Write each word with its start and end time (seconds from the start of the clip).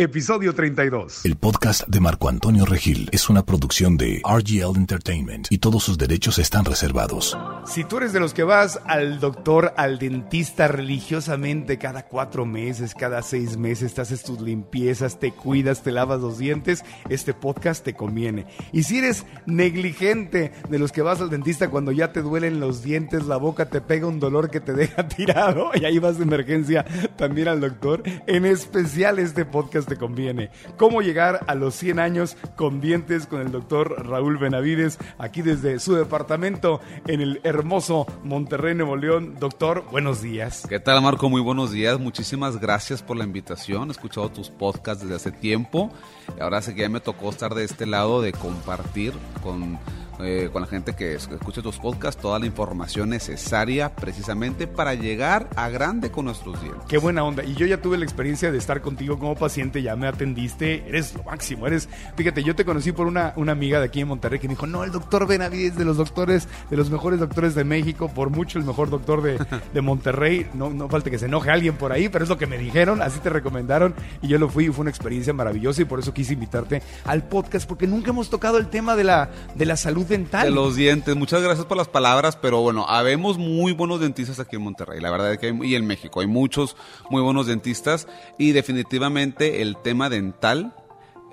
Episodio 0.00 0.54
32. 0.54 1.26
El 1.26 1.36
podcast 1.36 1.86
de 1.86 2.00
Marco 2.00 2.30
Antonio 2.30 2.64
Regil 2.64 3.10
es 3.12 3.28
una 3.28 3.44
producción 3.44 3.98
de 3.98 4.22
RGL 4.24 4.74
Entertainment 4.74 5.48
y 5.50 5.58
todos 5.58 5.84
sus 5.84 5.98
derechos 5.98 6.38
están 6.38 6.64
reservados. 6.64 7.36
Si 7.66 7.84
tú 7.84 7.98
eres 7.98 8.14
de 8.14 8.20
los 8.20 8.32
que 8.32 8.42
vas 8.42 8.80
al 8.86 9.20
doctor, 9.20 9.74
al 9.76 9.98
dentista 9.98 10.68
religiosamente 10.68 11.76
cada 11.76 12.06
cuatro 12.06 12.46
meses, 12.46 12.94
cada 12.94 13.20
seis 13.20 13.58
meses, 13.58 13.92
te 13.92 14.00
haces 14.00 14.22
tus 14.22 14.40
limpiezas, 14.40 15.20
te 15.20 15.32
cuidas, 15.32 15.82
te 15.82 15.92
lavas 15.92 16.22
los 16.22 16.38
dientes, 16.38 16.82
este 17.10 17.34
podcast 17.34 17.84
te 17.84 17.92
conviene. 17.92 18.46
Y 18.72 18.84
si 18.84 19.00
eres 19.00 19.26
negligente 19.44 20.52
de 20.70 20.78
los 20.78 20.92
que 20.92 21.02
vas 21.02 21.20
al 21.20 21.28
dentista 21.28 21.68
cuando 21.68 21.92
ya 21.92 22.10
te 22.10 22.22
duelen 22.22 22.58
los 22.58 22.82
dientes, 22.82 23.26
la 23.26 23.36
boca 23.36 23.68
te 23.68 23.82
pega 23.82 24.06
un 24.06 24.18
dolor 24.18 24.48
que 24.48 24.60
te 24.60 24.72
deja 24.72 25.08
tirado 25.14 25.72
y 25.74 25.84
ahí 25.84 25.98
vas 25.98 26.16
de 26.16 26.24
emergencia 26.24 26.86
también 27.18 27.48
al 27.48 27.60
doctor, 27.60 28.02
en 28.26 28.46
especial 28.46 29.18
este 29.18 29.44
podcast 29.44 29.89
te 29.90 29.96
conviene. 29.96 30.50
Cómo 30.76 31.02
llegar 31.02 31.40
a 31.48 31.54
los 31.56 31.74
100 31.74 31.98
años 31.98 32.36
con 32.54 32.80
dientes 32.80 33.26
con 33.26 33.40
el 33.40 33.50
doctor 33.50 34.06
Raúl 34.06 34.38
Benavides, 34.38 34.98
aquí 35.18 35.42
desde 35.42 35.80
su 35.80 35.94
departamento 35.94 36.80
en 37.08 37.20
el 37.20 37.40
hermoso 37.42 38.06
Monterrey, 38.22 38.74
Nuevo 38.76 38.96
León. 38.96 39.34
Doctor, 39.40 39.84
buenos 39.90 40.22
días. 40.22 40.64
¿Qué 40.68 40.78
tal, 40.78 41.02
Marco? 41.02 41.28
Muy 41.28 41.40
buenos 41.40 41.72
días. 41.72 41.98
Muchísimas 41.98 42.60
gracias 42.60 43.02
por 43.02 43.16
la 43.16 43.24
invitación. 43.24 43.88
He 43.88 43.90
escuchado 43.90 44.30
tus 44.30 44.48
podcasts 44.48 45.02
desde 45.02 45.16
hace 45.16 45.32
tiempo. 45.32 45.90
Y 46.38 46.40
ahora 46.40 46.62
sé 46.62 46.72
que 46.74 46.82
ya 46.82 46.88
me 46.88 47.00
tocó 47.00 47.30
estar 47.30 47.54
de 47.54 47.64
este 47.64 47.84
lado 47.84 48.22
de 48.22 48.32
compartir 48.32 49.12
con 49.42 49.76
eh, 50.22 50.50
con 50.52 50.62
la 50.62 50.68
gente 50.68 50.94
que 50.94 51.14
escuche 51.14 51.62
tus 51.62 51.78
podcasts 51.78 52.20
toda 52.20 52.38
la 52.38 52.46
información 52.46 53.10
necesaria 53.10 53.94
precisamente 53.94 54.66
para 54.66 54.94
llegar 54.94 55.48
a 55.56 55.68
grande 55.68 56.10
con 56.10 56.26
nuestros 56.26 56.60
dientes. 56.60 56.82
Qué 56.88 56.98
buena 56.98 57.24
onda. 57.24 57.44
Y 57.44 57.54
yo 57.54 57.66
ya 57.66 57.80
tuve 57.80 57.98
la 57.98 58.04
experiencia 58.04 58.52
de 58.52 58.58
estar 58.58 58.80
contigo 58.80 59.18
como 59.18 59.34
paciente, 59.34 59.82
ya 59.82 59.96
me 59.96 60.06
atendiste, 60.06 60.84
eres 60.88 61.14
lo 61.14 61.22
máximo, 61.24 61.66
eres, 61.66 61.88
fíjate, 62.16 62.42
yo 62.42 62.54
te 62.54 62.64
conocí 62.64 62.92
por 62.92 63.06
una, 63.06 63.32
una 63.36 63.52
amiga 63.52 63.78
de 63.78 63.86
aquí 63.86 64.00
en 64.00 64.08
Monterrey 64.08 64.38
que 64.38 64.48
me 64.48 64.54
dijo, 64.54 64.66
no, 64.66 64.84
el 64.84 64.92
doctor 64.92 65.26
Benavides 65.26 65.76
de 65.76 65.84
los 65.84 65.96
doctores, 65.96 66.48
de 66.70 66.76
los 66.76 66.90
mejores 66.90 67.20
doctores 67.20 67.54
de 67.54 67.64
México, 67.64 68.08
por 68.08 68.30
mucho 68.30 68.58
el 68.58 68.64
mejor 68.64 68.90
doctor 68.90 69.22
de, 69.22 69.38
de 69.72 69.80
Monterrey, 69.80 70.48
no, 70.54 70.70
no 70.70 70.88
falta 70.88 71.10
que 71.10 71.18
se 71.18 71.26
enoje 71.26 71.50
alguien 71.50 71.76
por 71.76 71.92
ahí, 71.92 72.08
pero 72.08 72.24
es 72.24 72.28
lo 72.28 72.38
que 72.38 72.46
me 72.46 72.58
dijeron, 72.58 73.02
así 73.02 73.20
te 73.20 73.30
recomendaron 73.30 73.94
y 74.22 74.28
yo 74.28 74.38
lo 74.38 74.48
fui 74.48 74.66
y 74.66 74.68
fue 74.68 74.82
una 74.82 74.90
experiencia 74.90 75.32
maravillosa 75.32 75.82
y 75.82 75.84
por 75.84 76.00
eso 76.00 76.12
quise 76.12 76.34
invitarte 76.34 76.82
al 77.04 77.24
podcast 77.24 77.68
porque 77.68 77.86
nunca 77.86 78.10
hemos 78.10 78.30
tocado 78.30 78.58
el 78.58 78.68
tema 78.68 78.96
de 78.96 79.04
la, 79.04 79.30
de 79.54 79.66
la 79.66 79.76
salud 79.76 80.09
de 80.10 80.50
los 80.50 80.76
dientes. 80.76 81.16
Muchas 81.16 81.40
gracias 81.42 81.66
por 81.66 81.76
las 81.76 81.88
palabras, 81.88 82.36
pero 82.36 82.60
bueno, 82.60 82.84
habemos 82.88 83.38
muy 83.38 83.72
buenos 83.72 84.00
dentistas 84.00 84.40
aquí 84.40 84.56
en 84.56 84.62
Monterrey. 84.62 85.00
La 85.00 85.10
verdad 85.10 85.32
es 85.32 85.38
que 85.38 85.46
hay, 85.46 85.58
y 85.62 85.74
en 85.76 85.86
México 85.86 86.20
hay 86.20 86.26
muchos 86.26 86.76
muy 87.08 87.22
buenos 87.22 87.46
dentistas 87.46 88.08
y 88.36 88.52
definitivamente 88.52 89.62
el 89.62 89.76
tema 89.76 90.10
dental 90.10 90.74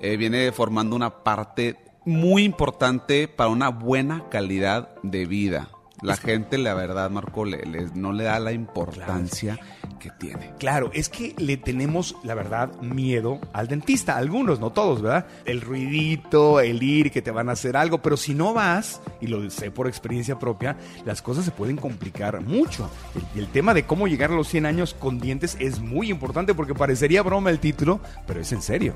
eh, 0.00 0.16
viene 0.16 0.52
formando 0.52 0.94
una 0.94 1.24
parte 1.24 1.76
muy 2.04 2.44
importante 2.44 3.28
para 3.28 3.50
una 3.50 3.68
buena 3.68 4.28
calidad 4.30 4.94
de 5.02 5.26
vida. 5.26 5.68
La 6.00 6.16
gente, 6.16 6.58
la 6.58 6.74
verdad, 6.74 7.10
Marco, 7.10 7.44
le, 7.44 7.88
no 7.94 8.12
le 8.12 8.24
da 8.24 8.38
la 8.38 8.52
importancia 8.52 9.58
que 9.98 10.10
tiene. 10.10 10.52
Claro, 10.58 10.90
es 10.94 11.08
que 11.08 11.34
le 11.38 11.56
tenemos, 11.56 12.14
la 12.22 12.34
verdad, 12.34 12.72
miedo 12.80 13.40
al 13.52 13.66
dentista. 13.66 14.16
Algunos, 14.16 14.60
no 14.60 14.70
todos, 14.70 15.02
¿verdad? 15.02 15.26
El 15.44 15.60
ruidito, 15.60 16.60
el 16.60 16.82
ir, 16.82 17.10
que 17.10 17.20
te 17.20 17.32
van 17.32 17.48
a 17.48 17.52
hacer 17.52 17.76
algo. 17.76 18.00
Pero 18.00 18.16
si 18.16 18.32
no 18.32 18.54
vas, 18.54 19.00
y 19.20 19.26
lo 19.26 19.50
sé 19.50 19.72
por 19.72 19.88
experiencia 19.88 20.38
propia, 20.38 20.76
las 21.04 21.20
cosas 21.20 21.44
se 21.44 21.50
pueden 21.50 21.76
complicar 21.76 22.40
mucho. 22.42 22.88
El, 23.34 23.42
el 23.42 23.48
tema 23.48 23.74
de 23.74 23.84
cómo 23.84 24.06
llegar 24.06 24.30
a 24.30 24.36
los 24.36 24.48
100 24.48 24.66
años 24.66 24.94
con 24.94 25.18
dientes 25.18 25.56
es 25.58 25.80
muy 25.80 26.10
importante 26.10 26.54
porque 26.54 26.74
parecería 26.74 27.22
broma 27.22 27.50
el 27.50 27.58
título, 27.58 28.00
pero 28.26 28.40
es 28.40 28.52
en 28.52 28.62
serio. 28.62 28.94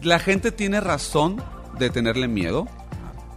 La 0.00 0.18
gente 0.18 0.50
tiene 0.50 0.80
razón 0.80 1.40
de 1.78 1.90
tenerle 1.90 2.26
miedo 2.26 2.66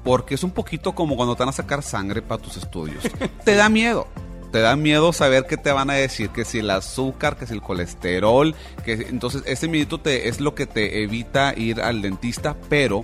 porque 0.03 0.35
es 0.35 0.43
un 0.43 0.51
poquito 0.51 0.93
como 0.93 1.15
cuando 1.15 1.35
te 1.35 1.39
van 1.39 1.49
a 1.49 1.53
sacar 1.53 1.81
sangre 1.83 2.21
para 2.21 2.41
tus 2.41 2.57
estudios. 2.57 3.03
te 3.45 3.55
da 3.55 3.69
miedo. 3.69 4.07
Te 4.51 4.59
da 4.59 4.75
miedo 4.75 5.13
saber 5.13 5.45
qué 5.47 5.57
te 5.57 5.71
van 5.71 5.89
a 5.89 5.93
decir, 5.93 6.29
que 6.29 6.45
si 6.45 6.59
el 6.59 6.69
azúcar, 6.69 7.37
que 7.37 7.47
si 7.47 7.53
el 7.53 7.61
colesterol, 7.61 8.53
que 8.85 8.93
entonces 8.93 9.41
ese 9.47 9.67
miedo 9.67 9.99
te, 9.99 10.27
es 10.27 10.39
lo 10.39 10.53
que 10.53 10.67
te 10.67 11.01
evita 11.01 11.55
ir 11.57 11.81
al 11.81 12.03
dentista, 12.03 12.55
pero 12.69 13.03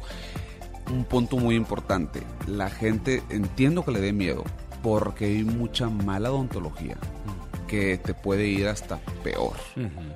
un 0.92 1.06
punto 1.06 1.38
muy 1.38 1.56
importante, 1.56 2.22
la 2.46 2.70
gente 2.70 3.24
entiendo 3.30 3.84
que 3.84 3.92
le 3.92 4.00
dé 4.00 4.14
miedo 4.14 4.44
porque 4.84 5.26
hay 5.26 5.44
mucha 5.44 5.90
mala 5.90 6.32
odontología 6.32 6.98
que 7.70 8.00
te 8.00 8.16
puede 8.16 8.48
ir 8.48 8.68
hasta 8.68 8.98
peor. 9.24 9.54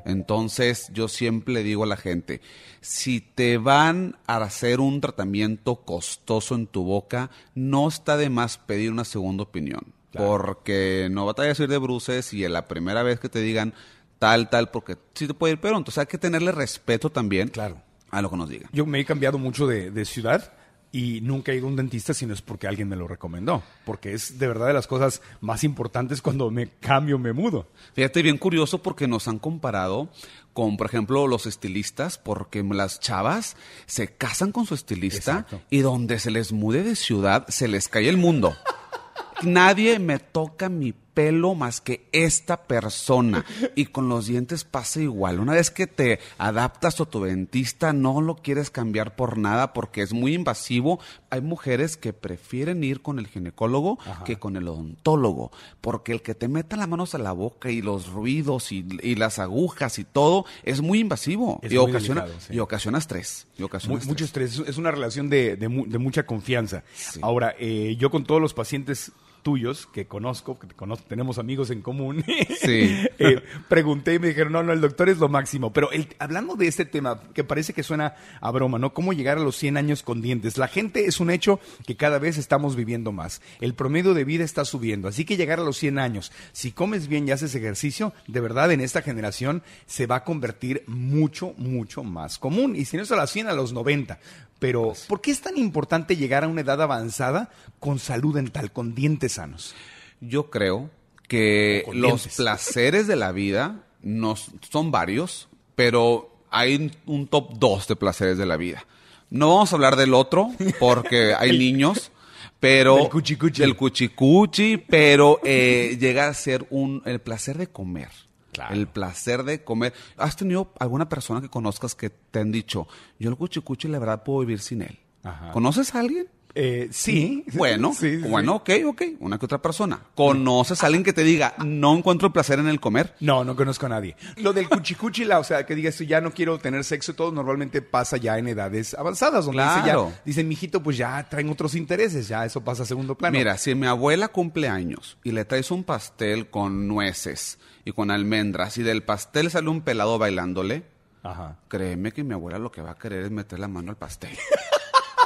Entonces 0.05 0.89
yo 0.91 1.07
siempre 1.07 1.53
le 1.53 1.63
digo 1.63 1.83
a 1.83 1.87
la 1.87 1.97
gente, 1.97 2.41
si 2.81 3.21
te 3.21 3.57
van 3.57 4.17
a 4.25 4.37
hacer 4.37 4.79
un 4.79 4.99
tratamiento 4.99 5.75
costoso 5.77 6.55
en 6.55 6.65
tu 6.65 6.83
boca, 6.83 7.29
no 7.53 7.87
está 7.87 8.17
de 8.17 8.29
más 8.29 8.57
pedir 8.57 8.91
una 8.91 9.05
segunda 9.05 9.43
opinión. 9.43 9.93
Porque 10.11 11.07
no 11.11 11.25
va 11.25 11.33
a 11.37 11.47
ir 11.47 11.67
de 11.67 11.77
bruces 11.77 12.33
y 12.33 12.43
en 12.43 12.53
la 12.53 12.67
primera 12.67 13.01
vez 13.01 13.19
que 13.19 13.29
te 13.29 13.39
digan 13.39 13.73
tal, 14.19 14.49
tal, 14.49 14.69
porque 14.69 14.97
sí 15.13 15.27
te 15.27 15.33
puede 15.33 15.53
ir 15.53 15.61
peor. 15.61 15.75
Entonces 15.75 15.99
hay 15.99 16.07
que 16.07 16.17
tenerle 16.17 16.51
respeto 16.51 17.09
también 17.11 17.49
claro. 17.49 17.81
a 18.09 18.21
lo 18.21 18.29
que 18.29 18.37
nos 18.37 18.49
digan. 18.49 18.69
Yo 18.73 18.85
me 18.85 18.99
he 18.99 19.05
cambiado 19.05 19.37
mucho 19.37 19.65
de, 19.67 19.91
de 19.91 20.05
ciudad 20.05 20.53
y 20.93 21.21
nunca 21.21 21.51
he 21.51 21.55
ido 21.55 21.65
a 21.65 21.69
un 21.71 21.75
dentista 21.75 22.13
si 22.13 22.27
no 22.27 22.35
es 22.35 22.43
porque 22.43 22.67
alguien 22.67 22.87
me 22.87 22.95
lo 22.95 23.07
recomendó, 23.07 23.63
porque 23.83 24.13
es 24.13 24.37
de 24.37 24.47
verdad 24.47 24.67
de 24.67 24.73
las 24.73 24.85
cosas 24.85 25.23
más 25.41 25.63
importantes 25.63 26.21
cuando 26.21 26.51
me 26.51 26.69
cambio, 26.69 27.17
me 27.17 27.33
mudo. 27.33 27.67
Fíjate, 27.93 28.21
bien 28.21 28.37
curioso 28.37 28.83
porque 28.83 29.07
nos 29.07 29.27
han 29.27 29.39
comparado 29.39 30.09
con, 30.53 30.77
por 30.77 30.85
ejemplo, 30.85 31.25
los 31.25 31.47
estilistas, 31.47 32.19
porque 32.19 32.61
las 32.61 32.99
chavas 32.99 33.57
se 33.87 34.15
casan 34.15 34.51
con 34.51 34.67
su 34.67 34.75
estilista 34.75 35.47
y 35.71 35.79
donde 35.79 36.19
se 36.19 36.29
les 36.29 36.51
mude 36.51 36.83
de 36.83 36.95
ciudad 36.95 37.47
se 37.47 37.67
les 37.67 37.87
cae 37.87 38.07
el 38.07 38.17
mundo. 38.17 38.55
Nadie 39.41 39.97
me 39.97 40.19
toca 40.19 40.69
mi 40.69 40.93
pelo 41.13 41.55
más 41.55 41.81
que 41.81 42.07
esta 42.11 42.63
persona. 42.63 43.45
Y 43.75 43.85
con 43.85 44.07
los 44.09 44.27
dientes 44.27 44.63
pasa 44.65 45.01
igual. 45.01 45.39
Una 45.39 45.53
vez 45.53 45.71
que 45.71 45.87
te 45.87 46.19
adaptas 46.37 46.99
a 46.99 47.05
tu 47.05 47.23
dentista, 47.23 47.91
no 47.91 48.21
lo 48.21 48.35
quieres 48.35 48.69
cambiar 48.69 49.15
por 49.15 49.37
nada 49.37 49.73
porque 49.73 50.01
es 50.01 50.13
muy 50.13 50.33
invasivo. 50.33 50.99
Hay 51.29 51.41
mujeres 51.41 51.97
que 51.97 52.13
prefieren 52.13 52.83
ir 52.83 53.01
con 53.01 53.19
el 53.19 53.27
ginecólogo 53.27 53.97
que 54.25 54.37
con 54.37 54.57
el 54.57 54.67
odontólogo. 54.67 55.51
Porque 55.81 56.11
el 56.11 56.21
que 56.21 56.35
te 56.35 56.47
meta 56.47 56.75
las 56.75 56.87
manos 56.87 57.15
a 57.15 57.17
la 57.17 57.31
boca 57.31 57.71
y 57.71 57.81
los 57.81 58.07
ruidos 58.07 58.71
y, 58.71 58.83
las 59.15 59.39
agujas 59.39 59.99
y 59.99 60.03
todo 60.03 60.45
es 60.63 60.81
muy 60.81 60.99
invasivo. 60.99 61.59
y, 61.63 61.77
ocasiona, 61.77 62.25
y 62.49 62.59
ocasiona 62.59 62.97
estrés. 62.97 63.47
Y 63.57 63.63
ocasiona 63.63 63.99
Mucho 64.05 64.25
estrés. 64.25 64.59
Es 64.59 64.77
una 64.77 64.91
relación 64.91 65.29
de, 65.29 65.57
mucha 65.67 66.25
confianza. 66.25 66.83
Ahora, 67.21 67.55
eh, 67.59 67.95
yo 67.97 68.11
con 68.11 68.23
todos 68.23 68.41
los 68.41 68.53
pacientes 68.53 69.11
tuyos 69.43 69.85
que 69.87 70.07
conozco, 70.07 70.57
que 70.57 70.67
conozco, 70.69 71.05
tenemos 71.07 71.37
amigos 71.37 71.69
en 71.69 71.81
común, 71.81 72.23
Sí. 72.61 72.97
eh, 73.19 73.41
pregunté 73.69 74.15
y 74.15 74.19
me 74.19 74.27
dijeron, 74.29 74.53
no, 74.53 74.63
no, 74.63 74.73
el 74.73 74.81
doctor 74.81 75.09
es 75.09 75.17
lo 75.19 75.29
máximo. 75.29 75.71
Pero 75.73 75.91
el- 75.91 76.07
hablando 76.17 76.55
de 76.55 76.67
este 76.67 76.85
tema, 76.85 77.21
que 77.33 77.43
parece 77.43 77.73
que 77.73 77.83
suena 77.83 78.15
a 78.41 78.49
broma, 78.51 78.79
¿no? 78.79 78.93
¿Cómo 78.93 79.13
llegar 79.13 79.37
a 79.37 79.41
los 79.41 79.55
100 79.57 79.77
años 79.77 80.01
con 80.01 80.21
dientes? 80.21 80.57
La 80.57 80.67
gente 80.67 81.05
es 81.05 81.19
un 81.19 81.29
hecho 81.29 81.59
que 81.85 81.95
cada 81.95 82.17
vez 82.19 82.37
estamos 82.37 82.75
viviendo 82.75 83.11
más. 83.11 83.41
El 83.61 83.73
promedio 83.75 84.13
de 84.13 84.23
vida 84.23 84.43
está 84.43 84.65
subiendo, 84.65 85.07
así 85.07 85.25
que 85.25 85.37
llegar 85.37 85.59
a 85.59 85.63
los 85.63 85.77
100 85.77 85.99
años, 85.99 86.31
si 86.53 86.71
comes 86.71 87.07
bien 87.07 87.27
y 87.27 87.31
haces 87.31 87.53
ejercicio, 87.53 88.13
de 88.27 88.39
verdad 88.39 88.71
en 88.71 88.81
esta 88.81 89.01
generación 89.01 89.61
se 89.85 90.07
va 90.07 90.15
a 90.17 90.23
convertir 90.23 90.83
mucho, 90.87 91.53
mucho 91.57 92.03
más 92.03 92.39
común. 92.39 92.75
Y 92.75 92.85
si 92.85 92.97
no 92.97 93.03
es 93.03 93.11
a 93.11 93.15
las 93.17 93.29
100, 93.31 93.47
a 93.49 93.53
los 93.53 93.73
90. 93.73 94.19
Pero, 94.63 94.93
¿por 95.09 95.19
qué 95.19 95.31
es 95.31 95.41
tan 95.41 95.57
importante 95.57 96.15
llegar 96.15 96.45
a 96.45 96.47
una 96.47 96.61
edad 96.61 96.81
avanzada 96.81 97.49
con 97.81 97.99
salud 97.99 98.33
dental, 98.33 98.71
con 98.71 98.95
dientes 98.95 99.33
sanos? 99.33 99.75
Yo 100.21 100.49
creo 100.49 100.89
que 101.27 101.83
los 101.87 102.21
dientes. 102.23 102.37
placeres 102.37 103.05
de 103.07 103.17
la 103.17 103.33
vida 103.33 103.83
nos, 104.01 104.51
son 104.71 104.89
varios, 104.89 105.49
pero 105.75 106.33
hay 106.49 106.91
un 107.05 107.27
top 107.27 107.55
2 107.59 107.89
de 107.89 107.95
placeres 107.97 108.37
de 108.37 108.45
la 108.45 108.55
vida. 108.55 108.85
No 109.29 109.49
vamos 109.49 109.73
a 109.73 109.75
hablar 109.75 109.97
del 109.97 110.13
otro 110.13 110.51
porque 110.79 111.33
hay 111.37 111.57
niños, 111.57 112.13
pero 112.61 112.95
Del 112.95 113.09
cuchicuchi. 113.09 113.61
del 113.61 113.75
cuchicuchi, 113.75 114.77
pero 114.77 115.41
eh, 115.43 115.97
llega 115.99 116.29
a 116.29 116.33
ser 116.33 116.65
un 116.69 117.01
el 117.03 117.19
placer 117.19 117.57
de 117.57 117.67
comer. 117.67 118.11
Claro. 118.53 118.73
El 118.75 118.87
placer 118.87 119.43
de 119.43 119.63
comer. 119.63 119.93
¿Has 120.17 120.35
tenido 120.37 120.71
alguna 120.79 121.09
persona 121.09 121.41
que 121.41 121.49
conozcas 121.49 121.95
que 121.95 122.09
te 122.09 122.39
han 122.39 122.51
dicho, 122.51 122.87
yo 123.19 123.29
el 123.29 123.35
cuchicuchi 123.35 123.87
la 123.87 123.99
verdad 123.99 124.23
puedo 124.23 124.39
vivir 124.39 124.59
sin 124.61 124.81
él? 124.83 124.99
Ajá. 125.23 125.51
¿Conoces 125.51 125.93
a 125.95 125.99
alguien? 125.99 126.27
Eh, 126.55 126.89
sí. 126.91 127.43
Bueno, 127.53 127.93
Sí, 127.93 128.21
sí, 128.21 128.27
bueno, 128.29 128.57
ok, 128.57 128.69
ok, 128.85 129.01
una 129.21 129.39
que 129.39 129.45
otra 129.45 129.59
persona. 129.59 130.01
¿Conoces 130.13 130.83
a 130.83 130.85
alguien 130.85 131.03
que 131.03 131.11
te 131.13 131.23
diga, 131.23 131.55
no 131.65 131.95
encuentro 131.97 132.31
placer 132.31 132.59
en 132.59 132.67
el 132.67 132.79
comer? 132.79 133.15
No, 133.21 133.43
no 133.43 133.55
conozco 133.55 133.87
a 133.87 133.89
nadie. 133.89 134.15
Lo 134.37 134.53
del 134.53 134.69
cuchicuchi, 134.69 135.25
la, 135.25 135.39
o 135.39 135.43
sea, 135.43 135.65
que 135.65 135.73
digas, 135.73 135.97
ya 135.99 136.21
no 136.21 136.31
quiero 136.31 136.59
tener 136.59 136.83
sexo, 136.83 137.15
todo 137.15 137.31
normalmente 137.31 137.81
pasa 137.81 138.17
ya 138.17 138.37
en 138.37 138.47
edades 138.49 138.93
avanzadas, 138.93 139.45
donde 139.45 139.63
dice 139.63 139.81
Claro. 139.81 140.11
ya, 140.13 140.21
dicen, 140.25 140.47
mijito, 140.47 140.83
pues 140.83 140.95
ya 140.97 141.27
traen 141.27 141.49
otros 141.49 141.73
intereses, 141.73 142.27
ya 142.27 142.45
eso 142.45 142.61
pasa 142.63 142.83
a 142.83 142.85
segundo 142.85 143.15
plano. 143.17 143.35
Mira, 143.35 143.57
si 143.57 143.73
mi 143.73 143.87
abuela 143.87 144.27
cumple 144.27 144.67
años 144.67 145.17
y 145.23 145.31
le 145.31 145.45
traes 145.45 145.71
un 145.71 145.83
pastel 145.83 146.51
con 146.51 146.87
nueces 146.87 147.57
y 147.85 147.91
con 147.91 148.11
almendras 148.11 148.77
y 148.77 148.83
del 148.83 149.03
pastel 149.03 149.49
sale 149.51 149.69
un 149.69 149.81
pelado 149.81 150.17
bailándole, 150.17 150.83
Ajá. 151.23 151.57
créeme 151.67 152.11
que 152.11 152.23
mi 152.23 152.33
abuela 152.33 152.59
lo 152.59 152.71
que 152.71 152.81
va 152.81 152.91
a 152.91 152.97
querer 152.97 153.23
es 153.23 153.31
meter 153.31 153.59
la 153.59 153.67
mano 153.67 153.91
al 153.91 153.97
pastel. 153.97 154.37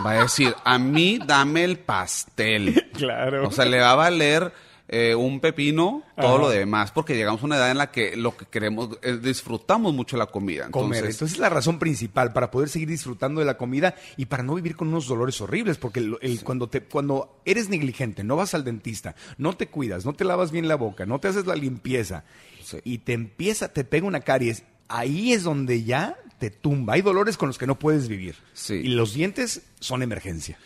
Va 0.06 0.12
a 0.12 0.22
decir, 0.24 0.54
a 0.64 0.78
mí 0.78 1.20
dame 1.26 1.64
el 1.64 1.80
pastel. 1.80 2.84
Claro. 2.98 3.48
O 3.48 3.52
sea, 3.52 3.66
le 3.66 3.80
va 3.80 3.92
a 3.92 3.96
valer 3.96 4.52
eh, 4.90 5.16
un 5.16 5.40
pepino 5.42 6.04
todo 6.16 6.28
Ajá. 6.36 6.38
lo 6.38 6.50
demás, 6.50 6.92
porque 6.92 7.16
llegamos 7.16 7.42
a 7.42 7.46
una 7.46 7.58
edad 7.58 7.72
en 7.72 7.78
la 7.78 7.92
que 7.92 8.16
lo 8.16 8.38
que 8.38 8.46
queremos, 8.46 8.98
eh, 9.02 9.18
disfrutamos 9.22 9.94
mucho 9.94 10.16
la 10.18 10.28
comida. 10.28 10.70
comer. 10.72 10.98
Entonces, 11.00 11.16
Entonces 11.16 11.34
es 11.36 11.40
la 11.40 11.50
razón 11.50 11.78
principal 11.80 12.32
para 12.34 12.50
poder 12.52 12.70
seguir 12.70 12.88
disfrutando 12.88 13.40
de 13.42 13.46
la 13.46 13.58
comida 13.58 13.96
y 14.16 14.26
para 14.28 14.44
no 14.44 14.56
vivir 14.56 14.76
con 14.76 14.88
unos 14.88 15.08
dolores 15.08 15.40
horribles, 15.42 15.78
porque 15.78 16.00
el- 16.00 16.18
el- 16.22 16.44
cuando, 16.44 16.68
te, 16.70 16.82
cuando 16.82 17.40
eres 17.46 17.70
negligente, 17.70 18.24
no 18.24 18.36
vas 18.38 18.54
al 18.54 18.64
dentista, 18.64 19.16
no 19.38 19.56
te 19.58 19.68
cuidas, 19.68 20.06
no 20.06 20.14
te 20.14 20.24
lavas 20.24 20.52
bien 20.52 20.68
la 20.68 20.76
boca, 20.76 21.06
no 21.06 21.20
te 21.20 21.28
haces 21.28 21.46
la 21.46 21.56
limpieza 21.56 22.24
Sí. 22.64 22.78
y 22.84 22.98
te 23.00 23.14
empieza, 23.14 23.74
te 23.74 23.84
pega 23.84 24.08
una 24.08 24.22
caries, 24.22 24.64
ahí 24.88 25.34
es 25.34 25.44
donde 25.44 25.84
ya 25.84 26.18
te 26.40 26.50
tumba. 26.52 26.94
Hay 26.94 27.02
dolores 27.02 27.38
con 27.38 27.48
los 27.48 27.58
que 27.58 27.68
no 27.68 27.80
puedes 27.80 28.08
vivir. 28.08 28.36
Sí. 28.54 28.76
Y 28.76 28.90
los 28.90 29.14
dientes 29.14 29.64
son 29.80 30.04
emergencia. 30.04 30.58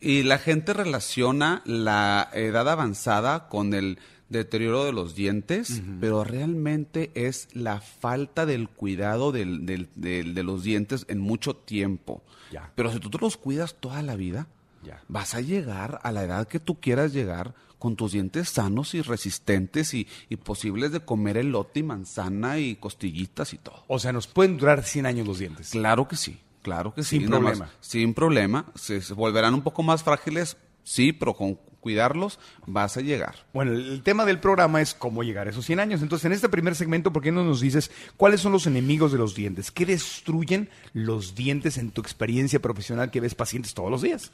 Y 0.00 0.22
la 0.22 0.38
gente 0.38 0.72
relaciona 0.74 1.62
la 1.64 2.28
edad 2.34 2.68
avanzada 2.68 3.48
con 3.48 3.72
el 3.74 3.98
deterioro 4.28 4.84
de 4.84 4.92
los 4.92 5.14
dientes, 5.14 5.82
pero 6.00 6.24
realmente 6.24 7.10
es 7.14 7.48
la 7.52 7.80
falta 7.80 8.46
del 8.46 8.68
cuidado 8.68 9.32
del- 9.32 9.64
del- 9.66 9.88
del- 9.94 10.34
de 10.34 10.42
los 10.42 10.62
dientes 10.64 11.04
en 11.08 11.20
mucho 11.20 11.54
tiempo. 11.54 12.22
Ya. 12.50 12.72
Pero 12.74 12.92
si 12.92 12.98
tú 13.00 13.10
te 13.10 13.18
los 13.18 13.36
cuidas 13.36 13.76
toda 13.80 14.02
la 14.02 14.16
vida, 14.16 14.46
Ya. 14.82 15.02
vas 15.08 15.34
a 15.34 15.40
llegar 15.40 16.00
a 16.02 16.10
la 16.12 16.24
edad 16.24 16.48
que 16.48 16.58
tú 16.60 16.80
quieras 16.80 17.12
llegar 17.12 17.54
con 17.84 17.96
tus 17.96 18.12
dientes 18.12 18.48
sanos 18.48 18.94
y 18.94 19.02
resistentes 19.02 19.92
y, 19.92 20.08
y 20.30 20.36
posibles 20.36 20.90
de 20.90 21.00
comer 21.00 21.36
elote 21.36 21.80
y 21.80 21.82
manzana 21.82 22.58
y 22.58 22.76
costillitas 22.76 23.52
y 23.52 23.58
todo. 23.58 23.84
O 23.88 23.98
sea, 23.98 24.10
nos 24.10 24.26
pueden 24.26 24.56
durar 24.56 24.82
100 24.82 25.04
años 25.04 25.26
los 25.26 25.38
dientes. 25.38 25.68
Claro 25.68 26.08
que 26.08 26.16
sí, 26.16 26.40
claro 26.62 26.94
que 26.94 27.02
sí. 27.02 27.18
Sin 27.18 27.28
más, 27.28 27.40
problema. 27.40 27.70
sin 27.80 28.14
problema. 28.14 28.72
Se, 28.74 29.02
se 29.02 29.12
volverán 29.12 29.52
un 29.52 29.60
poco 29.60 29.82
más 29.82 30.02
frágiles, 30.02 30.56
sí, 30.82 31.12
pero 31.12 31.34
con 31.34 31.58
cuidarlos 31.84 32.38
vas 32.66 32.96
a 32.96 33.02
llegar. 33.02 33.34
Bueno, 33.52 33.72
el 33.72 33.92
el 33.92 34.02
tema 34.02 34.24
del 34.24 34.40
programa 34.40 34.80
es 34.80 34.94
cómo 34.94 35.22
llegar 35.22 35.46
a 35.46 35.50
esos 35.50 35.66
100 35.66 35.80
años. 35.80 36.00
Entonces, 36.00 36.24
en 36.24 36.32
este 36.32 36.48
primer 36.48 36.74
segmento, 36.74 37.12
¿por 37.12 37.22
qué 37.22 37.32
no 37.32 37.44
nos 37.44 37.60
dices 37.60 37.90
cuáles 38.16 38.40
son 38.40 38.52
los 38.52 38.66
enemigos 38.66 39.12
de 39.12 39.18
los 39.18 39.34
dientes? 39.34 39.70
¿Qué 39.70 39.84
destruyen 39.84 40.70
los 40.94 41.34
dientes 41.34 41.76
en 41.76 41.90
tu 41.90 42.00
experiencia 42.00 42.62
profesional 42.62 43.10
que 43.10 43.20
ves 43.20 43.34
pacientes 43.34 43.74
todos 43.74 43.90
los 43.90 44.00
días? 44.00 44.32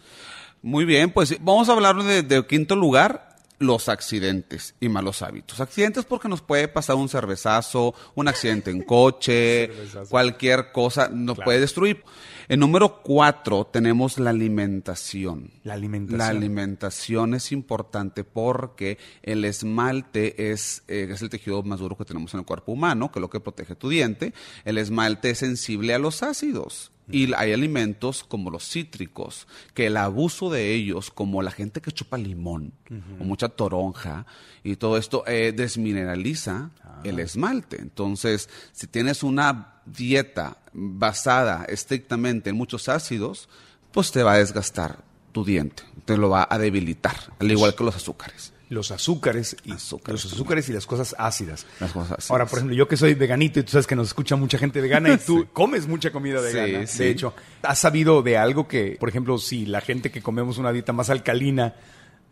Muy 0.62 0.84
bien, 0.84 1.10
pues 1.10 1.36
vamos 1.42 1.68
a 1.68 1.72
hablar 1.72 1.96
de, 2.02 2.22
de 2.22 2.46
quinto 2.46 2.76
lugar, 2.76 3.29
los 3.60 3.88
accidentes 3.88 4.74
y 4.80 4.88
malos 4.88 5.22
hábitos. 5.22 5.60
Accidentes 5.60 6.04
porque 6.06 6.28
nos 6.28 6.40
puede 6.40 6.66
pasar 6.66 6.96
un 6.96 7.08
cervezazo, 7.08 7.94
un 8.16 8.26
accidente 8.26 8.70
en 8.70 8.82
coche, 8.84 9.70
cualquier 10.08 10.72
cosa 10.72 11.08
nos 11.08 11.36
Claro. 11.36 11.44
puede 11.46 11.60
destruir. 11.60 12.02
En 12.48 12.58
número 12.58 13.00
cuatro 13.02 13.64
tenemos 13.66 14.18
la 14.18 14.30
alimentación. 14.30 15.50
La 15.62 15.74
alimentación. 15.74 16.18
La 16.18 16.28
alimentación 16.28 17.34
es 17.34 17.52
importante 17.52 18.24
porque 18.24 18.98
el 19.22 19.44
esmalte 19.44 20.50
es, 20.50 20.82
eh, 20.88 21.06
es 21.10 21.22
el 21.22 21.28
tejido 21.28 21.62
más 21.62 21.78
duro 21.78 21.96
que 21.96 22.04
tenemos 22.04 22.32
en 22.34 22.40
el 22.40 22.46
cuerpo 22.46 22.72
humano, 22.72 23.12
que 23.12 23.18
es 23.18 23.20
lo 23.20 23.30
que 23.30 23.40
protege 23.40 23.76
tu 23.76 23.88
diente. 23.88 24.32
El 24.64 24.78
esmalte 24.78 25.30
es 25.30 25.38
sensible 25.38 25.94
a 25.94 25.98
los 26.00 26.22
ácidos. 26.22 26.90
Y 27.12 27.32
hay 27.34 27.52
alimentos 27.52 28.24
como 28.24 28.50
los 28.50 28.68
cítricos, 28.68 29.46
que 29.74 29.86
el 29.86 29.96
abuso 29.96 30.50
de 30.50 30.74
ellos, 30.74 31.10
como 31.10 31.42
la 31.42 31.50
gente 31.50 31.80
que 31.80 31.92
chupa 31.92 32.18
limón 32.18 32.72
o 33.20 33.24
mucha 33.24 33.48
toronja 33.48 34.26
y 34.62 34.76
todo 34.76 34.96
esto, 34.96 35.24
eh, 35.26 35.52
desmineraliza 35.52 36.70
el 37.04 37.18
esmalte. 37.18 37.80
Entonces, 37.80 38.48
si 38.72 38.86
tienes 38.86 39.22
una 39.22 39.80
dieta 39.86 40.58
basada 40.72 41.64
estrictamente 41.64 42.50
en 42.50 42.56
muchos 42.56 42.88
ácidos, 42.88 43.48
pues 43.92 44.12
te 44.12 44.22
va 44.22 44.34
a 44.34 44.38
desgastar 44.38 45.02
tu 45.32 45.44
diente, 45.44 45.82
te 46.04 46.16
lo 46.16 46.30
va 46.30 46.46
a 46.48 46.58
debilitar, 46.58 47.16
al 47.38 47.50
igual 47.50 47.74
que 47.74 47.84
los 47.84 47.96
azúcares. 47.96 48.52
Los 48.70 48.90
azúcares 48.92 49.56
y 49.64 49.72
Azúcares 49.72 50.24
los 50.24 50.32
azúcares 50.32 50.68
y 50.68 50.72
las 50.72 50.86
cosas 50.86 51.14
ácidas. 51.18 51.66
Las 51.80 51.92
cosas 51.92 52.12
ácidas. 52.12 52.30
Ahora, 52.30 52.46
por 52.46 52.60
ejemplo, 52.60 52.74
yo 52.76 52.88
que 52.88 52.96
soy 52.96 53.12
veganito 53.14 53.60
y 53.60 53.64
tú 53.64 53.72
sabes 53.72 53.86
que 53.86 53.96
nos 53.96 54.06
escucha 54.06 54.36
mucha 54.36 54.56
gente 54.58 54.80
vegana 54.80 55.12
y 55.12 55.18
tú 55.26 55.48
comes 55.52 55.86
mucha 55.86 56.10
comida 56.12 56.40
vegana. 56.40 56.66
Sí, 56.66 56.72
De 56.72 56.86
sí. 56.86 57.04
hecho, 57.04 57.34
¿has 57.62 57.78
sabido 57.80 58.22
de 58.22 58.38
algo 58.38 58.66
que, 58.68 58.96
por 58.98 59.08
ejemplo, 59.08 59.36
si 59.38 59.66
la 59.66 59.80
gente 59.80 60.10
que 60.10 60.22
comemos 60.22 60.56
una 60.56 60.72
dieta 60.72 60.92
más 60.92 61.10
alcalina, 61.10 61.74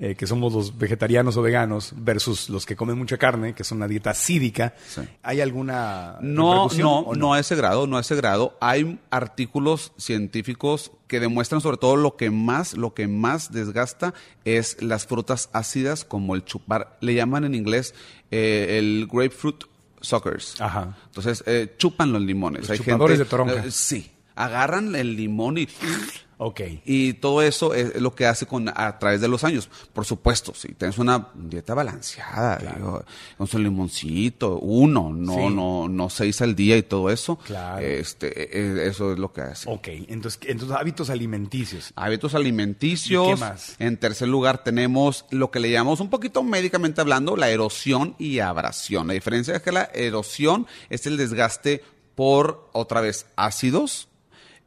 eh, 0.00 0.14
que 0.14 0.26
somos 0.26 0.52
los 0.52 0.78
vegetarianos 0.78 1.36
o 1.36 1.42
veganos, 1.42 1.92
versus 1.96 2.48
los 2.50 2.66
que 2.66 2.76
comen 2.76 2.96
mucha 2.96 3.18
carne, 3.18 3.54
que 3.54 3.62
es 3.62 3.72
una 3.72 3.88
dieta 3.88 4.10
acídica, 4.10 4.74
Sí. 4.88 5.00
¿hay 5.22 5.40
alguna 5.40 6.18
No, 6.20 6.68
no, 6.78 7.06
no 7.16 7.34
a 7.34 7.40
ese 7.40 7.56
grado, 7.56 7.86
no 7.86 7.96
a 7.96 8.00
ese 8.00 8.14
grado. 8.14 8.56
Hay 8.60 9.00
artículos 9.10 9.92
científicos 9.96 10.92
que 11.08 11.20
demuestran 11.20 11.60
sobre 11.60 11.78
todo 11.78 11.96
lo 11.96 12.16
que 12.16 12.30
más, 12.30 12.74
lo 12.76 12.94
que 12.94 13.08
más 13.08 13.50
desgasta 13.52 14.14
es 14.44 14.80
las 14.82 15.06
frutas 15.06 15.48
ácidas 15.52 16.04
como 16.04 16.34
el 16.34 16.44
chupar, 16.44 16.96
le 17.00 17.14
llaman 17.14 17.44
en 17.44 17.54
inglés 17.54 17.94
eh, 18.30 18.76
el 18.78 19.08
grapefruit 19.10 19.64
suckers. 20.00 20.60
Ajá. 20.60 20.96
Entonces 21.06 21.42
eh, 21.46 21.74
chupan 21.76 22.12
los 22.12 22.22
limones. 22.22 22.68
Los 22.68 22.78
chupadores 22.78 23.18
de 23.18 23.24
toronja. 23.24 23.64
eh, 23.64 23.70
sí, 23.70 24.10
agarran 24.36 24.94
el 24.94 25.16
limón 25.16 25.58
y 25.58 25.66
Ok. 26.40 26.60
y 26.84 27.14
todo 27.14 27.42
eso 27.42 27.74
es 27.74 28.00
lo 28.00 28.14
que 28.14 28.24
hace 28.26 28.46
con 28.46 28.68
a 28.68 28.98
través 28.98 29.20
de 29.20 29.26
los 29.28 29.42
años. 29.44 29.68
Por 29.92 30.04
supuesto, 30.04 30.54
si 30.54 30.68
tienes 30.74 30.96
una 30.98 31.28
dieta 31.34 31.74
balanceada, 31.74 32.56
digo, 32.76 33.04
con 33.36 33.46
su 33.48 33.58
limoncito, 33.58 34.58
uno, 34.60 35.12
no, 35.12 35.34
Sí. 35.34 35.54
no, 35.54 35.88
no 35.88 36.08
seis 36.10 36.40
al 36.40 36.54
día 36.54 36.76
y 36.76 36.82
todo 36.82 37.10
eso. 37.10 37.36
Claro. 37.38 37.84
Este, 37.84 38.28
eh, 38.58 38.86
eso 38.88 39.12
es 39.12 39.18
lo 39.18 39.32
que 39.32 39.40
hace. 39.40 39.68
Ok, 39.68 39.88
entonces, 40.08 40.40
entonces 40.46 40.76
hábitos 40.76 41.10
alimenticios. 41.10 41.92
Hábitos 41.96 42.34
alimenticios. 42.34 43.26
¿Y 43.26 43.30
qué 43.34 43.36
más? 43.40 43.76
En 43.80 43.96
tercer 43.96 44.28
lugar 44.28 44.62
tenemos 44.62 45.24
lo 45.30 45.50
que 45.50 45.60
le 45.60 45.70
llamamos 45.70 46.00
un 46.00 46.08
poquito 46.10 46.42
médicamente 46.42 47.00
hablando 47.00 47.36
la 47.36 47.50
erosión 47.50 48.14
y 48.18 48.38
abrasión. 48.38 49.08
La 49.08 49.14
diferencia 49.14 49.56
es 49.56 49.62
que 49.62 49.72
la 49.72 49.90
erosión 49.92 50.66
es 50.88 51.06
el 51.06 51.16
desgaste 51.16 51.82
por 52.14 52.68
otra 52.72 53.00
vez 53.00 53.26
ácidos 53.36 54.07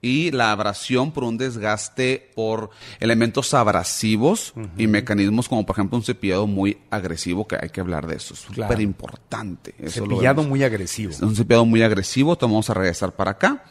y 0.02 0.32
la 0.32 0.52
abrasión 0.52 1.12
por 1.12 1.24
un 1.24 1.38
desgaste 1.38 2.32
por 2.36 2.72
elementos 3.00 3.54
abrasivos 3.54 4.54
y 4.78 4.88
mecanismos 4.88 5.48
como 5.48 5.66
por 5.66 5.76
ejemplo 5.76 5.98
un 5.98 6.04
cepillado 6.04 6.48
muy 6.48 6.80
agresivo 6.90 7.48
que 7.48 7.58
hay 7.62 7.70
que 7.70 7.82
hablar 7.82 8.08
de 8.08 8.16
eso. 8.16 8.34
Es 8.34 8.40
súper 8.42 8.56
Claro. 8.68 8.82
importante. 8.82 9.76
Eso 9.78 10.04
Cepillado 10.06 10.44
muy 10.44 10.64
agresivo. 10.64 11.12
Es 11.12 11.22
un 11.22 11.36
cepillado 11.36 11.66
muy 11.66 11.84
agresivo, 11.84 12.36
te 12.38 12.46
vamos 12.46 12.70
a 12.70 12.74
regresar 12.74 13.14
para 13.16 13.32
acá. 13.32 13.64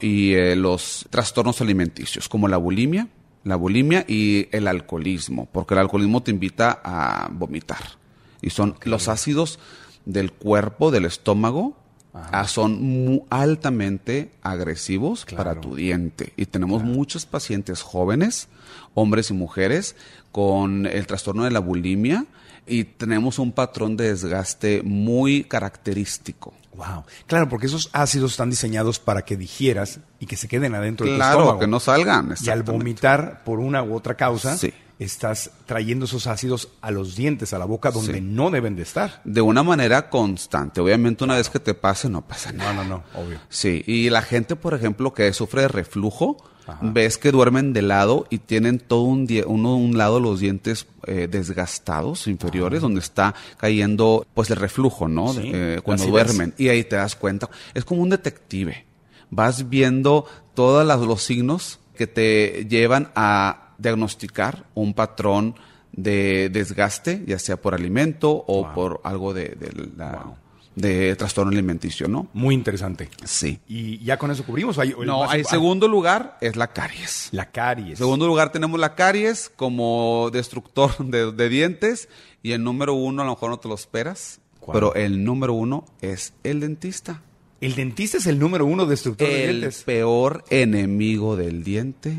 Y 0.00 0.32
eh, 0.34 0.56
los 0.56 1.06
trastornos 1.10 1.60
alimenticios, 1.60 2.28
como 2.28 2.48
la 2.48 2.56
bulimia, 2.56 3.08
la 3.44 3.56
bulimia 3.56 4.04
y 4.06 4.48
el 4.52 4.66
alcoholismo, 4.68 5.46
porque 5.50 5.74
el 5.74 5.80
alcoholismo 5.80 6.22
te 6.22 6.30
invita 6.30 6.80
a 6.84 7.28
vomitar. 7.32 7.98
Y 8.42 8.50
son 8.50 8.76
los 8.84 9.08
ácidos 9.08 9.58
del 10.06 10.32
cuerpo, 10.32 10.90
del 10.90 11.04
estómago, 11.06 11.76
ah, 12.14 12.46
son 12.46 12.82
muy 12.82 13.22
altamente 13.30 14.30
agresivos 14.42 15.26
para 15.36 15.60
tu 15.60 15.74
diente. 15.74 16.32
Y 16.36 16.46
tenemos 16.46 16.82
muchos 16.82 17.26
pacientes 17.26 17.82
jóvenes, 17.82 18.48
hombres 18.94 19.30
y 19.30 19.34
mujeres, 19.34 19.96
con 20.32 20.86
el 20.86 21.06
trastorno 21.06 21.44
de 21.44 21.50
la 21.50 21.60
bulimia 21.60 22.26
y 22.66 22.84
tenemos 22.84 23.38
un 23.38 23.52
patrón 23.52 23.96
de 23.96 24.08
desgaste 24.08 24.82
muy 24.82 25.44
característico. 25.44 26.54
Wow. 26.74 27.04
Claro, 27.26 27.48
porque 27.48 27.66
esos 27.66 27.90
ácidos 27.92 28.30
están 28.32 28.48
diseñados 28.48 29.00
para 29.00 29.22
que 29.22 29.36
digieras 29.36 29.98
y 30.18 30.26
que 30.26 30.36
se 30.36 30.48
queden 30.48 30.74
adentro 30.74 31.04
de 31.04 31.16
tu 31.16 31.20
estómago. 31.20 31.42
Claro, 31.42 31.58
que 31.58 31.66
no 31.66 31.80
salgan. 31.80 32.34
Y 32.40 32.48
al 32.48 32.62
vomitar 32.62 33.42
por 33.44 33.58
una 33.58 33.82
u 33.82 33.94
otra 33.94 34.14
causa, 34.14 34.56
estás 35.00 35.50
trayendo 35.64 36.04
esos 36.04 36.26
ácidos 36.26 36.68
a 36.82 36.90
los 36.90 37.16
dientes, 37.16 37.54
a 37.54 37.58
la 37.58 37.64
boca, 37.64 37.90
donde 37.90 38.20
no 38.20 38.50
deben 38.50 38.76
de 38.76 38.82
estar. 38.82 39.22
De 39.24 39.40
una 39.40 39.62
manera 39.62 40.10
constante. 40.10 40.80
Obviamente, 40.80 41.24
una 41.24 41.36
vez 41.36 41.48
que 41.48 41.58
te 41.58 41.72
pase, 41.72 42.10
no 42.10 42.20
pasa 42.20 42.52
nada. 42.52 42.74
No, 42.74 42.84
no, 42.84 43.02
no, 43.14 43.20
obvio. 43.20 43.40
Sí, 43.48 43.82
y 43.86 44.10
la 44.10 44.20
gente, 44.20 44.56
por 44.56 44.74
ejemplo, 44.74 45.14
que 45.14 45.32
sufre 45.32 45.62
de 45.62 45.68
reflujo, 45.68 46.36
ves 46.82 47.16
que 47.16 47.32
duermen 47.32 47.72
de 47.72 47.80
lado 47.80 48.26
y 48.28 48.38
tienen 48.38 48.78
todo 48.78 49.02
un, 49.02 49.26
uno, 49.46 49.76
un 49.76 49.96
lado 49.96 50.20
los 50.20 50.38
dientes 50.38 50.86
eh, 51.06 51.26
desgastados 51.28 52.26
inferiores, 52.26 52.82
donde 52.82 53.00
está 53.00 53.34
cayendo 53.56 54.26
pues 54.34 54.50
el 54.50 54.56
reflujo, 54.56 55.08
¿no? 55.08 55.34
Eh, 55.38 55.80
cuando 55.82 56.04
duermen. 56.06 56.52
Y 56.58 56.68
ahí 56.68 56.84
te 56.84 56.96
das 56.96 57.16
cuenta. 57.16 57.48
Es 57.72 57.86
como 57.86 58.02
un 58.02 58.10
detective. 58.10 58.84
Vas 59.30 59.70
viendo 59.70 60.26
todos 60.54 60.84
los 60.86 61.22
signos 61.22 61.80
que 61.96 62.06
te 62.06 62.66
llevan 62.68 63.10
a 63.14 63.69
diagnosticar 63.80 64.64
un 64.74 64.94
patrón 64.94 65.54
de 65.92 66.50
desgaste, 66.50 67.22
ya 67.26 67.38
sea 67.38 67.56
por 67.56 67.74
alimento 67.74 68.30
o 68.46 68.72
por 68.72 69.00
algo 69.04 69.34
de, 69.34 69.56
la 69.96 70.36
de 70.74 71.16
trastorno 71.16 71.52
alimenticio, 71.52 72.08
¿no? 72.08 72.28
Muy 72.32 72.54
interesante. 72.54 73.08
Sí. 73.24 73.58
¿Y 73.68 74.02
ya 74.04 74.16
con 74.16 74.30
eso 74.30 74.44
cubrimos? 74.44 74.78
no, 75.04 75.32
el 75.32 75.44
segundo 75.44 75.88
lugar 75.88 76.38
es 76.40 76.56
la 76.56 76.68
caries. 76.68 77.28
La 77.32 77.50
caries. 77.50 77.92
En 77.92 77.96
segundo 77.96 78.26
lugar 78.26 78.52
tenemos 78.52 78.78
la 78.78 78.94
caries 78.94 79.50
como 79.54 80.30
destructor 80.32 80.96
de, 81.04 81.48
dientes 81.48 82.08
y 82.42 82.52
el 82.52 82.62
número 82.62 82.94
uno 82.94 83.22
a 83.22 83.24
lo 83.24 83.32
mejor 83.32 83.50
no 83.50 83.58
te 83.58 83.68
lo 83.68 83.74
esperas, 83.74 84.40
pero 84.72 84.94
el 84.94 85.24
número 85.24 85.52
uno 85.54 85.84
es 86.00 86.32
el 86.44 86.60
dentista. 86.60 87.22
¿El 87.60 87.74
dentista 87.74 88.16
es 88.16 88.26
el 88.26 88.38
número 88.38 88.64
uno 88.64 88.86
destructor 88.86 89.28
de 89.28 89.48
dientes? 89.48 89.80
El 89.80 89.84
peor 89.84 90.44
enemigo 90.48 91.36
del 91.36 91.62
diente 91.62 92.16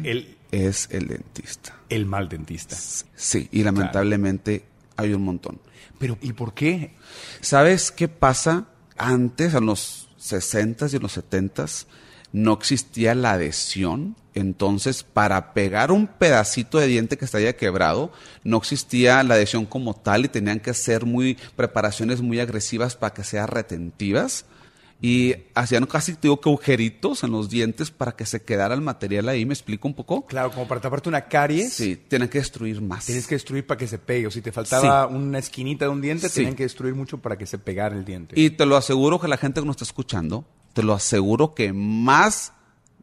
es 0.51 0.87
el 0.91 1.07
dentista. 1.07 1.75
El 1.89 2.05
mal 2.05 2.29
dentista. 2.29 2.75
Sí, 3.15 3.49
y 3.51 3.63
lamentablemente 3.63 4.65
hay 4.97 5.13
un 5.13 5.23
montón. 5.23 5.59
Pero 5.97 6.17
¿y 6.21 6.33
por 6.33 6.53
qué? 6.53 6.93
¿Sabes 7.41 7.91
qué 7.91 8.07
pasa? 8.07 8.67
Antes, 8.97 9.53
en 9.53 9.65
los 9.65 10.09
60s 10.19 10.93
y 10.93 10.95
en 10.97 11.01
los 11.01 11.17
70s, 11.17 11.85
no 12.33 12.53
existía 12.53 13.15
la 13.15 13.33
adhesión. 13.33 14.15
Entonces, 14.33 15.03
para 15.03 15.53
pegar 15.53 15.91
un 15.91 16.07
pedacito 16.07 16.77
de 16.77 16.87
diente 16.87 17.17
que 17.17 17.25
estaba 17.25 17.51
quebrado, 17.53 18.11
no 18.43 18.57
existía 18.57 19.23
la 19.23 19.35
adhesión 19.35 19.65
como 19.65 19.93
tal 19.93 20.25
y 20.25 20.29
tenían 20.29 20.59
que 20.59 20.69
hacer 20.69 21.05
muy 21.05 21.37
preparaciones 21.55 22.21
muy 22.21 22.39
agresivas 22.39 22.95
para 22.95 23.13
que 23.13 23.23
sean 23.23 23.47
retentivas 23.47 24.45
y 25.03 25.33
hacían 25.55 25.87
casi 25.87 26.15
digo 26.21 26.39
que 26.39 26.47
agujeritos 26.47 27.23
en 27.23 27.31
los 27.31 27.49
dientes 27.49 27.89
para 27.89 28.11
que 28.11 28.25
se 28.27 28.43
quedara 28.43 28.75
el 28.75 28.81
material 28.81 29.27
ahí, 29.29 29.47
¿me 29.47 29.53
explico 29.53 29.87
un 29.87 29.95
poco? 29.95 30.27
Claro, 30.27 30.51
como 30.51 30.67
para 30.67 30.79
taparte 30.79 31.09
una 31.09 31.21
caries. 31.21 31.73
Sí, 31.73 31.95
tienen 32.07 32.29
que 32.29 32.37
destruir 32.37 32.79
más. 32.81 33.07
Tienes 33.07 33.25
que 33.25 33.33
destruir 33.33 33.65
para 33.65 33.79
que 33.79 33.87
se 33.87 33.97
pegue, 33.97 34.27
o 34.27 34.31
si 34.31 34.41
te 34.41 34.51
faltaba 34.51 35.07
una 35.07 35.39
esquinita 35.39 35.85
de 35.85 35.91
un 35.91 36.01
diente, 36.01 36.29
tienen 36.29 36.55
que 36.55 36.63
destruir 36.63 36.93
mucho 36.93 37.17
para 37.17 37.35
que 37.35 37.47
se 37.47 37.57
pegara 37.57 37.95
el 37.95 38.05
diente. 38.05 38.39
Y 38.39 38.51
te 38.51 38.65
lo 38.67 38.77
aseguro 38.77 39.19
que 39.19 39.27
la 39.27 39.37
gente 39.37 39.59
que 39.59 39.65
nos 39.65 39.73
está 39.73 39.85
escuchando, 39.85 40.45
te 40.73 40.83
lo 40.83 40.93
aseguro 40.93 41.55
que 41.55 41.73
más 41.73 42.53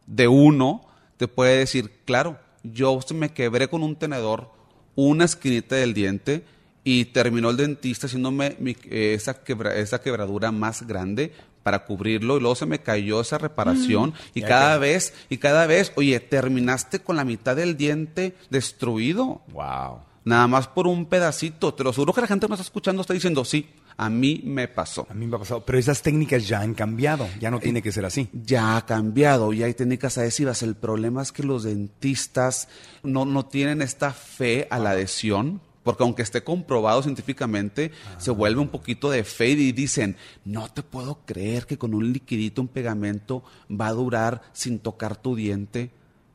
de 0.07 0.29
uno 0.29 0.87
te 1.17 1.27
puede 1.27 1.59
decir, 1.59 1.91
claro, 2.05 2.39
yo 2.63 3.01
me 3.13 3.31
quebré 3.31 3.69
con 3.69 3.83
un 3.83 3.97
tenedor 3.97 4.53
una 4.95 5.25
esquinita 5.25 5.75
del 5.75 5.95
diente 5.95 6.45
y 6.85 7.07
terminó 7.07 7.51
el 7.51 7.57
dentista 7.57 8.07
haciéndome 8.07 8.57
esa, 8.91 9.41
esa 9.77 10.01
quebradura 10.01 10.53
más 10.53 10.87
grande 10.87 11.33
para 11.63 11.85
cubrirlo 11.85 12.37
y 12.37 12.41
luego 12.41 12.55
se 12.55 12.67
me 12.67 12.81
cayó 12.81 13.21
esa 13.21 13.39
reparación 13.39 14.11
mm. 14.11 14.15
y 14.35 14.43
cada 14.43 14.79
vez 14.79 15.15
y 15.29 15.39
cada 15.39 15.67
vez, 15.67 15.93
oye, 15.97 16.19
terminaste 16.21 17.01
con 17.01 17.17
la 17.17 17.25
mitad 17.25 17.57
del 17.57 17.77
diente 17.77 18.35
destruido. 18.51 19.43
Wow. 19.53 20.01
Nada 20.25 20.47
más 20.47 20.69
por 20.69 20.87
un 20.87 21.07
pedacito. 21.07 21.73
Te 21.73 21.83
lo 21.83 21.91
aseguro 21.91 22.13
que 22.13 22.21
la 22.21 22.27
gente 22.27 22.47
que 22.47 22.51
me 22.51 22.55
está 22.55 22.63
escuchando 22.63 23.01
está 23.01 23.15
diciendo, 23.15 23.45
sí, 23.47 23.67
a 23.97 24.11
mí 24.11 24.43
me 24.45 24.69
pasó. 24.69 25.07
A 25.11 25.15
mí 25.15 25.27
me 25.27 25.37
ha 25.37 25.39
pasado. 25.39 25.65
Pero 25.65 25.79
esas 25.79 26.03
técnicas 26.03 26.47
ya 26.47 26.61
han 26.61 26.75
cambiado. 26.75 27.27
Ya 27.41 27.51
no 27.51 27.61
tiene 27.61 27.83
que 27.83 27.93
ser 27.93 28.05
así. 28.05 28.29
Ya 28.33 28.77
ha 28.77 28.85
cambiado. 28.85 29.53
Ya 29.53 29.67
hay 29.67 29.75
técnicas 29.75 30.19
adhesivas. 30.19 30.63
El 30.63 30.77
problema 30.77 31.23
es 31.23 31.33
que 31.33 31.43
los 31.43 31.65
dentistas 31.65 32.69
no, 33.03 33.25
no 33.25 33.47
tienen 33.47 33.81
esta 33.81 34.13
fe 34.13 34.69
a 34.71 34.79
la 34.79 34.91
adhesión 34.91 35.63
porque 35.89 36.03
aunque 36.03 36.21
esté 36.21 36.45
comprobado 36.45 37.03
científicamente, 37.03 37.93
se 38.19 38.31
vuelve 38.31 38.61
un 38.61 38.69
poquito 38.69 39.09
de 39.09 39.25
fe 39.25 39.49
y 39.53 39.73
dicen, 39.73 40.19
no 40.45 40.71
te 40.71 40.83
puedo 40.83 41.21
creer 41.25 41.65
que 41.65 41.79
con 41.79 41.95
un 41.95 42.13
liquidito, 42.13 42.61
un 42.61 42.69
pegamento, 42.69 43.43
va 43.71 43.87
a 43.87 43.95
durar 43.95 44.43
sin 44.53 44.81
tocar 44.81 45.17
tu 45.17 45.35
diente 45.35 45.91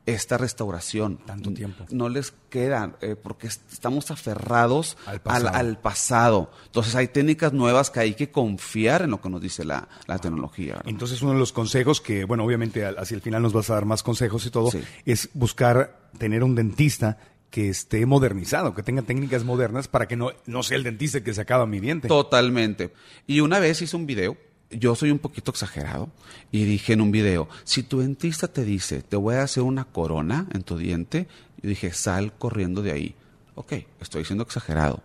esta 0.07 0.39
restauración. 0.39 1.17
Tanto 1.17 1.53
tiempo. 1.53 1.85
No 1.91 2.09
les 2.09 2.33
queda, 2.49 2.97
eh, 3.01 3.15
porque 3.15 3.45
estamos 3.45 4.09
aferrados 4.09 4.97
al 5.23 5.77
pasado. 5.77 6.49
Entonces 6.65 6.95
hay 6.95 7.09
técnicas 7.09 7.53
nuevas 7.53 7.91
que 7.91 7.99
hay 7.99 8.15
que 8.15 8.31
confiar 8.31 9.03
en 9.03 9.11
lo 9.11 9.21
que 9.21 9.29
nos 9.29 9.39
dice 9.39 9.65
la, 9.65 9.87
tecnología. 10.19 10.81
Entonces 10.85 11.21
uno 11.21 11.33
de 11.33 11.37
los 11.37 11.53
consejos 11.53 12.01
que, 12.01 12.25
bueno, 12.25 12.43
obviamente 12.43 12.87
hacia 12.87 13.13
el 13.13 13.21
final 13.21 13.43
nos 13.43 13.53
vas 13.53 13.69
a 13.69 13.75
dar 13.75 13.85
más 13.85 14.01
consejos 14.01 14.47
y 14.47 14.49
todo, 14.49 14.71
es 15.05 15.29
buscar 15.35 16.09
tener 16.17 16.43
un 16.43 16.55
dentista 16.55 17.19
que 17.53 17.69
esté 17.69 18.07
modernizado, 18.07 18.73
que 18.73 18.81
tenga 18.81 19.03
técnicas 19.03 19.43
modernas 19.43 19.87
para 19.87 20.07
que 20.07 20.15
no, 20.15 20.31
no 20.47 20.63
sea 20.63 20.75
el 20.75 20.81
dentista 20.81 21.23
que 21.23 21.35
se 21.35 21.41
acaba 21.41 21.67
mi 21.67 21.79
diente. 21.79 22.07
Totalmente. 22.07 22.91
Y 23.27 23.41
una 23.41 23.59
vez 23.59 23.79
hice 23.79 23.95
un 23.95 24.07
video, 24.07 24.35
yo 24.71 24.95
soy 24.95 25.11
un 25.11 25.19
poquito 25.19 25.51
exagerado, 25.51 26.09
y 26.51 26.63
dije 26.63 26.93
en 26.93 27.01
un 27.01 27.11
video, 27.11 27.47
si 27.63 27.83
tu 27.83 27.99
dentista 27.99 28.47
te 28.47 28.65
dice, 28.65 29.03
te 29.03 29.17
voy 29.17 29.35
a 29.35 29.43
hacer 29.43 29.61
una 29.61 29.85
corona 29.85 30.47
en 30.51 30.63
tu 30.63 30.79
diente, 30.79 31.27
yo 31.61 31.69
dije, 31.69 31.93
sal 31.93 32.33
corriendo 32.35 32.81
de 32.81 32.91
ahí. 32.91 33.15
Ok, 33.53 33.73
estoy 34.01 34.25
siendo 34.25 34.45
exagerado, 34.45 35.03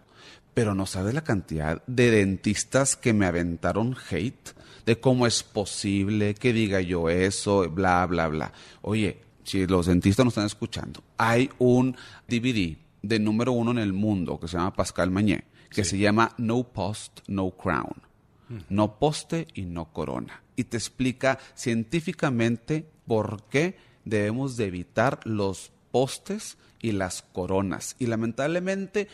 pero 0.55 0.75
no 0.75 0.87
sabes 0.87 1.13
la 1.13 1.25
cantidad 1.25 1.83
de 1.87 2.11
dentistas 2.11 2.97
que 2.97 3.13
me 3.13 3.27
aventaron 3.27 3.95
hate 4.11 4.55
de 4.87 4.99
cómo 4.99 5.27
es 5.27 5.43
posible 5.43 6.33
que 6.33 6.55
diga 6.55 6.81
yo 6.81 7.11
eso, 7.11 7.69
bla, 7.69 8.07
bla, 8.07 8.27
bla. 8.29 8.55
Oye, 8.81 9.21
si 9.49 9.67
los 9.67 9.87
dentistas 9.87 10.25
nos 10.25 10.33
están 10.33 10.47
escuchando, 10.47 11.03
hay 11.17 11.51
un 11.59 11.97
DVD 12.29 12.77
de 13.03 13.19
número 13.19 13.53
uno 13.53 13.71
en 13.71 13.79
el 13.79 13.93
mundo 13.93 14.39
que 14.39 14.47
se 14.47 14.59
llama 14.59 14.75
Pascal 14.75 15.11
Mañé, 15.11 15.45
que 15.71 15.85
se 15.85 15.97
llama 15.99 16.35
No 16.37 16.65
Post, 16.65 17.21
No 17.29 17.51
Crown. 17.51 18.03
Hmm. 18.49 18.59
No 18.69 18.99
poste 18.99 19.47
y 19.55 19.63
no 19.63 19.87
corona. 19.93 20.43
Y 20.57 20.65
te 20.65 20.77
explica 20.77 21.39
científicamente 21.55 22.87
por 23.07 23.43
qué 23.45 23.77
debemos 24.05 24.57
de 24.57 24.67
evitar 24.67 25.21
los 25.25 25.71
postes 25.91 26.59
y 26.81 26.93
las 26.93 27.23
coronas. 27.23 27.97
Y 27.99 28.07
lamentablemente, 28.07 29.09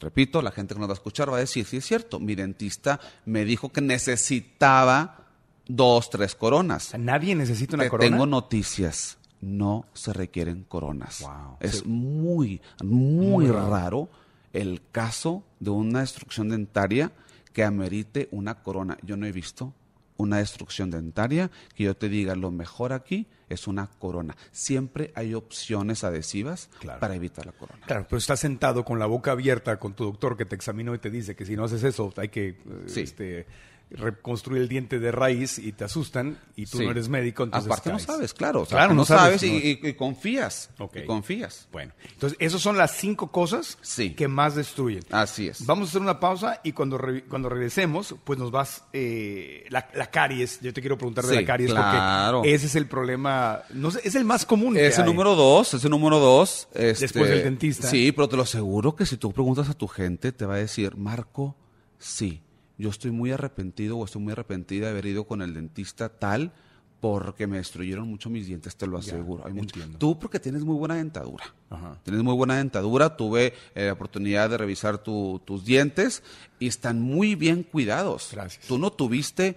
repito, 0.00 0.42
la 0.42 0.50
gente 0.50 0.74
que 0.74 0.80
nos 0.80 0.88
va 0.88 0.92
a 0.92 0.96
escuchar 0.96 1.30
va 1.30 1.36
a 1.36 1.40
decir, 1.40 1.66
sí 1.66 1.78
es 1.78 1.86
cierto, 1.86 2.20
mi 2.20 2.34
dentista 2.34 3.00
me 3.24 3.44
dijo 3.44 3.70
que 3.70 3.80
necesitaba 3.80 5.26
dos, 5.66 6.10
tres 6.10 6.34
coronas. 6.34 6.96
Nadie 6.98 7.34
necesita 7.34 7.76
una 7.76 7.88
corona. 7.88 8.10
Tengo 8.10 8.26
noticias 8.26 9.18
no 9.44 9.86
se 9.92 10.12
requieren 10.12 10.64
coronas. 10.64 11.24
Es 11.60 11.84
muy, 11.84 12.60
muy, 12.82 13.46
raro. 13.48 14.08
el 14.52 14.82
caso 14.90 15.44
de 15.60 15.70
una 15.70 16.00
destrucción 16.00 16.48
dentaria 16.48 17.12
que 17.52 17.64
amerite 17.64 18.28
una 18.30 18.62
corona. 18.62 18.96
Yo 19.02 19.16
no 19.16 19.26
he 19.26 19.32
visto 19.32 19.74
una 20.16 20.38
destrucción 20.38 20.90
dentaria 20.90 21.50
que 21.74 21.84
yo 21.84 21.96
te 21.96 22.08
diga 22.08 22.36
lo 22.36 22.50
mejor 22.50 22.92
aquí 22.92 23.26
es 23.48 23.66
una 23.66 23.88
corona. 23.98 24.36
Siempre 24.52 25.12
hay 25.14 25.34
opciones 25.34 26.04
adhesivas 26.04 26.70
para 27.00 27.14
evitar 27.14 27.46
la 27.46 27.52
corona. 27.52 27.84
Claro, 27.86 28.06
pero 28.08 28.18
estás 28.18 28.40
sentado 28.40 28.84
con 28.84 28.98
la 28.98 29.06
boca 29.06 29.32
abierta 29.32 29.78
con 29.78 29.94
tu 29.94 30.04
doctor 30.04 30.36
que 30.36 30.44
te 30.44 30.54
examinó 30.54 30.94
y 30.94 30.98
te 30.98 31.10
dice 31.10 31.34
que 31.34 31.44
si 31.44 31.56
no 31.56 31.64
haces 31.64 31.82
eso 31.82 32.12
hay 32.16 32.28
que 32.28 32.56
este, 32.94 33.46
reconstruir 33.94 34.62
el 34.62 34.68
diente 34.68 34.98
de 34.98 35.10
raíz 35.12 35.58
y 35.58 35.72
te 35.72 35.84
asustan 35.84 36.38
y 36.56 36.66
tú 36.66 36.78
Sí. 36.78 36.84
no 36.84 36.90
eres 36.90 37.08
médico, 37.08 37.44
entonces 37.44 37.70
Aparte 37.70 37.90
no 37.92 37.98
sabes, 37.98 38.34
claro. 38.34 38.62
o 38.62 38.66
sea, 38.66 38.78
Claro, 38.78 38.90
no, 38.90 38.96
no 39.00 39.04
sabes, 39.04 39.40
sabes, 39.40 39.42
y, 39.42 39.78
no. 39.80 39.86
y- 39.86 39.90
y 39.90 39.94
confías. 39.94 40.70
Ok. 40.78 40.96
y 40.96 41.06
confías. 41.06 41.68
Bueno, 41.72 41.92
entonces 42.12 42.36
esas 42.40 42.60
son 42.60 42.76
las 42.76 42.92
cinco 42.96 43.30
cosas 43.30 43.78
Sí. 43.82 44.14
que 44.14 44.28
más 44.28 44.54
destruyen. 44.56 45.04
Así 45.10 45.48
es. 45.48 45.64
Vamos 45.66 45.88
a 45.88 45.90
hacer 45.90 46.02
una 46.02 46.20
pausa 46.20 46.60
y 46.64 46.72
cuando, 46.72 46.98
re- 46.98 47.24
cuando 47.24 47.48
regresemos, 47.48 48.14
pues 48.24 48.38
nos 48.38 48.50
vas 48.50 48.84
eh, 48.92 49.64
la, 49.70 49.88
la 49.94 50.10
caries. 50.10 50.60
Yo 50.60 50.72
te 50.72 50.80
quiero 50.80 50.96
preguntar 50.98 51.24
de 51.24 51.30
Sí, 51.30 51.40
la 51.40 51.44
caries 51.46 51.70
claro. 51.72 52.38
porque 52.38 52.54
ese 52.54 52.66
es 52.66 52.74
el 52.74 52.86
problema, 52.86 53.62
no 53.72 53.90
sé, 53.90 54.00
es 54.04 54.14
el 54.14 54.24
más 54.24 54.44
común. 54.44 54.74
que 54.74 54.86
Ese 54.86 55.02
hay. 55.02 55.06
número 55.06 55.34
dos, 55.34 55.72
ese 55.74 55.88
número 55.88 56.18
dos. 56.18 56.68
este, 56.74 57.04
Después 57.04 57.28
del 57.30 57.42
dentista. 57.44 57.88
Sí, 57.88 58.12
pero 58.12 58.28
te 58.28 58.36
lo 58.36 58.42
aseguro 58.42 58.94
que 58.96 59.06
si 59.06 59.16
tú 59.16 59.32
preguntas 59.32 59.68
a 59.68 59.74
tu 59.74 59.86
gente, 59.88 60.32
te 60.32 60.46
va 60.46 60.54
a 60.54 60.58
decir, 60.58 60.96
Marco, 60.96 61.56
sí, 61.98 62.42
yo 62.78 62.90
estoy 62.90 63.10
muy 63.10 63.30
arrepentido 63.32 63.96
o 63.98 64.04
estoy 64.04 64.22
muy 64.22 64.32
arrepentida 64.32 64.86
de 64.86 64.92
haber 64.92 65.06
ido 65.06 65.24
con 65.26 65.42
el 65.42 65.54
dentista 65.54 66.08
tal 66.08 66.52
porque 67.00 67.46
me 67.46 67.58
destruyeron 67.58 68.08
mucho 68.08 68.30
mis 68.30 68.46
dientes, 68.46 68.76
te 68.76 68.86
lo 68.86 68.96
aseguro. 68.96 69.46
Hay 69.46 69.52
mucho- 69.52 69.74
entiendo. 69.74 69.98
Tú 69.98 70.18
porque 70.18 70.40
tienes 70.40 70.64
muy 70.64 70.74
buena 70.74 70.94
dentadura. 70.94 71.44
Ajá. 71.68 71.98
Tienes 72.02 72.22
muy 72.22 72.34
buena 72.34 72.56
dentadura, 72.56 73.14
tuve 73.16 73.52
eh, 73.74 73.86
la 73.86 73.92
oportunidad 73.92 74.48
de 74.48 74.56
revisar 74.56 74.96
tu- 74.98 75.40
tus 75.44 75.66
dientes 75.66 76.22
y 76.58 76.66
están 76.66 77.02
muy 77.02 77.34
bien 77.34 77.62
cuidados. 77.62 78.30
Gracias. 78.32 78.66
Tú 78.66 78.78
no 78.78 78.90
tuviste... 78.90 79.56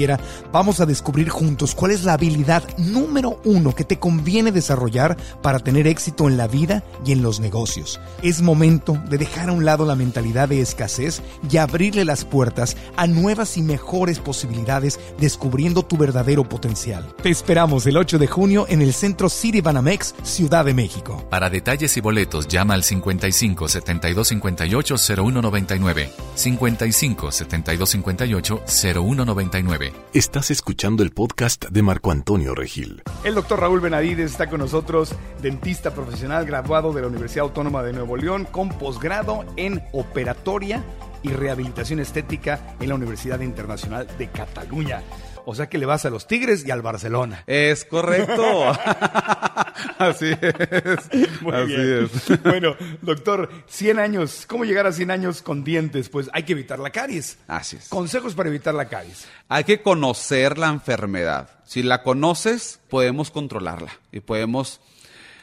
Vamos 0.52 0.80
a 0.80 0.86
descubrir 0.86 1.28
juntos 1.28 1.74
cuál 1.74 1.92
es 1.92 2.04
la 2.04 2.14
habilidad 2.14 2.64
número 2.78 3.40
uno 3.44 3.74
que 3.74 3.84
te 3.84 3.98
conviene 3.98 4.50
desarrollar 4.50 5.16
para 5.42 5.60
tener 5.60 5.86
éxito 5.86 6.28
en 6.28 6.36
la 6.36 6.48
vida 6.48 6.82
y 7.04 7.12
en 7.12 7.22
los 7.22 7.38
negocios. 7.38 8.00
Es 8.22 8.42
momento 8.42 9.00
de 9.08 9.18
dejar 9.18 9.50
a 9.50 9.52
un 9.52 9.64
lado 9.64 9.84
la 9.84 9.94
mentalidad 9.94 10.48
de 10.48 10.60
escasez 10.60 11.22
y 11.48 11.58
abrirle 11.58 12.04
las 12.04 12.24
puertas 12.24 12.76
a 12.96 13.06
nuevas 13.06 13.56
y 13.56 13.62
mejores 13.62 14.18
posibilidades 14.18 14.98
descubriendo 15.18 15.84
tu 15.84 15.96
verdadero 15.96 16.48
potencial. 16.48 17.14
Te 17.22 17.30
esperamos 17.30 17.86
el 17.86 17.96
8 17.96 18.18
de 18.18 18.26
junio 18.26 18.66
en 18.68 18.82
el 18.82 18.92
Centro 18.92 19.28
City 19.28 19.60
Banamex, 19.60 20.14
Ciudad 20.24 20.64
de 20.64 20.74
México. 20.74 21.24
Para 21.30 21.50
detalles 21.50 21.96
y 21.96 22.00
boletos 22.00 22.48
llama 22.48 22.74
al 22.74 22.82
55 22.82 23.68
72 23.68 24.28
58 24.28 24.96
0199. 24.98 26.10
55 26.34 27.32
72 27.32 27.90
58 27.90 28.62
0199. 28.66 29.83
Estás 30.12 30.50
escuchando 30.50 31.02
el 31.02 31.10
podcast 31.10 31.66
de 31.66 31.82
Marco 31.82 32.10
Antonio 32.10 32.54
Regil. 32.54 33.02
El 33.24 33.34
doctor 33.34 33.60
Raúl 33.60 33.80
Benavides 33.80 34.30
está 34.30 34.48
con 34.48 34.60
nosotros, 34.60 35.14
dentista 35.42 35.94
profesional 35.94 36.46
graduado 36.46 36.92
de 36.92 37.02
la 37.02 37.08
Universidad 37.08 37.44
Autónoma 37.44 37.82
de 37.82 37.92
Nuevo 37.92 38.16
León, 38.16 38.46
con 38.50 38.68
posgrado 38.70 39.44
en 39.56 39.82
operatoria 39.92 40.82
y 41.22 41.28
rehabilitación 41.30 42.00
estética 42.00 42.76
en 42.80 42.90
la 42.90 42.94
Universidad 42.94 43.40
Internacional 43.40 44.06
de 44.18 44.28
Cataluña. 44.28 45.02
O 45.46 45.54
sea 45.54 45.68
que 45.68 45.78
le 45.78 45.86
vas 45.86 46.04
a 46.04 46.10
los 46.10 46.26
Tigres 46.26 46.64
y 46.66 46.70
al 46.70 46.82
Barcelona. 46.82 47.44
Es 47.46 47.84
correcto. 47.84 48.70
Así 49.98 50.30
es. 50.40 51.42
Muy 51.42 51.52
Así 51.54 51.66
bien. 51.76 52.10
es. 52.12 52.42
Bueno, 52.42 52.76
doctor, 53.02 53.50
100 53.66 53.98
años. 53.98 54.46
¿Cómo 54.48 54.64
llegar 54.64 54.86
a 54.86 54.92
100 54.92 55.10
años 55.10 55.42
con 55.42 55.64
dientes? 55.64 56.08
Pues 56.08 56.30
hay 56.32 56.44
que 56.44 56.52
evitar 56.52 56.78
la 56.78 56.90
caries. 56.90 57.38
Así 57.46 57.76
es. 57.76 57.88
Consejos 57.88 58.34
para 58.34 58.48
evitar 58.48 58.74
la 58.74 58.88
caries. 58.88 59.26
Hay 59.48 59.64
que 59.64 59.82
conocer 59.82 60.58
la 60.58 60.68
enfermedad. 60.68 61.50
Si 61.64 61.82
la 61.82 62.02
conoces, 62.02 62.80
podemos 62.88 63.30
controlarla 63.30 63.90
y 64.12 64.20
podemos 64.20 64.80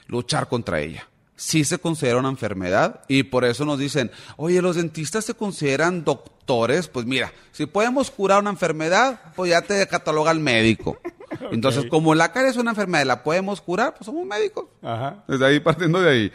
luchar 0.08 0.48
contra 0.48 0.80
ella. 0.82 1.08
Sí 1.42 1.64
se 1.64 1.80
considera 1.80 2.20
una 2.20 2.30
enfermedad 2.30 3.02
y 3.08 3.24
por 3.24 3.46
eso 3.46 3.66
nos 3.66 3.80
dicen, 3.80 4.12
oye, 4.38 4.62
los 4.62 4.76
dentistas 4.76 5.26
se 5.26 5.34
consideran 5.34 6.04
doctores. 6.04 6.88
Pues 6.88 7.08
mira, 7.08 7.34
si 7.52 7.66
podemos 7.66 8.12
curar 8.12 8.42
una 8.42 8.52
enfermedad, 8.52 9.20
pues 9.36 9.50
ya 9.50 9.64
te 9.64 9.88
cataloga 9.88 10.30
el 10.30 10.40
médico. 10.40 11.00
Entonces, 11.52 11.88
como 11.90 12.14
la 12.14 12.32
caries 12.32 12.52
es 12.52 12.58
una 12.58 12.70
enfermedad 12.70 13.06
y 13.06 13.08
la 13.08 13.24
podemos 13.24 13.60
curar, 13.60 13.96
pues 13.96 14.06
somos 14.06 14.24
médicos. 14.24 14.68
Ajá. 14.84 15.24
Desde 15.28 15.44
ahí, 15.44 15.60
partiendo 15.60 16.00
de 16.00 16.12
ahí. 16.12 16.32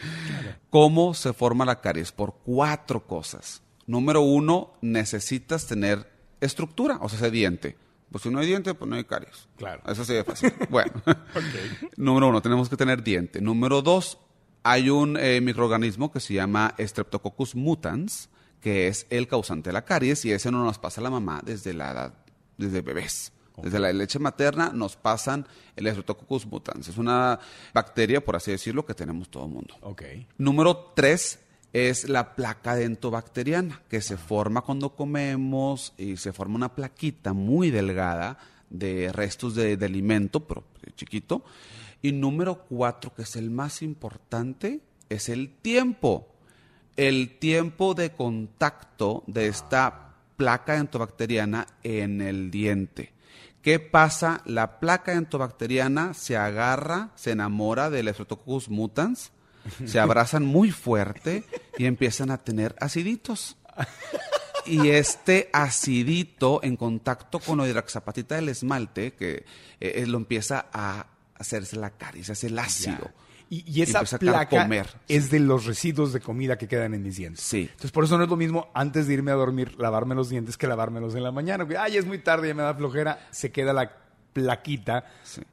¿Cómo 0.70 1.14
se 1.14 1.32
forma 1.32 1.64
la 1.64 1.80
caries? 1.80 2.10
Por 2.10 2.34
cuatro 2.44 3.06
cosas. 3.06 3.62
Número 3.86 4.22
uno, 4.22 4.72
necesitas 4.80 5.68
tener 5.68 6.10
estructura, 6.40 6.98
o 7.00 7.08
sea, 7.08 7.20
ese 7.20 7.30
diente. 7.30 7.76
Pues 8.10 8.24
si 8.24 8.30
no 8.30 8.40
hay 8.40 8.48
diente, 8.48 8.74
pues 8.74 8.90
no 8.90 8.96
hay 8.96 9.04
caries. 9.04 9.48
Claro. 9.56 9.82
Eso 9.86 10.04
sí 10.04 10.14
es 10.14 10.24
fácil. 10.24 10.52
Bueno. 10.68 10.90
Número 11.96 12.28
uno, 12.28 12.42
tenemos 12.42 12.68
que 12.68 12.76
tener 12.76 13.04
diente. 13.04 13.40
Número 13.40 13.82
dos, 13.82 14.18
hay 14.68 14.90
un 14.90 15.16
eh, 15.16 15.40
microorganismo 15.40 16.10
que 16.10 16.18
se 16.18 16.34
llama 16.34 16.74
Streptococcus 16.76 17.54
mutans, 17.54 18.28
que 18.60 18.88
es 18.88 19.06
el 19.10 19.28
causante 19.28 19.68
de 19.68 19.74
la 19.74 19.84
caries 19.84 20.24
y 20.24 20.32
ese 20.32 20.50
no 20.50 20.64
nos 20.64 20.80
pasa 20.80 21.00
a 21.00 21.04
la 21.04 21.10
mamá 21.10 21.40
desde 21.44 21.72
la 21.72 21.92
edad, 21.92 22.14
desde 22.58 22.80
bebés. 22.80 23.32
Desde 23.62 23.78
la 23.78 23.92
leche 23.92 24.18
materna 24.18 24.72
nos 24.74 24.96
pasan 24.96 25.46
el 25.76 25.86
Streptococcus 25.86 26.46
mutans. 26.46 26.88
Es 26.88 26.98
una 26.98 27.38
bacteria, 27.72 28.24
por 28.24 28.34
así 28.34 28.50
decirlo, 28.50 28.84
que 28.84 28.94
tenemos 28.94 29.28
todo 29.28 29.44
el 29.44 29.52
mundo. 29.52 29.76
Okay. 29.82 30.26
Número 30.36 30.92
tres 30.96 31.38
es 31.72 32.08
la 32.08 32.34
placa 32.34 32.74
dentobacteriana, 32.74 33.82
que 33.88 34.00
se 34.00 34.16
forma 34.16 34.62
cuando 34.62 34.96
comemos 34.96 35.94
y 35.96 36.16
se 36.16 36.32
forma 36.32 36.56
una 36.56 36.74
plaquita 36.74 37.32
muy 37.34 37.70
delgada 37.70 38.36
de 38.68 39.12
restos 39.12 39.54
de, 39.54 39.76
de 39.76 39.86
alimento, 39.86 40.40
pero 40.40 40.64
chiquito. 40.96 41.44
Y 42.06 42.12
número 42.12 42.66
cuatro, 42.68 43.12
que 43.12 43.22
es 43.22 43.34
el 43.34 43.50
más 43.50 43.82
importante, 43.82 44.80
es 45.08 45.28
el 45.28 45.50
tiempo. 45.56 46.28
El 46.96 47.36
tiempo 47.40 47.94
de 47.94 48.12
contacto 48.12 49.24
de 49.26 49.48
esta 49.48 50.14
placa 50.36 50.74
dentobacteriana 50.74 51.66
en 51.82 52.20
el 52.20 52.52
diente. 52.52 53.12
¿Qué 53.60 53.80
pasa? 53.80 54.40
La 54.44 54.78
placa 54.78 55.14
dentobacteriana 55.14 56.14
se 56.14 56.36
agarra, 56.36 57.10
se 57.16 57.32
enamora 57.32 57.90
del 57.90 58.08
Streptococcus 58.10 58.68
mutans, 58.68 59.32
se 59.84 59.98
abrazan 59.98 60.44
muy 60.44 60.70
fuerte 60.70 61.42
y 61.76 61.86
empiezan 61.86 62.30
a 62.30 62.38
tener 62.38 62.76
aciditos. 62.78 63.56
Y 64.68 64.88
este 64.88 65.48
acidito 65.52 66.58
en 66.64 66.76
contacto 66.76 67.38
con 67.38 67.58
la 67.58 67.68
hidraxapatita 67.68 68.34
del 68.34 68.48
esmalte, 68.48 69.12
que 69.12 69.44
eh, 69.78 70.04
lo 70.08 70.18
empieza 70.18 70.66
a 70.72 71.06
hacerse 71.38 71.76
la 71.76 71.90
caricia, 71.90 72.32
hace 72.32 72.46
el 72.48 72.58
ácido. 72.58 73.10
Y, 73.48 73.62
y 73.70 73.82
esa 73.82 74.00
a 74.00 74.04
placa 74.18 74.48
comer. 74.64 74.88
es 75.06 75.30
de 75.30 75.38
los 75.38 75.66
residuos 75.66 76.12
de 76.12 76.18
comida 76.20 76.58
que 76.58 76.66
quedan 76.66 76.94
en 76.94 77.02
mis 77.04 77.16
dientes. 77.16 77.44
Sí. 77.44 77.60
Entonces, 77.70 77.92
por 77.92 78.02
eso 78.04 78.18
no 78.18 78.24
es 78.24 78.30
lo 78.30 78.36
mismo 78.36 78.70
antes 78.74 79.06
de 79.06 79.14
irme 79.14 79.30
a 79.30 79.34
dormir 79.34 79.76
lavarme 79.78 80.16
los 80.16 80.28
dientes 80.30 80.56
que 80.56 80.66
lavármelos 80.66 81.14
en 81.14 81.22
la 81.22 81.30
mañana. 81.30 81.64
Porque, 81.64 81.78
Ay, 81.78 81.96
es 81.96 82.04
muy 82.06 82.18
tarde, 82.18 82.48
ya 82.48 82.54
me 82.54 82.62
da 82.64 82.74
flojera. 82.74 83.28
Se 83.30 83.52
queda 83.52 83.72
la 83.72 83.92
plaquita 84.32 85.04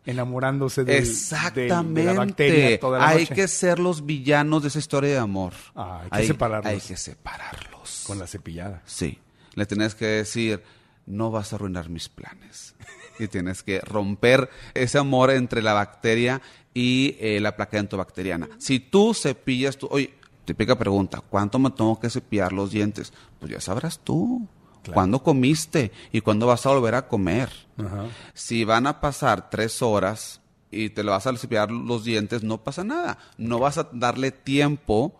enamorándose 0.07 0.83
del- 0.83 0.95
del- 1.03 1.09
Exactamente. 1.11 2.01
de 2.01 2.05
la 2.07 2.13
bacteria 2.13 2.79
toda 2.79 2.99
la 2.99 3.07
hay 3.09 3.21
noche. 3.23 3.35
que 3.35 3.47
ser 3.47 3.79
los 3.79 4.05
villanos 4.05 4.61
de 4.63 4.67
esa 4.69 4.79
historia 4.79 5.11
de 5.11 5.17
amor. 5.19 5.53
Ah, 5.75 6.01
hay 6.09 6.21
que 6.21 6.27
separarlos. 6.27 6.73
Hay 6.73 6.79
que 6.81 6.97
separarlos. 6.97 8.03
Con 8.07 8.19
la 8.19 8.27
cepillada. 8.27 8.81
Sí. 8.85 9.19
Le 9.53 9.65
tienes 9.67 9.93
que 9.95 10.05
decir, 10.07 10.63
no 11.05 11.31
vas 11.31 11.53
a 11.53 11.57
arruinar 11.57 11.89
mis 11.89 12.09
planes. 12.09 12.75
Y 13.19 13.27
tienes 13.27 13.63
que 13.63 13.79
romper 13.79 14.49
ese 14.73 14.97
amor 14.97 15.31
entre 15.31 15.61
la 15.61 15.73
bacteria 15.73 16.41
y 16.73 17.15
eh, 17.19 17.39
la 17.39 17.55
placa 17.55 17.77
dentobacteriana. 17.77 18.49
Si 18.57 18.79
tú 18.79 19.13
cepillas 19.13 19.77
tu... 19.77 19.87
Oye, 19.87 20.13
típica 20.45 20.77
pregunta, 20.77 21.21
¿cuánto 21.21 21.59
me 21.59 21.71
tengo 21.71 21.99
que 21.99 22.09
cepillar 22.09 22.51
los 22.51 22.71
dientes? 22.71 23.13
Pues 23.39 23.51
ya 23.51 23.61
sabrás 23.61 23.99
tú. 23.99 24.47
¿Cuándo 24.91 25.23
comiste? 25.23 25.91
¿Y 26.11 26.21
cuándo 26.21 26.47
vas 26.47 26.65
a 26.65 26.69
volver 26.71 26.95
a 26.95 27.07
comer? 27.07 27.49
Ajá. 27.77 28.07
Si 28.33 28.65
van 28.65 28.85
a 28.85 28.99
pasar 28.99 29.49
tres 29.49 29.81
horas 29.81 30.41
y 30.71 30.89
te 30.89 31.03
lo 31.03 31.11
vas 31.11 31.25
a 31.25 31.37
cepillar 31.37 31.71
los 31.71 32.03
dientes, 32.03 32.43
no 32.43 32.63
pasa 32.63 32.83
nada. 32.83 33.17
No 33.37 33.59
vas 33.59 33.77
a 33.77 33.87
darle 33.93 34.31
tiempo 34.31 35.15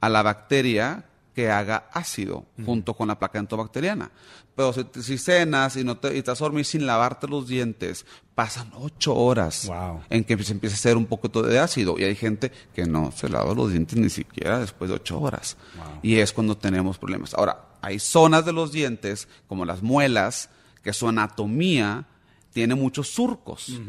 a 0.00 0.08
la 0.08 0.22
bacteria 0.22 1.04
que 1.34 1.50
haga 1.50 1.88
ácido 1.92 2.44
junto 2.64 2.94
con 2.94 3.08
la 3.08 3.18
placa 3.18 3.38
dentobacteriana. 3.38 4.10
Pero 4.54 4.72
si, 4.72 4.86
si 5.02 5.18
cenas 5.18 5.76
y, 5.76 5.82
no 5.82 5.96
te, 5.96 6.16
y 6.16 6.20
a 6.20 6.34
dormir 6.34 6.64
sin 6.64 6.86
lavarte 6.86 7.26
los 7.26 7.48
dientes, 7.48 8.06
pasan 8.34 8.70
ocho 8.74 9.14
horas 9.14 9.68
en 10.10 10.24
que 10.24 10.40
se 10.44 10.52
empieza 10.52 10.76
a 10.76 10.78
hacer 10.78 10.96
un 10.96 11.06
poquito 11.06 11.42
de 11.42 11.58
ácido. 11.58 11.96
Y 11.98 12.04
hay 12.04 12.14
gente 12.14 12.52
que 12.72 12.86
no 12.86 13.10
se 13.10 13.28
lava 13.28 13.52
los 13.52 13.72
dientes 13.72 13.98
ni 13.98 14.10
siquiera 14.10 14.60
después 14.60 14.90
de 14.90 14.96
ocho 14.96 15.20
horas. 15.20 15.56
Y 16.02 16.16
es 16.16 16.32
cuando 16.32 16.56
tenemos 16.56 16.98
problemas. 16.98 17.34
Ahora, 17.34 17.66
hay 17.82 17.98
zonas 17.98 18.44
de 18.44 18.52
los 18.52 18.70
dientes, 18.70 19.28
como 19.48 19.64
las 19.64 19.82
muelas, 19.82 20.50
que 20.82 20.92
su 20.92 21.08
anatomía 21.08 22.06
tiene 22.54 22.76
muchos 22.76 23.08
surcos 23.08 23.80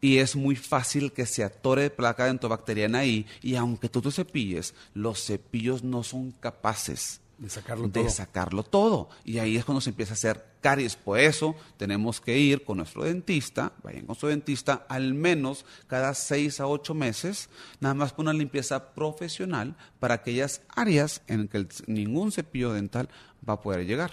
y 0.00 0.16
es 0.16 0.34
muy 0.34 0.56
fácil 0.56 1.12
que 1.12 1.26
se 1.26 1.44
atore 1.44 1.90
placa 1.90 2.24
dentobacteriana 2.24 3.00
ahí 3.00 3.26
y 3.42 3.54
aunque 3.54 3.90
tú 3.90 4.00
te 4.00 4.10
cepilles, 4.10 4.74
los 4.94 5.22
cepillos 5.26 5.84
no 5.84 6.02
son 6.02 6.32
capaces 6.32 7.20
De 7.36 7.50
sacarlo 7.50 7.88
de 7.88 8.00
todo. 8.00 8.10
sacarlo 8.10 8.62
todo. 8.62 9.08
Y 9.24 9.38
ahí 9.38 9.56
es 9.56 9.64
cuando 9.66 9.82
se 9.82 9.90
empieza 9.90 10.12
a 10.12 10.14
hacer 10.14 10.42
caries. 10.62 10.96
Por 10.96 11.18
eso 11.18 11.54
tenemos 11.76 12.22
que 12.22 12.38
ir 12.38 12.64
con 12.64 12.78
nuestro 12.78 13.04
dentista, 13.04 13.74
vayan 13.82 14.06
con 14.06 14.14
su 14.14 14.28
dentista 14.28 14.86
al 14.88 15.12
menos 15.12 15.66
cada 15.86 16.14
seis 16.14 16.60
a 16.60 16.66
ocho 16.66 16.94
meses, 16.94 17.50
nada 17.80 17.94
más 17.94 18.14
por 18.14 18.22
una 18.22 18.32
limpieza 18.32 18.94
profesional 18.94 19.76
para 20.00 20.14
aquellas 20.14 20.62
áreas 20.74 21.20
en 21.26 21.48
que 21.48 21.66
ningún 21.86 22.32
cepillo 22.32 22.72
dental 22.72 23.10
va 23.48 23.54
a 23.54 23.60
poder 23.60 23.84
llegar. 23.86 24.12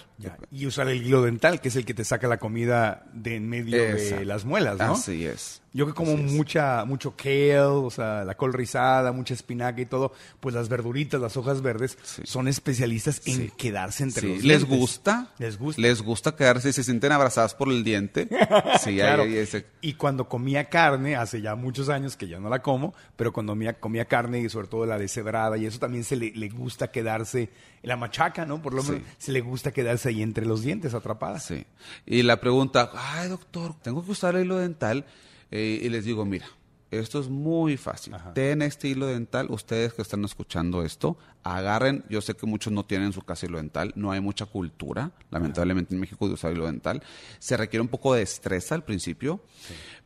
Y 0.50 0.66
usar 0.66 0.88
el 0.88 1.02
hilo 1.06 1.22
dental, 1.22 1.60
que 1.60 1.68
es 1.68 1.76
el 1.76 1.84
que 1.84 1.94
te 1.94 2.04
saca 2.04 2.28
la 2.28 2.38
comida 2.38 3.04
de 3.12 3.36
en 3.36 3.48
medio 3.48 3.82
de 3.82 4.24
las 4.24 4.44
muelas, 4.44 4.78
¿no? 4.78 4.92
Así 4.92 5.24
es. 5.26 5.60
Yo 5.74 5.86
que 5.86 5.94
como 5.94 6.18
mucha, 6.18 6.84
mucho 6.84 7.16
kale, 7.16 7.58
o 7.60 7.90
sea, 7.90 8.24
la 8.24 8.34
col 8.36 8.52
rizada, 8.52 9.10
mucha 9.10 9.32
espinaca 9.32 9.80
y 9.80 9.86
todo, 9.86 10.12
pues 10.38 10.54
las 10.54 10.68
verduritas, 10.68 11.18
las 11.18 11.38
hojas 11.38 11.62
verdes, 11.62 11.96
son 12.24 12.46
especialistas 12.46 13.22
en 13.24 13.48
quedarse 13.52 14.02
entre 14.02 14.20
Sí, 14.20 14.28
los 14.34 14.44
¿Les 14.44 14.58
dientes. 14.58 14.78
gusta? 14.78 15.28
Les 15.38 15.58
gusta. 15.58 15.80
¿Les 15.80 16.02
gusta 16.02 16.36
quedarse 16.36 16.68
y 16.68 16.72
se 16.74 16.84
sienten 16.84 17.12
abrazadas 17.12 17.54
por 17.54 17.70
el 17.70 17.82
diente? 17.84 18.28
Sí, 18.84 18.96
Claro. 18.96 19.22
ahí- 19.22 19.30
ahí 19.30 19.38
ese- 19.38 19.64
Y 19.80 19.94
cuando 19.94 20.28
comía 20.28 20.68
carne, 20.68 21.16
hace 21.16 21.40
ya 21.40 21.54
muchos 21.54 21.88
años 21.88 22.16
que 22.18 22.28
ya 22.28 22.38
no 22.38 22.50
la 22.50 22.60
como, 22.60 22.92
pero 23.16 23.32
cuando 23.32 23.52
comía, 23.52 23.72
comía 23.80 24.04
carne 24.04 24.40
y 24.40 24.50
sobre 24.50 24.68
todo 24.68 24.84
la 24.84 24.98
deshebrada 24.98 25.56
y 25.56 25.64
eso 25.64 25.78
también 25.78 26.04
se 26.04 26.16
le, 26.16 26.32
le 26.32 26.50
gusta 26.50 26.90
quedarse, 26.90 27.48
la 27.82 27.96
machaca, 27.96 28.44
¿no? 28.44 28.60
Por 28.60 28.74
lo 28.74 28.82
menos. 28.82 29.00
Se 29.22 29.30
le 29.30 29.40
gusta 29.40 29.70
quedarse 29.70 30.08
ahí 30.08 30.20
entre 30.20 30.44
los 30.46 30.62
dientes 30.62 30.94
atrapada. 30.94 31.38
Sí. 31.38 31.64
Y 32.06 32.24
la 32.24 32.40
pregunta, 32.40 32.90
ay 32.92 33.28
doctor, 33.28 33.72
tengo 33.80 34.04
que 34.04 34.10
usar 34.10 34.34
el 34.34 34.46
hilo 34.46 34.58
dental. 34.58 35.06
Eh, 35.52 35.78
y 35.80 35.88
les 35.90 36.04
digo, 36.04 36.24
mira, 36.24 36.46
esto 36.90 37.20
es 37.20 37.28
muy 37.28 37.76
fácil. 37.76 38.16
Ten 38.34 38.62
este 38.62 38.88
hilo 38.88 39.06
dental, 39.06 39.46
ustedes 39.50 39.94
que 39.94 40.02
están 40.02 40.24
escuchando 40.24 40.82
esto, 40.82 41.16
agarren, 41.44 42.04
yo 42.08 42.20
sé 42.20 42.34
que 42.34 42.46
muchos 42.46 42.72
no 42.72 42.84
tienen 42.84 43.06
en 43.06 43.12
su 43.12 43.22
casa 43.22 43.46
hilo 43.46 43.58
dental, 43.58 43.92
no 43.94 44.10
hay 44.10 44.20
mucha 44.20 44.46
cultura, 44.46 45.12
lamentablemente 45.30 45.94
en 45.94 46.00
México 46.00 46.26
de 46.26 46.34
usar 46.34 46.50
hilo 46.50 46.66
dental. 46.66 47.00
Se 47.38 47.56
requiere 47.56 47.82
un 47.82 47.88
poco 47.88 48.14
de 48.14 48.20
destreza 48.20 48.74
al 48.74 48.82
principio, 48.82 49.40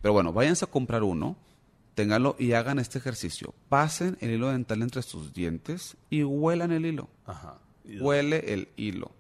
pero 0.03 0.13
bueno, 0.13 0.35
váyanse 0.35 0.67
a 0.67 0.69
comprar 0.69 1.03
uno, 1.03 1.39
ténganlo 1.95 2.37
y 2.39 2.53
hagan 2.53 2.79
este 2.79 2.99
ejercicio. 2.99 3.55
Pasen 3.71 4.19
el 4.21 4.33
hilo 4.33 4.51
dental 4.51 4.83
entre 4.83 5.01
sus 5.01 5.33
dientes 5.33 5.97
y 6.11 6.23
huelan 6.23 6.71
el 6.71 6.85
hilo. 6.85 7.09
Ajá. 7.25 7.61
Huele 8.01 8.53
el 8.53 8.69
hilo. 8.77 9.13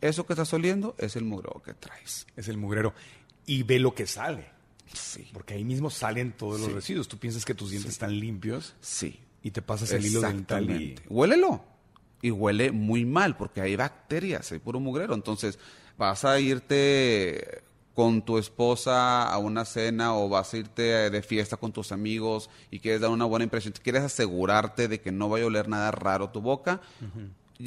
Eso 0.00 0.26
que 0.26 0.32
estás 0.32 0.52
oliendo 0.54 0.94
es 0.98 1.16
el 1.16 1.24
mugreo 1.24 1.62
que 1.64 1.74
traes. 1.74 2.26
Es 2.36 2.48
el 2.48 2.56
mugrero. 2.56 2.94
Y 3.46 3.62
ve 3.64 3.78
lo 3.78 3.94
que 3.94 4.06
sale. 4.06 4.46
Sí. 4.92 5.28
Porque 5.32 5.54
ahí 5.54 5.64
mismo 5.64 5.90
salen 5.90 6.32
todos 6.32 6.58
los 6.60 6.68
Sí. 6.68 6.74
residuos. 6.74 7.08
Tú 7.08 7.18
piensas 7.18 7.44
que 7.44 7.54
tus 7.54 7.70
dientes 7.70 7.92
están 7.92 8.18
limpios. 8.18 8.74
Sí. 8.80 9.20
Y 9.42 9.50
te 9.52 9.62
pasas 9.62 9.90
el 9.92 10.04
hilo 10.04 10.20
dental 10.20 10.70
y... 10.70 10.96
Huélelo. 11.08 11.64
Y 12.22 12.30
huele 12.30 12.70
muy 12.72 13.04
mal 13.06 13.36
porque 13.36 13.60
hay 13.62 13.76
bacterias, 13.76 14.52
hay 14.52 14.58
puro 14.58 14.80
mugrero. 14.80 15.14
Entonces, 15.14 15.58
vas 15.96 16.24
a 16.24 16.38
irte 16.38 17.62
con 17.94 18.22
tu 18.22 18.38
esposa 18.38 19.22
a 19.30 19.38
una 19.38 19.64
cena 19.64 20.14
o 20.14 20.28
vas 20.28 20.54
a 20.54 20.58
irte 20.58 20.82
de 21.10 21.22
fiesta 21.22 21.56
con 21.56 21.72
tus 21.72 21.92
amigos 21.92 22.48
y 22.70 22.78
quieres 22.80 23.00
dar 23.00 23.10
una 23.10 23.24
buena 23.24 23.44
impresión, 23.44 23.74
quieres 23.82 24.02
asegurarte 24.02 24.88
de 24.88 25.00
que 25.00 25.12
no 25.12 25.28
vaya 25.28 25.44
a 25.44 25.48
oler 25.48 25.68
nada 25.68 25.90
raro 25.90 26.30
tu 26.30 26.40
boca, 26.40 26.80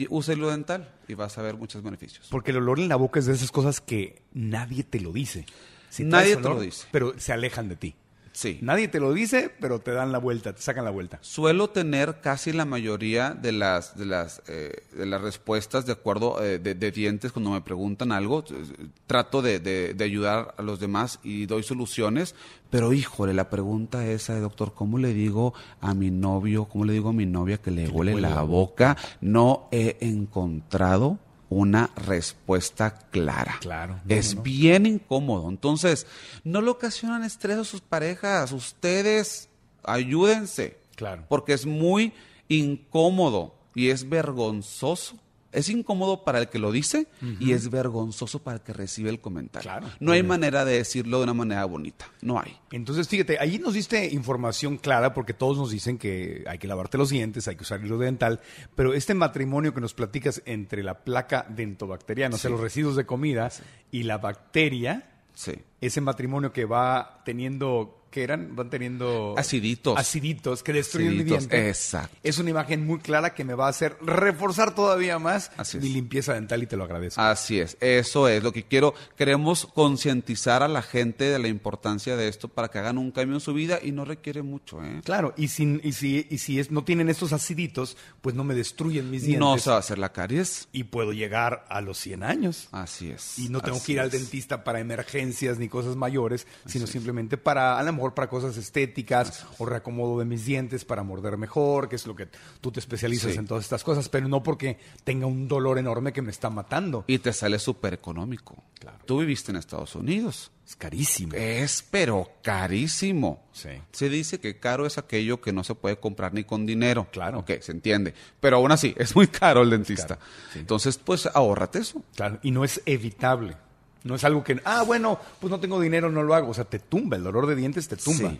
usa 0.09 0.33
hilo 0.33 0.49
dental 0.49 0.93
y 1.07 1.13
vas 1.13 1.37
a 1.37 1.41
ver 1.41 1.55
muchos 1.55 1.83
beneficios. 1.83 2.27
Porque 2.29 2.51
el 2.51 2.57
olor 2.57 2.79
en 2.79 2.89
la 2.89 2.95
boca 2.95 3.19
es 3.19 3.25
de 3.25 3.33
esas 3.33 3.51
cosas 3.51 3.81
que 3.81 4.21
nadie 4.33 4.83
te 4.83 4.99
lo 4.99 5.11
dice. 5.11 5.45
Si 5.89 6.03
Nadie 6.03 6.35
te 6.37 6.41
lo 6.41 6.59
dice. 6.59 6.87
Pero 6.91 7.13
se 7.19 7.33
alejan 7.33 7.69
de 7.69 7.75
ti. 7.75 7.95
Sí. 8.33 8.57
Nadie 8.61 8.87
te 8.87 8.99
lo 8.99 9.13
dice, 9.13 9.51
pero 9.61 9.79
te 9.79 9.91
dan 9.91 10.11
la 10.11 10.17
vuelta, 10.17 10.53
te 10.53 10.61
sacan 10.61 10.83
la 10.83 10.89
vuelta. 10.91 11.19
Suelo 11.21 11.69
tener 11.69 12.19
casi 12.19 12.51
la 12.51 12.65
mayoría 12.65 13.29
de 13.31 13.51
las 13.51 13.95
de 13.95 14.05
las 14.07 14.41
eh, 14.47 14.83
de 14.97 15.05
las 15.05 15.21
respuestas 15.21 15.85
de 15.85 15.91
acuerdo 15.93 16.43
eh, 16.43 16.57
de, 16.59 16.73
de 16.73 16.91
dientes 16.91 17.31
cuando 17.31 17.51
me 17.51 17.61
preguntan 17.61 18.11
algo. 18.11 18.43
Eh, 18.49 18.87
Trato 19.07 19.41
de, 19.43 19.59
de- 19.59 19.93
de 19.93 20.03
ayudar 20.03 20.55
a 20.57 20.63
los 20.63 20.79
demás 20.79 21.19
y 21.23 21.45
doy 21.45 21.61
soluciones, 21.61 22.33
pero 22.71 22.91
híjole, 22.91 23.33
la 23.35 23.49
pregunta 23.51 24.05
esa 24.07 24.33
de 24.33 24.39
doctor, 24.39 24.73
¿cómo 24.73 24.97
le 24.97 25.13
digo 25.13 25.53
a 25.79 25.93
mi 25.93 26.09
novio, 26.09 26.65
cómo 26.65 26.85
le 26.85 26.93
digo 26.93 27.09
a 27.09 27.13
mi 27.13 27.27
novia 27.27 27.57
que 27.57 27.69
le 27.69 27.87
huele 27.87 28.19
la 28.19 28.41
boca? 28.41 28.97
No 29.21 29.67
he 29.71 29.97
encontrado 30.01 31.19
una 31.49 31.91
respuesta 31.95 32.95
clara. 33.11 33.57
Claro. 33.61 33.99
es 34.07 34.41
bien 34.41 34.85
incómodo. 34.85 35.49
Entonces, 35.49 36.07
no 36.43 36.61
le 36.61 36.69
ocasionan 36.69 37.23
estrés 37.23 37.57
a 37.57 37.63
sus 37.63 37.81
parejas. 37.81 38.51
Ustedes 38.51 39.49
ayúdense. 39.83 40.77
Claro. 40.95 41.25
Porque 41.27 41.53
es 41.53 41.65
muy 41.65 42.13
incómodo 42.47 43.55
y 43.75 43.89
es 43.89 44.07
vergonzoso 44.07 45.17
Es 45.53 45.69
incómodo 45.69 46.23
para 46.23 46.39
el 46.39 46.49
que 46.49 46.59
lo 46.59 46.71
dice 46.71 47.07
y 47.39 47.53
es 47.53 47.69
vergonzoso 47.69 48.43
para 48.43 48.57
el 48.57 48.63
que 48.63 48.73
recibe 48.73 49.09
el 49.09 49.21
comentario. 49.21 49.69
Claro. 49.69 49.87
No 49.99 50.11
hay 50.11 50.21
bien. 50.21 50.27
manera 50.29 50.65
de 50.65 50.73
decirlo 50.77 51.19
de 51.19 51.23
una 51.25 51.33
manera 51.33 51.63
bonita. 51.65 52.05
No 52.21 52.39
hay. 52.39 52.57
Entonces, 52.71 53.07
fíjate, 53.07 53.37
ahí 53.39 53.59
nos 53.59 53.73
diste 53.73 54.05
información 54.13 54.77
clara 54.77 55.13
porque 55.13 55.33
todos 55.33 55.57
nos 55.57 55.71
dicen 55.71 55.97
que 55.97 56.43
hay 56.47 56.57
que 56.57 56.67
lavarte 56.67 56.97
los 56.97 57.09
dientes, 57.09 57.47
hay 57.47 57.55
que 57.55 57.63
usar 57.63 57.83
hilo 57.85 57.97
dental, 57.97 58.39
pero 58.75 58.93
este 58.93 59.13
matrimonio 59.13 59.73
que 59.73 59.81
nos 59.81 59.93
platicas 59.93 60.41
entre 60.45 60.83
la 60.83 61.03
placa 61.03 61.45
dentobacteriana, 61.49 62.35
o 62.35 62.37
sea, 62.39 62.49
los 62.51 62.59
residuos 62.59 62.95
de 62.95 63.05
comida 63.05 63.49
y 63.91 64.03
la 64.03 64.17
bacteria, 64.17 65.09
Sí. 65.35 65.53
ese 65.81 65.99
matrimonio 66.01 66.53
que 66.53 66.65
va 66.65 67.21
teniendo, 67.25 68.02
¿qué 68.13 68.23
eran? 68.23 68.55
Van 68.55 68.69
teniendo... 68.69 69.33
Aciditos. 69.35 69.97
Aciditos 69.97 70.61
que 70.61 70.71
destruyen 70.71 71.17
mi 71.17 71.23
diente. 71.23 71.67
exacto. 71.67 72.15
Es 72.21 72.37
una 72.37 72.51
imagen 72.51 72.85
muy 72.85 72.99
clara 72.99 73.33
que 73.33 73.43
me 73.43 73.55
va 73.55 73.65
a 73.65 73.69
hacer 73.69 73.97
reforzar 74.01 74.75
todavía 74.75 75.17
más 75.17 75.51
Así 75.57 75.79
mi 75.79 75.87
es. 75.87 75.93
limpieza 75.93 76.35
dental 76.35 76.61
y 76.61 76.67
te 76.67 76.77
lo 76.77 76.83
agradezco. 76.83 77.19
Así 77.19 77.59
es, 77.59 77.75
eso 77.79 78.27
es 78.27 78.43
lo 78.43 78.51
que 78.53 78.63
quiero. 78.65 78.93
Queremos 79.17 79.65
concientizar 79.65 80.61
a 80.61 80.67
la 80.67 80.83
gente 80.83 81.23
de 81.23 81.39
la 81.39 81.47
importancia 81.47 82.15
de 82.15 82.27
esto 82.27 82.49
para 82.49 82.67
que 82.67 82.77
hagan 82.77 82.99
un 82.99 83.09
cambio 83.09 83.35
en 83.35 83.41
su 83.41 83.51
vida 83.55 83.79
y 83.81 83.91
no 83.91 84.05
requiere 84.05 84.43
mucho, 84.43 84.83
¿eh? 84.83 85.01
Claro, 85.03 85.33
y, 85.35 85.47
sin, 85.47 85.81
y 85.83 85.93
si, 85.93 86.27
y 86.29 86.37
si 86.37 86.59
es, 86.59 86.69
no 86.69 86.83
tienen 86.83 87.09
estos 87.09 87.33
aciditos, 87.33 87.97
pues 88.21 88.35
no 88.35 88.43
me 88.43 88.53
destruyen 88.53 89.09
mis 89.09 89.23
dientes. 89.23 89.39
No 89.39 89.57
se 89.57 89.71
va 89.71 89.77
a 89.77 89.79
hacer 89.79 89.97
la 89.97 90.13
caries. 90.13 90.67
y 90.71 90.83
puedo 90.83 91.13
llegar 91.13 91.65
a 91.67 91.81
los 91.81 91.97
100 91.97 92.21
años. 92.21 92.67
Así 92.71 93.09
es. 93.09 93.39
Y 93.39 93.49
no 93.49 93.59
tengo 93.59 93.81
que 93.81 93.93
ir 93.93 93.99
al 93.99 94.11
dentista 94.11 94.63
para 94.63 94.79
emergencias 94.79 95.57
ni 95.57 95.67
cosas 95.67 95.95
mayores, 95.95 96.45
sino 96.67 96.85
simplemente 96.85 97.37
para, 97.37 97.79
a 97.79 97.83
lo 97.83 98.02
mejor 98.03 98.13
para 98.13 98.27
cosas 98.27 98.57
estéticas 98.57 99.45
o 99.59 99.65
reacomodo 99.65 100.19
de 100.19 100.25
mis 100.25 100.43
dientes 100.45 100.83
para 100.83 101.03
morder 101.03 101.37
mejor, 101.37 101.87
que 101.87 101.95
es 101.95 102.05
lo 102.05 102.13
que 102.15 102.27
tú 102.59 102.69
te 102.69 102.81
especializas 102.81 103.31
Sí. 103.31 103.37
en 103.37 103.47
todas 103.47 103.63
estas 103.63 103.81
cosas, 103.81 104.09
pero 104.09 104.27
no 104.27 104.43
porque 104.43 104.77
tenga 105.05 105.25
un 105.25 105.47
dolor 105.47 105.77
enorme 105.79 106.11
que 106.11 106.21
me 106.21 106.31
está 106.31 106.49
matando. 106.49 107.05
Y 107.07 107.19
te 107.19 107.31
sale 107.31 107.59
súper 107.59 107.93
económico. 107.93 108.61
Claro. 108.77 108.97
Tú 109.05 109.19
viviste 109.19 109.51
en 109.51 109.55
Estados 109.57 109.95
Unidos. 109.95 110.51
Es 110.67 110.75
carísimo. 110.75 111.33
Es, 111.35 111.81
pero 111.89 112.29
carísimo. 112.41 113.41
Sí. 113.53 113.69
Se 113.93 114.09
dice 114.09 114.39
que 114.41 114.59
caro 114.59 114.85
es 114.85 114.97
aquello 114.97 115.39
que 115.39 115.53
no 115.53 115.63
se 115.63 115.75
puede 115.75 115.97
comprar 115.97 116.33
ni 116.33 116.43
con 116.43 116.65
dinero. 116.65 117.07
Claro. 117.11 117.39
Ok, 117.39 117.51
se 117.61 117.71
entiende. 117.71 118.13
Pero 118.41 118.57
aún 118.57 118.71
así, 118.73 118.93
es 118.97 119.15
muy 119.15 119.27
caro 119.27 119.61
el 119.61 119.69
dentista. 119.69 120.17
caro, 120.17 120.21
sí. 120.51 120.59
Entonces, 120.59 120.97
pues 120.97 121.25
ahórrate 121.33 121.79
eso. 121.79 122.03
Claro, 122.15 122.39
y 122.43 122.51
no 122.51 122.65
es 122.65 122.81
evitable. 122.85 123.55
No 124.03 124.15
es 124.15 124.23
algo 124.23 124.43
que, 124.43 124.59
ah, 124.65 124.83
bueno, 124.83 125.19
pues 125.39 125.49
no 125.49 125.59
tengo 125.59 125.79
dinero, 125.79 126.09
no 126.11 126.23
lo 126.23 126.33
hago. 126.35 126.49
O 126.49 126.53
sea, 126.53 126.65
te 126.65 126.79
tumba, 126.79 127.17
el 127.17 127.23
dolor 127.23 127.47
de 127.47 127.55
dientes 127.55 127.87
te 127.87 127.95
tumba. 127.95 128.31
Sí. 128.31 128.39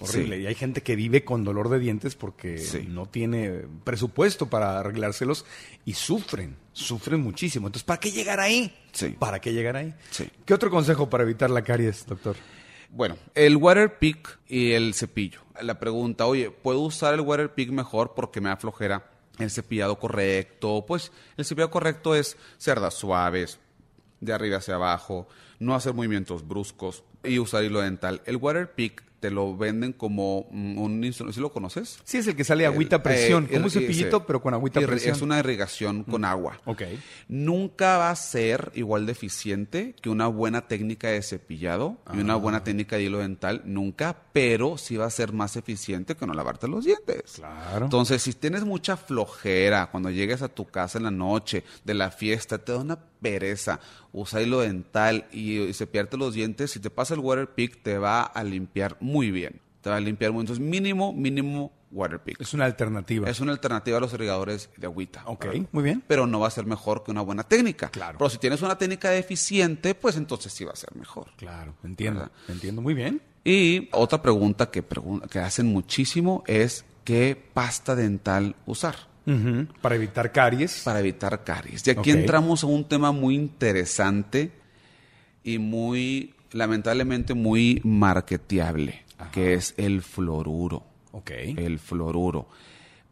Horrible. 0.00 0.36
Sí. 0.36 0.42
Y 0.42 0.46
hay 0.46 0.54
gente 0.54 0.82
que 0.82 0.94
vive 0.94 1.24
con 1.24 1.42
dolor 1.42 1.68
de 1.70 1.78
dientes 1.80 2.14
porque 2.14 2.58
Sí. 2.58 2.86
no 2.88 3.06
tiene 3.06 3.64
presupuesto 3.84 4.46
para 4.48 4.78
arreglárselos 4.78 5.44
y 5.84 5.94
sufren, 5.94 6.56
sufren 6.72 7.20
muchísimo. 7.20 7.66
Entonces, 7.66 7.84
¿para 7.84 7.98
qué 7.98 8.12
llegar 8.12 8.38
ahí? 8.38 8.72
Sí. 8.92 9.16
¿Para 9.18 9.40
qué 9.40 9.52
llegar 9.52 9.76
ahí? 9.76 9.92
Sí. 10.10 10.30
¿Qué 10.44 10.54
otro 10.54 10.70
consejo 10.70 11.10
para 11.10 11.24
evitar 11.24 11.50
la 11.50 11.62
caries, 11.62 12.06
doctor? 12.06 12.36
Bueno, 12.90 13.16
el 13.34 13.56
Waterpik 13.56 14.38
y 14.46 14.72
el 14.72 14.94
cepillo. 14.94 15.40
La 15.60 15.78
pregunta, 15.80 16.26
oye, 16.26 16.50
¿puedo 16.50 16.78
usar 16.80 17.14
el 17.14 17.20
Waterpik 17.22 17.70
mejor 17.70 18.14
porque 18.14 18.40
me 18.40 18.50
da 18.50 18.56
flojera 18.56 19.10
el 19.40 19.50
cepillado 19.50 19.98
correcto? 19.98 20.84
Pues 20.86 21.10
el 21.36 21.44
cepillado 21.44 21.70
correcto 21.72 22.14
es 22.14 22.36
cerdas 22.56 22.94
suaves, 22.94 23.58
de 24.20 24.32
arriba 24.32 24.58
hacia 24.58 24.74
abajo, 24.76 25.28
no 25.58 25.74
hacer 25.74 25.94
movimientos 25.94 26.46
bruscos 26.46 27.04
y 27.24 27.38
usar 27.38 27.64
hilo 27.64 27.80
dental. 27.80 28.22
El 28.26 28.36
Waterpik 28.36 29.02
te 29.18 29.32
lo 29.32 29.56
venden 29.56 29.92
como 29.92 30.46
mm, 30.52 30.78
un 30.78 31.02
instrumento, 31.02 31.34
¿sí 31.34 31.40
lo 31.40 31.50
conoces? 31.50 31.98
Sí, 32.04 32.18
es 32.18 32.28
el 32.28 32.36
que 32.36 32.44
sale 32.44 32.64
agüita 32.66 32.96
a 32.96 33.02
presión, 33.02 33.46
eh, 33.46 33.54
como 33.54 33.64
un 33.64 33.70
cepillito, 33.72 34.24
pero 34.24 34.40
con 34.40 34.54
agüita 34.54 34.78
a 34.78 34.86
presión. 34.86 35.16
Es 35.16 35.22
una 35.22 35.40
irrigación 35.40 36.04
con 36.04 36.24
agua. 36.24 36.60
Ok. 36.66 36.82
Nunca 37.26 37.98
va 37.98 38.10
a 38.10 38.16
ser 38.16 38.70
igual 38.74 39.06
de 39.06 39.12
eficiente 39.12 39.96
que 40.00 40.08
una 40.08 40.28
buena 40.28 40.68
técnica 40.68 41.08
de 41.08 41.20
cepillado 41.22 41.98
y 42.14 42.18
una 42.20 42.34
Ah. 42.34 42.36
buena 42.36 42.62
técnica 42.62 42.94
de 42.96 43.02
hilo 43.04 43.18
dental, 43.18 43.62
nunca, 43.64 44.16
pero 44.32 44.78
sí 44.78 44.96
va 44.96 45.06
a 45.06 45.10
ser 45.10 45.32
más 45.32 45.56
eficiente 45.56 46.14
que 46.14 46.24
no 46.24 46.32
lavarte 46.32 46.68
los 46.68 46.84
dientes. 46.84 47.32
Claro. 47.34 47.86
Entonces, 47.86 48.22
si 48.22 48.32
tienes 48.34 48.64
mucha 48.64 48.96
flojera 48.96 49.90
cuando 49.90 50.10
llegues 50.10 50.42
a 50.42 50.48
tu 50.48 50.64
casa 50.66 50.98
en 50.98 51.04
la 51.04 51.10
noche 51.10 51.64
de 51.84 51.94
la 51.94 52.12
fiesta, 52.12 52.58
te 52.58 52.70
da 52.70 52.78
una 52.78 52.98
pereza, 53.20 53.80
usa 54.12 54.40
hilo 54.42 54.60
dental 54.60 55.26
y, 55.32 55.58
y 55.60 55.72
cepillarte 55.74 56.16
los 56.16 56.34
dientes, 56.34 56.70
si 56.70 56.80
te 56.80 56.90
pasa 56.90 57.14
el 57.14 57.20
Waterpik 57.20 57.82
te 57.82 57.98
va 57.98 58.22
a 58.22 58.44
limpiar 58.44 58.96
muy 59.00 59.30
bien. 59.30 59.60
Te 59.80 59.90
va 59.90 59.96
a 59.96 60.00
limpiar 60.00 60.32
muy 60.32 60.40
Entonces, 60.40 60.64
mínimo, 60.64 61.12
mínimo 61.12 61.72
Waterpik. 61.92 62.40
Es 62.40 62.52
una 62.52 62.64
alternativa. 62.66 63.30
Es 63.30 63.40
una 63.40 63.52
alternativa 63.52 63.96
a 63.96 64.00
los 64.00 64.12
irrigadores 64.12 64.68
de 64.76 64.86
agüita. 64.86 65.22
Ok, 65.26 65.44
¿verdad? 65.46 65.66
muy 65.72 65.82
bien. 65.84 66.02
Pero 66.06 66.26
no 66.26 66.40
va 66.40 66.48
a 66.48 66.50
ser 66.50 66.66
mejor 66.66 67.04
que 67.04 67.10
una 67.12 67.22
buena 67.22 67.44
técnica. 67.44 67.88
Claro. 67.88 68.18
Pero 68.18 68.28
si 68.28 68.38
tienes 68.38 68.60
una 68.60 68.76
técnica 68.76 69.08
deficiente, 69.10 69.94
pues 69.94 70.16
entonces 70.16 70.52
sí 70.52 70.64
va 70.64 70.72
a 70.72 70.76
ser 70.76 70.94
mejor. 70.96 71.28
Claro, 71.36 71.74
entiendo, 71.84 72.20
¿Verdad? 72.20 72.34
entiendo 72.48 72.82
muy 72.82 72.92
bien. 72.94 73.22
Y 73.44 73.88
otra 73.92 74.20
pregunta 74.20 74.70
que, 74.70 74.86
pregun- 74.86 75.26
que 75.28 75.38
hacen 75.38 75.66
muchísimo 75.66 76.42
es 76.46 76.84
qué 77.04 77.40
pasta 77.54 77.94
dental 77.94 78.56
usar 78.66 78.96
Para 79.82 79.94
evitar 79.94 80.32
caries. 80.32 80.82
para 80.84 81.00
evitar 81.00 81.44
caries. 81.44 81.86
Y 81.86 81.90
aquí 81.90 82.10
entramos 82.10 82.64
a 82.64 82.66
un 82.66 82.84
tema 82.84 83.12
muy 83.12 83.34
interesante 83.34 84.52
y 85.44 85.58
muy, 85.58 86.34
lamentablemente, 86.52 87.34
muy 87.34 87.80
marketeable, 87.84 89.04
que 89.32 89.54
es 89.54 89.74
el 89.76 90.02
fluoruro. 90.02 90.84
Ok. 91.12 91.30
El 91.56 91.78
fluoruro. 91.78 92.48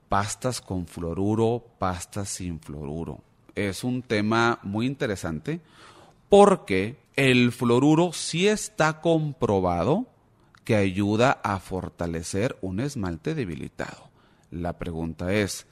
Pastas 0.08 0.60
con 0.60 0.86
fluoruro, 0.86 1.64
pastas 1.78 2.28
sin 2.28 2.60
fluoruro. 2.60 3.20
Es 3.54 3.84
un 3.84 4.02
tema 4.02 4.60
muy 4.62 4.86
interesante 4.86 5.60
porque 6.28 6.96
el 7.16 7.52
fluoruro 7.52 8.12
sí 8.12 8.46
está 8.46 9.00
comprobado 9.00 10.06
que 10.64 10.76
ayuda 10.76 11.40
a 11.42 11.60
fortalecer 11.60 12.56
un 12.60 12.80
esmalte 12.80 13.34
debilitado. 13.34 14.10
La 14.50 14.78
pregunta 14.78 15.32
es, 15.32 15.66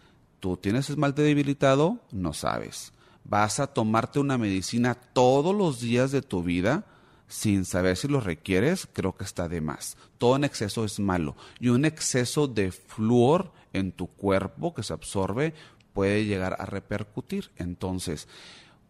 ¿tú 0.44 0.58
tienes 0.58 0.90
esmalte 0.90 1.22
debilitado? 1.22 2.00
No 2.12 2.34
sabes. 2.34 2.92
¿Vas 3.24 3.60
a 3.60 3.66
tomarte 3.66 4.20
una 4.20 4.36
medicina 4.36 4.94
todos 4.94 5.54
los 5.54 5.80
días 5.80 6.12
de 6.12 6.20
tu 6.20 6.42
vida? 6.42 6.84
sin 7.26 7.64
saber 7.64 7.96
si 7.96 8.06
lo 8.06 8.20
requieres, 8.20 8.86
creo 8.92 9.16
que 9.16 9.24
está 9.24 9.48
de 9.48 9.62
más. 9.62 9.96
Todo 10.18 10.36
en 10.36 10.44
exceso 10.44 10.84
es 10.84 11.00
malo. 11.00 11.34
Y 11.58 11.70
un 11.70 11.86
exceso 11.86 12.46
de 12.46 12.70
flúor 12.70 13.52
en 13.72 13.92
tu 13.92 14.06
cuerpo 14.06 14.74
que 14.74 14.82
se 14.82 14.92
absorbe 14.92 15.54
puede 15.94 16.26
llegar 16.26 16.56
a 16.60 16.66
repercutir. 16.66 17.50
Entonces, 17.56 18.28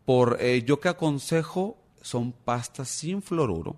por 0.05 0.39
eh, 0.41 0.65
yo 0.67 0.81
que 0.81 0.89
aconsejo 0.89 1.79
son 2.03 2.33
pastas 2.33 2.89
sin 2.89 3.23
fluoruro, 3.23 3.77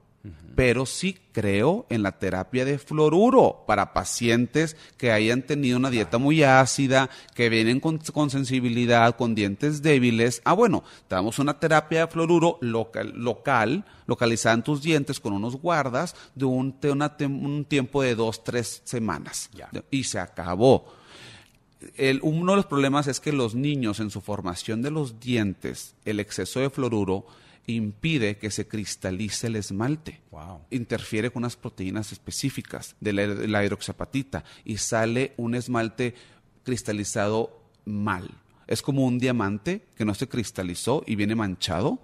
pero 0.55 0.87
sí 0.87 1.19
creo 1.33 1.85
en 1.91 2.03
la 2.03 2.13
terapia 2.13 2.65
de 2.65 2.79
fluoruro 2.79 3.65
para 3.67 3.93
pacientes 3.93 4.75
que 4.97 5.13
hayan 5.13 5.43
tenido 5.43 5.77
una 5.77 5.91
dieta 5.91 6.17
muy 6.17 6.43
ácida, 6.45 7.11
que 7.35 7.51
vienen 7.51 7.79
con, 7.79 7.99
con 7.99 8.31
sensibilidad, 8.31 9.17
con 9.17 9.35
dientes 9.35 9.83
débiles. 9.83 10.41
Ah, 10.45 10.55
bueno, 10.55 10.83
te 11.09 11.15
damos 11.15 11.39
una 11.39 11.61
terapia 11.61 12.01
de 12.01 12.07
fluoruro 12.07 12.57
local, 12.63 13.13
local 13.17 13.85
localizada 14.07 14.55
en 14.55 14.63
tus 14.63 14.83
dientes 14.83 15.21
con 15.21 15.35
unos 15.35 15.57
guardas 15.57 16.17
de 16.35 16.47
un, 16.47 16.75
una 16.91 17.17
tiempo 17.69 18.01
de 18.03 18.15
dos, 18.15 18.43
tres 18.43 18.81
semanas. 18.85 19.51
Y 19.91 20.05
se 20.05 20.19
acabó. 20.19 20.87
El- 21.97 22.21
uno 22.23 22.53
de 22.53 22.57
los 22.57 22.67
problemas 22.67 23.07
es 23.07 23.21
que 23.21 23.33
los 23.33 23.55
niños 23.55 24.01
en 24.01 24.09
su 24.11 24.23
formación 24.23 24.81
de 24.81 24.91
los 24.91 25.21
dientes, 25.21 25.95
el 26.07 26.19
exceso 26.21 26.61
de 26.61 26.71
fluoruro 26.71 27.27
impide 27.67 28.39
que 28.39 28.51
se 28.51 28.69
cristalice 28.69 29.49
el 29.49 29.57
esmalte. 29.57 30.21
Wow. 30.31 30.63
Interfiere 30.71 31.31
con 31.31 31.43
unas 31.43 31.57
proteínas 31.57 32.13
específicas 32.13 32.97
de 33.01 33.13
la, 33.13 33.27
de 33.27 33.49
la 33.49 33.65
hidroxiapatita 33.65 34.45
y 34.65 34.79
sale 34.79 35.35
un 35.37 35.55
esmalte 35.55 36.15
cristalizado 36.63 37.63
mal. 37.85 38.31
Es 38.67 38.83
como 38.83 39.05
un 39.05 39.19
diamante 39.19 39.87
que 39.95 40.05
no 40.05 40.15
se 40.15 40.29
cristalizó 40.29 41.05
y 41.07 41.17
viene 41.17 41.35
manchado. 41.35 42.01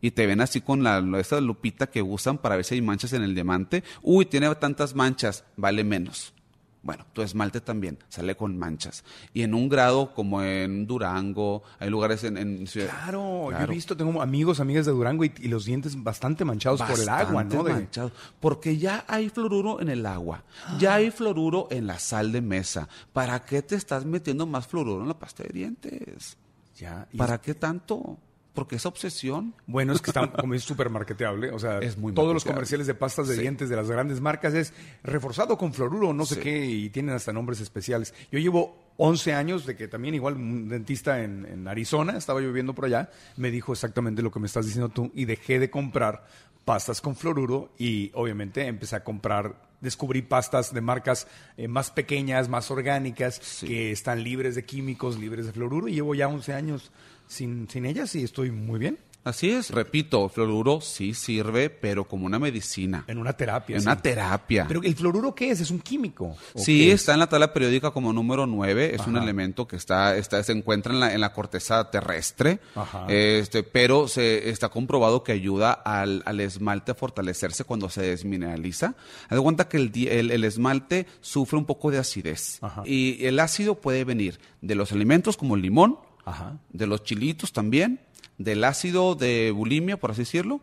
Y 0.00 0.10
te 0.10 0.26
ven 0.26 0.40
así 0.40 0.60
con 0.60 0.82
la, 0.82 1.02
esa 1.18 1.40
lupita 1.40 1.88
que 1.88 2.02
usan 2.02 2.38
para 2.38 2.56
ver 2.56 2.64
si 2.64 2.74
hay 2.74 2.82
manchas 2.82 3.12
en 3.12 3.22
el 3.22 3.34
diamante. 3.34 3.84
Uy, 4.02 4.26
tiene 4.26 4.52
tantas 4.56 4.94
manchas, 4.94 5.44
vale 5.56 5.84
menos. 5.84 6.34
Bueno, 6.84 7.06
tu 7.12 7.22
esmalte 7.22 7.60
también 7.60 7.96
sale 8.08 8.36
con 8.36 8.58
manchas. 8.58 9.04
Y 9.32 9.42
en 9.42 9.54
un 9.54 9.68
grado 9.68 10.12
como 10.14 10.42
en 10.42 10.86
Durango, 10.86 11.62
hay 11.78 11.88
lugares 11.90 12.24
en... 12.24 12.36
en 12.36 12.66
ciudad- 12.66 12.88
Claro, 12.90 13.50
yo 13.52 13.56
he 13.56 13.66
visto, 13.74 13.96
tengo 13.96 14.20
amigos, 14.20 14.58
amigas 14.58 14.86
de 14.86 14.92
Durango 14.92 15.24
y, 15.24 15.32
y 15.38 15.46
los 15.48 15.64
dientes 15.64 16.02
bastante 16.02 16.44
manchados 16.44 16.80
por 16.80 16.98
el 16.98 17.08
agua, 17.28 17.44
¿no? 17.44 17.50
De- 17.64 17.72
manchado, 17.74 18.10
porque 18.40 18.78
ya 18.78 19.04
hay 19.06 19.28
fluoruro 19.28 19.80
en 19.80 19.90
el 19.90 20.04
agua, 20.06 20.42
ya 20.78 20.94
hay 20.94 21.10
fluoruro 21.12 21.68
en 21.70 21.86
la 21.86 22.00
sal 22.00 22.32
de 22.32 22.40
mesa. 22.40 22.88
¿Para 23.12 23.44
qué 23.44 23.62
te 23.62 23.76
estás 23.76 24.04
metiendo 24.04 24.44
más 24.46 24.66
fluoruro 24.66 25.02
en 25.02 25.08
la 25.08 25.18
pasta 25.18 25.44
de 25.44 25.50
dientes? 25.50 26.36
Ya, 26.78 27.06
¿Para 27.16 27.40
qué 27.40 27.54
tanto? 27.54 28.18
Porque 28.54 28.76
esa 28.76 28.88
obsesión. 28.88 29.54
Bueno, 29.66 29.92
es 29.92 30.00
que 30.02 30.10
está 30.10 30.30
como 30.32 30.54
es 30.54 30.62
súper 30.62 30.90
marketeable. 30.90 31.50
O 31.50 31.58
sea, 31.58 31.78
Es 31.78 31.96
muy 31.96 32.12
todos 32.12 32.34
los 32.34 32.44
comerciales 32.44 32.86
de 32.86 32.94
pastas 32.94 33.28
de 33.28 33.34
Sí. 33.36 33.40
dientes 33.42 33.68
de 33.68 33.76
las 33.76 33.90
grandes 33.90 34.20
marcas 34.20 34.54
es 34.54 34.72
reforzado 35.02 35.56
con 35.56 35.72
fluoruro, 35.72 36.12
no 36.12 36.26
sé 36.26 36.34
Sí. 36.36 36.40
qué, 36.40 36.64
y 36.66 36.90
tienen 36.90 37.14
hasta 37.14 37.32
nombres 37.32 37.60
especiales. 37.60 38.14
Yo 38.30 38.38
llevo 38.38 38.92
11 38.98 39.32
años 39.34 39.64
de 39.66 39.74
que 39.76 39.88
también 39.88 40.14
igual 40.14 40.34
un 40.36 40.68
dentista 40.68 41.22
en, 41.22 41.46
en 41.46 41.66
Arizona, 41.66 42.16
estaba 42.18 42.40
yo 42.40 42.48
viviendo 42.48 42.74
por 42.74 42.84
allá, 42.84 43.10
me 43.36 43.50
dijo 43.50 43.72
exactamente 43.72 44.20
lo 44.22 44.30
que 44.30 44.38
me 44.40 44.46
estás 44.46 44.66
diciendo 44.66 44.90
tú 44.90 45.10
y 45.14 45.24
dejé 45.24 45.58
de 45.58 45.70
comprar 45.70 46.26
pastas 46.64 47.00
con 47.00 47.16
fluoruro 47.16 47.72
y 47.78 48.10
obviamente 48.14 48.66
empecé 48.66 48.96
a 48.96 49.02
comprar 49.02 49.70
descubrí 49.80 50.22
pastas 50.22 50.72
de 50.72 50.80
marcas 50.80 51.26
eh, 51.56 51.66
más 51.66 51.90
pequeñas, 51.90 52.48
más 52.48 52.70
orgánicas, 52.70 53.62
que 53.66 53.90
están 53.90 54.22
libres 54.22 54.54
de 54.54 54.64
químicos, 54.64 55.18
libres 55.18 55.46
de 55.46 55.52
fluoruro 55.52 55.88
y 55.88 55.94
llevo 55.94 56.14
ya 56.14 56.28
11 56.28 56.52
años 56.52 56.92
sin, 57.26 57.68
sin 57.68 57.86
ellas 57.86 58.14
y 58.14 58.22
estoy 58.24 58.50
muy 58.50 58.78
bien. 58.78 58.98
Así 59.24 59.52
es, 59.52 59.70
repito, 59.70 60.28
fluoruro 60.28 60.80
sí 60.80 61.14
sirve, 61.14 61.70
pero 61.70 62.08
como 62.08 62.26
una 62.26 62.40
medicina. 62.40 63.04
En 63.06 63.18
una 63.18 63.32
terapia. 63.34 63.76
En 63.76 63.82
sí. 63.82 63.86
una 63.86 64.02
terapia. 64.02 64.64
Pero 64.66 64.82
el 64.82 64.96
fluoruro 64.96 65.32
qué 65.32 65.52
es? 65.52 65.60
¿Es 65.60 65.70
un 65.70 65.78
químico? 65.78 66.36
¿O 66.54 66.58
Sí, 66.58 66.88
es? 66.90 66.94
está 67.02 67.12
en 67.12 67.20
la 67.20 67.28
tabla 67.28 67.52
periódica 67.52 67.92
como 67.92 68.12
número 68.12 68.48
9. 68.48 68.96
Es 68.96 69.06
un 69.06 69.16
elemento 69.16 69.68
que 69.68 69.76
está, 69.76 70.16
está, 70.16 70.42
se 70.42 70.50
encuentra 70.50 70.92
en 70.92 70.98
la, 70.98 71.14
en 71.14 71.20
la 71.20 71.32
corteza 71.32 71.88
terrestre. 71.88 72.58
Ajá. 72.74 73.06
Este, 73.08 73.62
pero 73.62 74.08
se 74.08 74.50
está 74.50 74.70
comprobado 74.70 75.22
que 75.22 75.30
ayuda 75.30 75.70
al, 75.72 76.24
al 76.26 76.40
esmalte 76.40 76.90
a 76.90 76.94
fortalecerse 76.96 77.62
cuando 77.62 77.88
se 77.90 78.02
desmineraliza. 78.02 78.96
Haz 79.28 79.36
de 79.36 79.40
cuenta 79.40 79.68
que 79.68 79.76
el, 79.76 79.92
el- 80.08 80.32
el 80.32 80.42
esmalte 80.42 81.06
sufre 81.20 81.58
un 81.58 81.64
poco 81.64 81.92
de 81.92 81.98
acidez. 81.98 82.58
Ajá. 82.60 82.82
Y 82.84 83.24
el 83.24 83.38
ácido 83.38 83.76
puede 83.76 84.02
venir 84.02 84.40
de 84.62 84.74
los 84.74 84.90
alimentos 84.90 85.36
como 85.36 85.54
el 85.54 85.62
limón, 85.62 85.98
Ajá. 86.24 86.58
de 86.72 86.86
los 86.86 87.02
chilitos 87.02 87.52
también, 87.52 88.00
del 88.38 88.64
ácido 88.64 89.14
de 89.14 89.50
bulimia, 89.50 89.98
por 89.98 90.12
así 90.12 90.22
decirlo, 90.22 90.60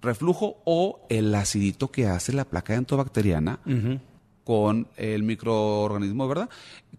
reflujo 0.00 0.58
o 0.64 1.00
el 1.08 1.34
acidito 1.34 1.90
que 1.90 2.06
hace 2.06 2.32
la 2.32 2.44
placa 2.44 2.74
dentobacteriana 2.74 3.60
con 4.44 4.88
el 4.96 5.22
microorganismo, 5.24 6.26
¿verdad? 6.26 6.48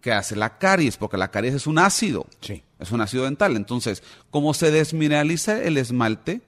Que 0.00 0.12
hace 0.12 0.36
la 0.36 0.58
caries, 0.58 0.96
porque 0.96 1.16
la 1.16 1.30
caries 1.30 1.54
es 1.54 1.66
un 1.66 1.78
ácido. 1.78 2.26
Sí. 2.40 2.62
Es 2.78 2.92
un 2.92 3.00
ácido 3.00 3.24
dental. 3.24 3.56
Entonces, 3.56 4.02
como 4.30 4.54
se 4.54 4.70
desmineraliza 4.70 5.62
el 5.62 5.76
esmalte, 5.76 6.42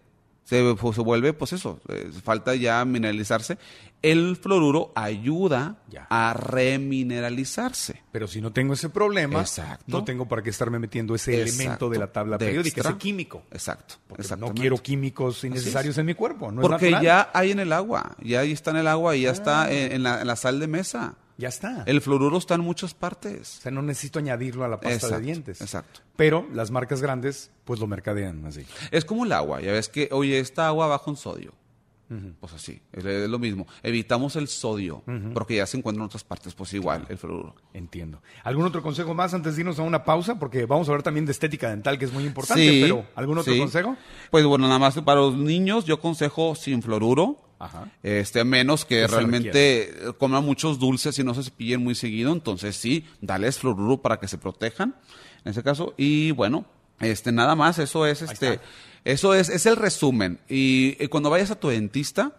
se, 0.45 0.75
pues, 0.75 0.97
se 0.97 1.03
vuelve, 1.03 1.33
pues 1.33 1.53
eso, 1.53 1.81
eh, 1.89 2.11
falta 2.23 2.55
ya 2.55 2.85
mineralizarse. 2.85 3.59
El 4.03 4.37
fluoruro 4.37 4.91
ayuda 4.97 5.77
Ya. 5.89 6.09
a 6.11 6.35
remineralizarse. 6.35 8.03
Pero 8.11 8.27
si 8.27 8.41
no 8.41 8.53
tengo 8.53 8.75
ese 8.75 8.89
problema, 8.89 9.41
Exacto. 9.41 9.85
no 9.87 10.05
tengo 10.05 10.27
para 10.27 10.43
qué 10.43 10.51
estarme 10.51 10.79
metiendo 10.79 11.15
ese 11.15 11.35
Exacto. 11.41 11.55
elemento 11.55 11.91
de 11.91 11.99
la 11.99 12.07
tabla 12.13 12.39
De 12.39 12.47
periódica, 12.47 12.81
extra. 12.81 12.91
ese 12.91 12.99
químico. 12.99 13.43
Exacto. 13.53 13.95
Porque 14.09 14.25
no 14.37 14.53
quiero 14.55 14.79
químicos 14.79 15.45
innecesarios 15.45 15.97
en 15.99 16.07
mi 16.07 16.15
cuerpo. 16.15 16.51
No 16.51 16.63
Porque 16.63 16.91
ya 17.03 17.31
hay 17.33 17.53
en 17.53 17.61
el 17.61 17.73
agua, 17.73 18.17
ya 18.23 18.41
ahí 18.41 18.53
está 18.53 18.71
en 18.73 18.79
el 18.79 18.89
agua 18.89 19.15
y 19.17 19.23
ya 19.23 19.31
está 19.31 19.73
en, 19.73 19.93
en 19.93 20.03
la, 20.03 20.21
en 20.21 20.27
la 20.27 20.37
sal 20.37 20.59
de 20.61 20.67
mesa. 20.67 21.15
Ya 21.43 21.49
está. 21.49 21.83
El 21.87 22.01
fluoruro 22.01 22.39
está 22.39 22.55
en 22.55 22.61
muchas 22.61 22.93
O 22.93 22.97
partes. 22.97 23.49
sea, 23.49 23.73
no 23.73 23.83
necesito 23.83 24.21
añadirlo 24.21 24.65
a 24.65 24.69
la 24.69 24.77
pasta 24.77 24.95
Exacto, 24.95 25.17
de 25.17 25.23
dientes. 25.23 25.61
exacto. 25.61 26.01
Pero 26.15 26.47
las 26.55 26.71
marcas 26.71 27.03
grandes, 27.03 27.51
pues 27.65 27.81
lo 27.81 27.89
mercadean 27.89 28.47
así. 28.47 28.65
Es 28.93 29.05
como 29.05 29.25
el 29.25 29.33
agua, 29.33 29.61
ya 29.61 29.73
ves 29.73 29.89
que, 29.89 30.09
oye, 30.13 30.39
esta 30.39 30.69
agua 30.69 30.87
baja 30.87 31.11
en 31.11 31.17
sodio. 31.17 31.53
Pues 32.41 32.53
así, 32.53 32.79
es, 32.93 33.03
es 33.07 33.31
lo 33.31 33.39
mismo. 33.39 33.67
Evitamos 33.83 34.37
el 34.37 34.47
sodio, 34.47 35.03
porque 35.33 35.57
ya 35.57 35.67
se 35.67 35.79
encuentra 35.79 36.03
en 36.03 36.07
otras 36.07 36.23
partes, 36.25 36.53
pues 36.55 36.75
igual, 36.75 37.07
el 37.09 37.17
fluoruro. 37.17 37.55
Entiendo. 37.73 38.21
¿Algún 38.45 38.67
otro 38.67 38.83
consejo 38.83 39.15
más 39.15 39.33
antes 39.33 39.57
de 39.57 39.63
irnos 39.63 39.79
a 39.79 39.83
una 39.83 40.05
pausa? 40.05 40.39
Porque 40.39 40.67
vamos 40.67 40.87
a 40.89 40.91
hablar 40.93 41.03
también 41.03 41.25
de 41.25 41.33
estética 41.33 41.71
dental, 41.71 41.99
que 41.99 42.05
es 42.05 42.13
muy 42.13 42.25
importante, 42.25 42.63
Sí, 42.71 42.81
pero 42.83 43.07
¿algún 43.15 43.39
otro 43.39 43.55
sí. 43.55 43.59
consejo? 43.59 43.97
Pues 44.31 44.45
bueno, 44.45 44.67
nada 44.67 44.79
más 44.79 45.01
para 45.01 45.21
los 45.23 45.35
niños, 45.37 45.87
yo 45.87 45.99
consejo 46.01 46.55
sin 46.55 46.83
fluoruro. 46.83 47.39
Ajá. 47.63 47.89
Este, 48.03 48.41
a 48.41 48.45
menos 48.45 48.85
que 48.85 49.07
realmente 49.07 49.95
coman 50.19 50.45
muchos 50.45 50.79
dulces 50.81 51.17
y 51.19 51.25
no 51.25 51.33
se 51.33 51.45
cepillen 51.45 51.81
muy 51.83 51.95
seguido, 51.95 52.33
entonces 52.33 52.75
sí, 52.77 53.07
dales 53.21 53.59
fluoruro 53.59 54.03
para 54.03 54.19
que 54.19 54.27
se 54.27 54.37
protejan, 54.37 54.97
en 55.45 55.51
ese 55.53 55.63
caso. 55.63 55.95
Y 55.97 56.33
bueno, 56.33 56.65
este, 56.99 57.31
nada 57.31 57.55
más, 57.55 57.79
eso 57.79 58.05
es, 58.07 58.21
este, 58.23 58.59
eso 59.05 59.35
es, 59.35 59.49
es 59.49 59.65
el 59.67 59.77
resumen. 59.77 60.41
Y, 60.49 60.95
cuando 61.09 61.31
vayas 61.31 61.51
a 61.53 61.61
tu 61.61 61.69
dentista, 61.69 62.37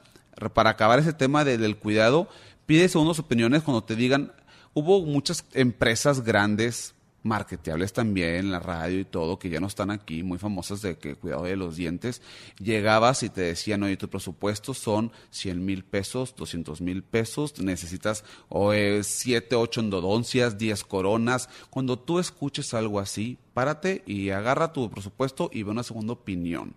para 0.53 0.71
acabar 0.71 0.99
ese 0.99 1.13
tema 1.13 1.45
de- 1.45 1.57
del 1.57 1.77
cuidado, 1.77 2.27
pide 2.65 2.89
segundas 2.89 3.19
opiniones 3.19 3.63
cuando 3.63 3.83
te 3.83 3.95
digan, 3.95 4.33
hubo 4.73 5.05
muchas 5.05 5.45
empresas 5.53 6.21
grandes, 6.23 6.95
marketeables 7.23 7.93
también, 7.93 8.35
en 8.35 8.51
la 8.51 8.59
radio 8.59 8.99
y 8.99 9.05
todo, 9.05 9.39
que 9.39 9.49
ya 9.49 9.59
no 9.59 9.67
están 9.67 9.89
aquí, 9.89 10.23
muy 10.23 10.37
famosas 10.37 10.81
de 10.81 10.97
que 10.97 11.15
cuidado 11.15 11.43
de 11.43 11.55
los 11.55 11.75
dientes. 11.75 12.21
Llegabas 12.59 13.23
y 13.23 13.29
te 13.29 13.41
decían, 13.41 13.83
oye, 13.83 13.97
tu 13.97 14.09
presupuesto 14.09 14.73
son 14.73 15.11
100 15.31 15.65
mil 15.65 15.83
pesos, 15.83 16.35
200 16.35 16.81
mil 16.81 17.03
pesos, 17.03 17.59
necesitas 17.59 18.23
o, 18.49 18.73
eh, 18.73 19.03
7, 19.03 19.55
8 19.55 19.81
endodoncias, 19.81 20.57
10 20.57 20.83
coronas. 20.83 21.49
Cuando 21.69 21.97
tú 21.97 22.19
escuches 22.19 22.73
algo 22.73 22.99
así, 22.99 23.37
párate 23.53 24.03
y 24.05 24.29
agarra 24.29 24.73
tu 24.73 24.89
presupuesto 24.89 25.49
y 25.51 25.63
ve 25.63 25.71
una 25.71 25.83
segunda 25.83 26.13
opinión. 26.13 26.75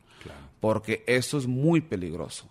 Porque 0.61 1.05
eso 1.07 1.39
es 1.39 1.47
muy 1.47 1.81
peligroso. 1.81 2.49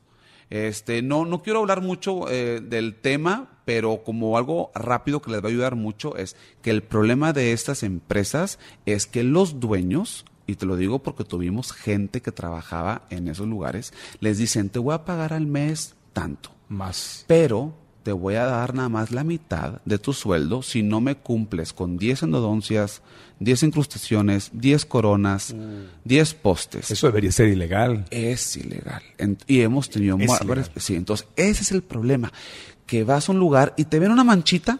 Este, 0.49 1.01
no, 1.01 1.25
no 1.25 1.41
quiero 1.41 1.59
hablar 1.59 1.81
mucho 1.81 2.29
eh, 2.29 2.61
del 2.61 2.95
tema, 2.95 3.59
pero 3.65 4.03
como 4.03 4.37
algo 4.37 4.71
rápido 4.75 5.21
que 5.21 5.31
les 5.31 5.41
va 5.41 5.47
a 5.47 5.51
ayudar 5.51 5.75
mucho 5.75 6.15
es 6.17 6.35
que 6.61 6.69
el 6.69 6.83
problema 6.83 7.33
de 7.33 7.51
estas 7.51 7.83
empresas 7.83 8.59
es 8.85 9.07
que 9.07 9.23
los 9.23 9.59
dueños, 9.59 10.25
y 10.47 10.55
te 10.55 10.65
lo 10.65 10.75
digo 10.75 10.99
porque 10.99 11.23
tuvimos 11.23 11.71
gente 11.71 12.21
que 12.21 12.31
trabajaba 12.31 13.03
en 13.09 13.27
esos 13.27 13.47
lugares, 13.47 13.93
les 14.19 14.37
dicen, 14.37 14.69
te 14.69 14.79
voy 14.79 14.93
a 14.93 15.05
pagar 15.05 15.33
al 15.33 15.47
mes 15.47 15.95
tanto, 16.13 16.51
Más. 16.69 17.25
pero 17.27 17.73
te 18.05 18.11
voy 18.11 18.35
a 18.35 18.45
dar 18.45 18.75
nada 18.75 18.87
más 18.87 19.09
la 19.09 19.23
mitad 19.23 19.81
de 19.83 19.97
tu 19.97 20.13
sueldo 20.13 20.61
si 20.61 20.83
no 20.83 21.01
me 21.01 21.15
cumples 21.15 21.73
con 21.73 21.97
10 21.97 22.21
endodoncias, 22.21 23.01
10 23.39 23.63
incrustaciones, 23.63 24.51
10 24.53 24.85
coronas, 24.85 25.55
10 26.03 26.33
postes 26.35 26.91
Eso 26.91 27.07
debería 27.07 27.31
ser 27.31 27.47
ilegal. 27.47 28.05
es 28.11 28.57
ilegal. 28.57 29.01
En- 29.17 29.39
y 29.47 29.61
hemos 29.61 29.89
tenido 29.89 30.17
Es 30.19 30.39
ilegal. 30.39 30.69
Sí, 30.77 30.95
entonces 30.95 31.27
ese 31.35 31.63
es 31.63 31.71
el 31.71 31.81
problema. 31.81 32.31
Que 32.85 33.03
vas 33.03 33.27
a 33.27 33.31
un 33.31 33.39
lugar 33.39 33.73
y 33.75 33.85
te 33.85 33.97
ven 33.97 34.11
una 34.11 34.23
manchita. 34.23 34.77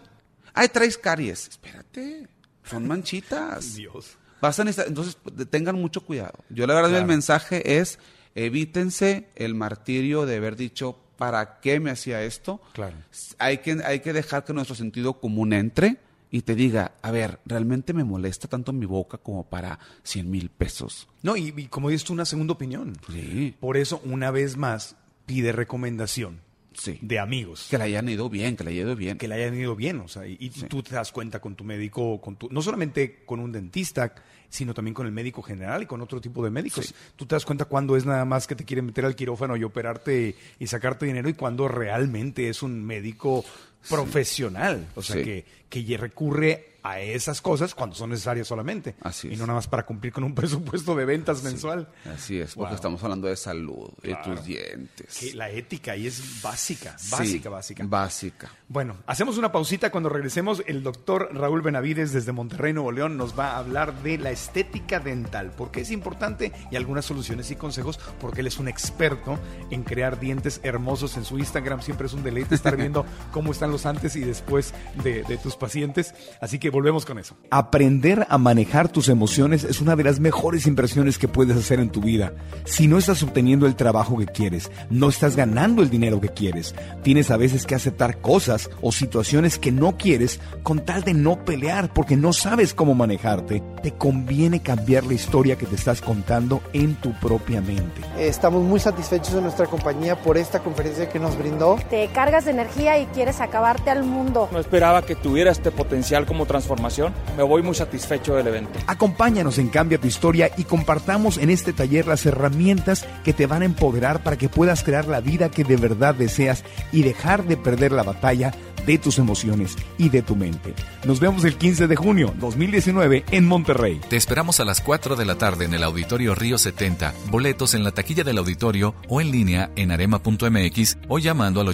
Ay, 0.54 0.68
traes 0.70 0.96
caries. 1.00 1.48
Espérate, 1.48 2.28
son 2.64 2.88
manchitas. 2.88 3.74
Dios. 3.74 4.18
Vas 4.40 4.60
a 4.60 4.64
necesitar- 4.64 4.88
entonces, 4.88 5.18
de- 5.34 5.48
tengan 5.48 5.76
mucho 5.82 6.02
cuidado. 6.06 6.44
Yo 6.52 6.68
la 6.68 6.76
verdad 6.76 6.96
el 6.96 7.06
mensaje 7.08 7.80
es 7.80 7.98
evítense 8.36 9.30
el 9.36 9.56
martirio 9.56 10.28
de 10.28 10.36
haber 10.38 10.56
dicho 10.56 11.00
¿para 11.18 11.60
qué 11.60 11.80
me 11.80 11.92
hacía 11.92 12.22
esto? 12.24 12.62
Claro. 12.74 12.96
Hay 13.38 13.60
que, 13.60 13.78
hay 13.84 14.00
que 14.00 14.14
dejar 14.14 14.44
que 14.46 14.54
nuestro 14.54 14.76
sentido 14.76 15.20
común 15.20 15.54
entre 15.54 15.98
y 16.32 16.42
te 16.42 16.56
diga, 16.56 16.92
a 17.02 17.12
ver, 17.12 17.40
¿realmente 17.46 17.94
me 17.94 18.04
molesta 18.04 18.48
tanto 18.48 18.74
mi 18.74 18.86
boca 18.86 19.18
como 19.18 19.44
para 19.46 19.80
100 20.04 20.30
mil 20.30 20.50
pesos? 20.50 21.08
No, 21.24 21.38
y, 21.38 21.54
y 21.56 21.68
como 21.68 21.90
dices 21.90 22.04
tú, 22.06 22.14
una 22.14 22.26
segunda 22.26 22.54
opinión. 22.54 22.94
Sí. 23.12 23.56
Por 23.60 23.78
eso, 23.78 24.02
una 24.04 24.32
vez 24.32 24.58
más, 24.58 24.96
pide 25.26 25.52
recomendación 25.52 26.44
Sí. 26.78 27.00
de 27.02 27.20
amigos. 27.20 27.68
Que 27.70 27.78
le 27.78 27.86
hayan 27.86 28.10
ido 28.10 28.30
bien, 28.30 28.58
que 28.58 28.66
le 28.66 28.72
haya 28.72 28.82
ido 28.82 28.96
bien. 28.98 29.18
que 29.18 29.30
le 29.30 29.36
hayan 29.36 29.56
ido 29.58 29.78
bien, 29.78 30.02
o 30.02 30.10
sea, 30.10 30.28
y, 30.28 30.36
y 30.42 30.50
tú 30.50 30.84
te 30.84 30.94
das 30.94 31.14
cuenta 31.14 31.40
con 31.40 31.56
tu 31.56 31.64
médico, 31.64 32.20
con 32.20 32.36
tu, 32.36 32.50
no 32.52 32.62
solamente 32.62 33.24
con 33.26 33.40
un 33.40 33.54
dentista, 33.54 34.14
sino 34.50 34.74
también 34.74 34.94
con 34.94 35.06
el 35.06 35.12
médico 35.12 35.42
general 35.42 35.84
y 35.84 35.86
con 35.86 36.02
otro 36.02 36.22
tipo 36.22 36.44
de 36.44 36.50
médicos. 36.50 36.88
Sí. 36.88 36.96
Tú 37.16 37.26
te 37.26 37.36
das 37.36 37.46
cuenta 37.46 37.66
cuando 37.66 37.96
es 37.96 38.06
nada 38.06 38.26
más 38.26 38.48
que 38.48 38.56
te 38.56 38.66
quieren 38.66 38.86
meter 38.86 39.06
al 39.06 39.16
quirófano 39.16 39.56
y 39.56 39.64
operarte 39.64 40.36
y 40.60 40.68
sacarte 40.68 41.06
dinero 41.06 41.30
y 41.30 41.34
cuando 41.34 41.68
realmente 41.68 42.50
es 42.50 42.64
un 42.64 42.84
médico 42.84 43.44
profesional, 43.90 44.88
o 44.96 45.02
sea, 45.02 45.16
Sí. 45.18 45.24
que, 45.24 45.46
que 45.86 45.98
recurre 45.98 46.72
a 46.84 47.00
esas 47.00 47.42
cosas 47.42 47.74
cuando 47.74 47.96
son 47.96 48.12
necesarias 48.12 48.48
solamente. 48.48 48.94
Así 49.02 49.28
Y 49.30 49.34
es. 49.34 49.40
no 49.40 49.48
nada 49.48 49.58
más 49.58 49.68
para 49.68 49.88
cumplir 49.88 50.14
con 50.14 50.24
un 50.24 50.36
presupuesto 50.36 50.94
de 50.96 51.04
ventas 51.06 51.42
mensual. 51.42 51.90
Así 52.14 52.40
es, 52.40 52.54
porque 52.54 52.68
Wow. 52.70 52.76
estamos 52.76 53.04
hablando 53.04 53.28
de 53.28 53.36
salud, 53.36 53.90
Claro. 54.04 54.30
de 54.30 54.36
tus 54.38 54.46
dientes. 54.46 55.18
Que 55.20 55.34
la 55.34 55.50
ética 55.50 55.94
ahí 55.94 56.06
es 56.06 56.44
básica, 56.44 56.96
Sí, 57.00 57.10
básica, 57.12 57.50
básica. 57.50 57.84
Básica. 57.88 58.52
Bueno, 58.68 58.98
hacemos 59.08 59.40
una 59.40 59.52
pausita 59.52 59.90
cuando 59.92 60.10
regresemos. 60.10 60.62
El 60.68 60.84
doctor 60.84 61.30
Raúl 61.34 61.64
Benavides 61.64 62.14
desde 62.14 62.32
Monterrey, 62.32 62.72
Nuevo 62.74 62.92
León, 62.92 63.18
nos 63.18 63.38
va 63.38 63.54
a 63.54 63.58
hablar 63.58 64.04
de 64.04 64.20
la 64.20 64.30
estética 64.30 65.00
dental, 65.00 65.54
porque 65.58 65.82
es 65.82 65.90
importante 65.90 66.52
y 66.70 66.76
algunas 66.76 67.06
soluciones 67.06 67.50
y 67.50 67.56
consejos, 67.56 68.00
porque 68.22 68.42
él 68.42 68.48
es 68.48 68.60
un 68.60 68.68
experto 68.68 69.40
en 69.72 69.82
crear 69.84 70.20
dientes 70.20 70.60
hermosos 70.62 71.18
en 71.18 71.26
su 71.26 71.40
Instagram. 71.40 71.82
Siempre 71.82 72.06
es 72.06 72.14
un 72.14 72.22
deleite 72.22 72.54
estar 72.54 72.78
viendo 72.78 73.08
cómo 73.32 73.52
están 73.52 73.72
los 73.72 73.75
antes 73.86 74.16
y 74.16 74.22
después 74.22 74.74
de, 75.04 75.24
de 75.24 75.38
tus 75.38 75.56
pacientes. 75.56 76.14
Así 76.40 76.60
que 76.60 76.70
volvemos 76.70 77.06
con 77.06 77.18
eso. 77.18 77.36
Aprender 77.50 78.28
a 78.30 78.38
manejar 78.38 78.90
tus 78.90 79.10
emociones 79.10 79.64
es 79.64 79.82
una 79.82 79.96
de 79.96 80.04
las 80.04 80.20
mejores 80.20 80.68
inversiones 80.68 81.18
que 81.18 81.28
puedes 81.28 81.58
hacer 81.58 81.80
en 81.80 81.90
tu 81.90 82.02
vida. 82.02 82.34
Si 82.66 82.88
no 82.88 82.98
estás 82.98 83.24
obteniendo 83.24 83.66
el 83.66 83.76
trabajo 83.76 84.18
que 84.18 84.28
quieres, 84.28 84.72
no 84.90 85.10
estás 85.10 85.36
ganando 85.36 85.82
el 85.82 85.90
dinero 85.90 86.22
que 86.22 86.30
quieres, 86.30 86.76
tienes 87.04 87.32
a 87.32 87.38
veces 87.38 87.66
que 87.66 87.76
aceptar 87.76 88.22
cosas 88.22 88.70
o 88.82 88.92
situaciones 88.92 89.58
que 89.58 89.72
no 89.72 89.98
quieres 89.98 90.40
con 90.64 90.86
tal 90.86 91.04
de 91.04 91.14
no 91.14 91.44
pelear 91.44 91.92
porque 91.94 92.16
no 92.16 92.34
sabes 92.34 92.74
cómo 92.74 92.94
manejarte, 92.94 93.64
te 93.82 93.92
conviene 93.92 94.62
cambiar 94.62 95.06
la 95.06 95.14
historia 95.14 95.58
que 95.58 95.66
te 95.66 95.76
estás 95.76 96.02
contando 96.02 96.62
en 96.74 96.96
tu 96.96 97.12
propia 97.20 97.62
mente. 97.62 98.02
Estamos 98.18 98.64
muy 98.64 98.80
satisfechos 98.80 99.34
de 99.34 99.42
nuestra 99.42 99.68
compañía 99.68 100.22
por 100.22 100.38
esta 100.38 100.60
conferencia 100.60 101.10
que 101.10 101.20
nos 101.20 101.38
brindó. 101.38 101.78
Te 101.90 102.08
cargas 102.10 102.46
de 102.46 102.52
energía 102.52 103.00
y 103.00 103.06
quieres 103.08 103.42
acabarte 103.66 103.90
al 103.90 104.04
mundo. 104.04 104.48
No 104.52 104.60
esperaba 104.60 105.02
que 105.02 105.16
tuviera 105.16 105.52
este 105.52 105.72
potencial 105.72 106.28
como 106.28 106.46
transformación. 106.46 107.14
Me 107.36 107.42
voy 107.42 107.64
muy 107.64 107.74
satisfecho 107.74 108.36
del 108.36 108.48
evento. 108.48 108.80
Acompáñanos 108.86 109.58
en 109.58 109.70
Cambia 109.70 109.98
tu 109.98 110.08
historia 110.08 110.52
y 110.56 110.66
compartamos 110.66 111.40
en 111.40 111.50
este 111.50 111.74
taller 111.74 112.06
las 112.06 112.26
herramientas 112.28 113.08
que 113.24 113.34
te 113.34 113.48
van 113.48 113.64
a 113.64 113.66
empoderar 113.66 114.22
para 114.22 114.38
que 114.38 114.50
puedas 114.50 114.84
crear 114.84 115.08
la 115.08 115.20
vida 115.20 115.50
que 115.50 115.64
de 115.64 115.78
verdad 115.78 116.14
deseas 116.14 116.64
y 116.92 117.02
dejar 117.02 117.46
de 117.46 117.58
perder 117.58 117.92
la 117.92 118.04
batalla 118.04 118.54
de 118.86 118.98
tus 118.98 119.18
emociones 119.18 119.76
y 119.98 120.10
de 120.10 120.22
tu 120.22 120.36
mente. 120.36 120.74
Nos 121.06 121.20
vemos 121.20 121.44
el 121.44 121.56
15 121.56 121.88
de 121.88 121.96
junio 121.96 122.34
2019 122.40 123.26
en 123.32 123.48
Monterrey. 123.48 124.00
Te 124.10 124.16
esperamos 124.16 124.60
a 124.60 124.66
las 124.66 124.82
4 124.82 125.16
de 125.16 125.26
la 125.26 125.40
tarde 125.40 125.66
en 125.66 125.74
el 125.74 125.84
Auditorio 125.84 126.36
Río 126.36 126.60
70. 126.60 127.14
Boletos 127.32 127.74
en 127.74 127.84
la 127.84 127.92
taquilla 127.92 128.24
del 128.24 128.38
auditorio 128.38 128.94
o 129.10 129.22
en 129.22 129.32
línea 129.32 129.72
en 129.76 129.92
arema.mx 129.92 130.98
o 131.08 131.20
llamando 131.20 131.62
al 131.62 131.70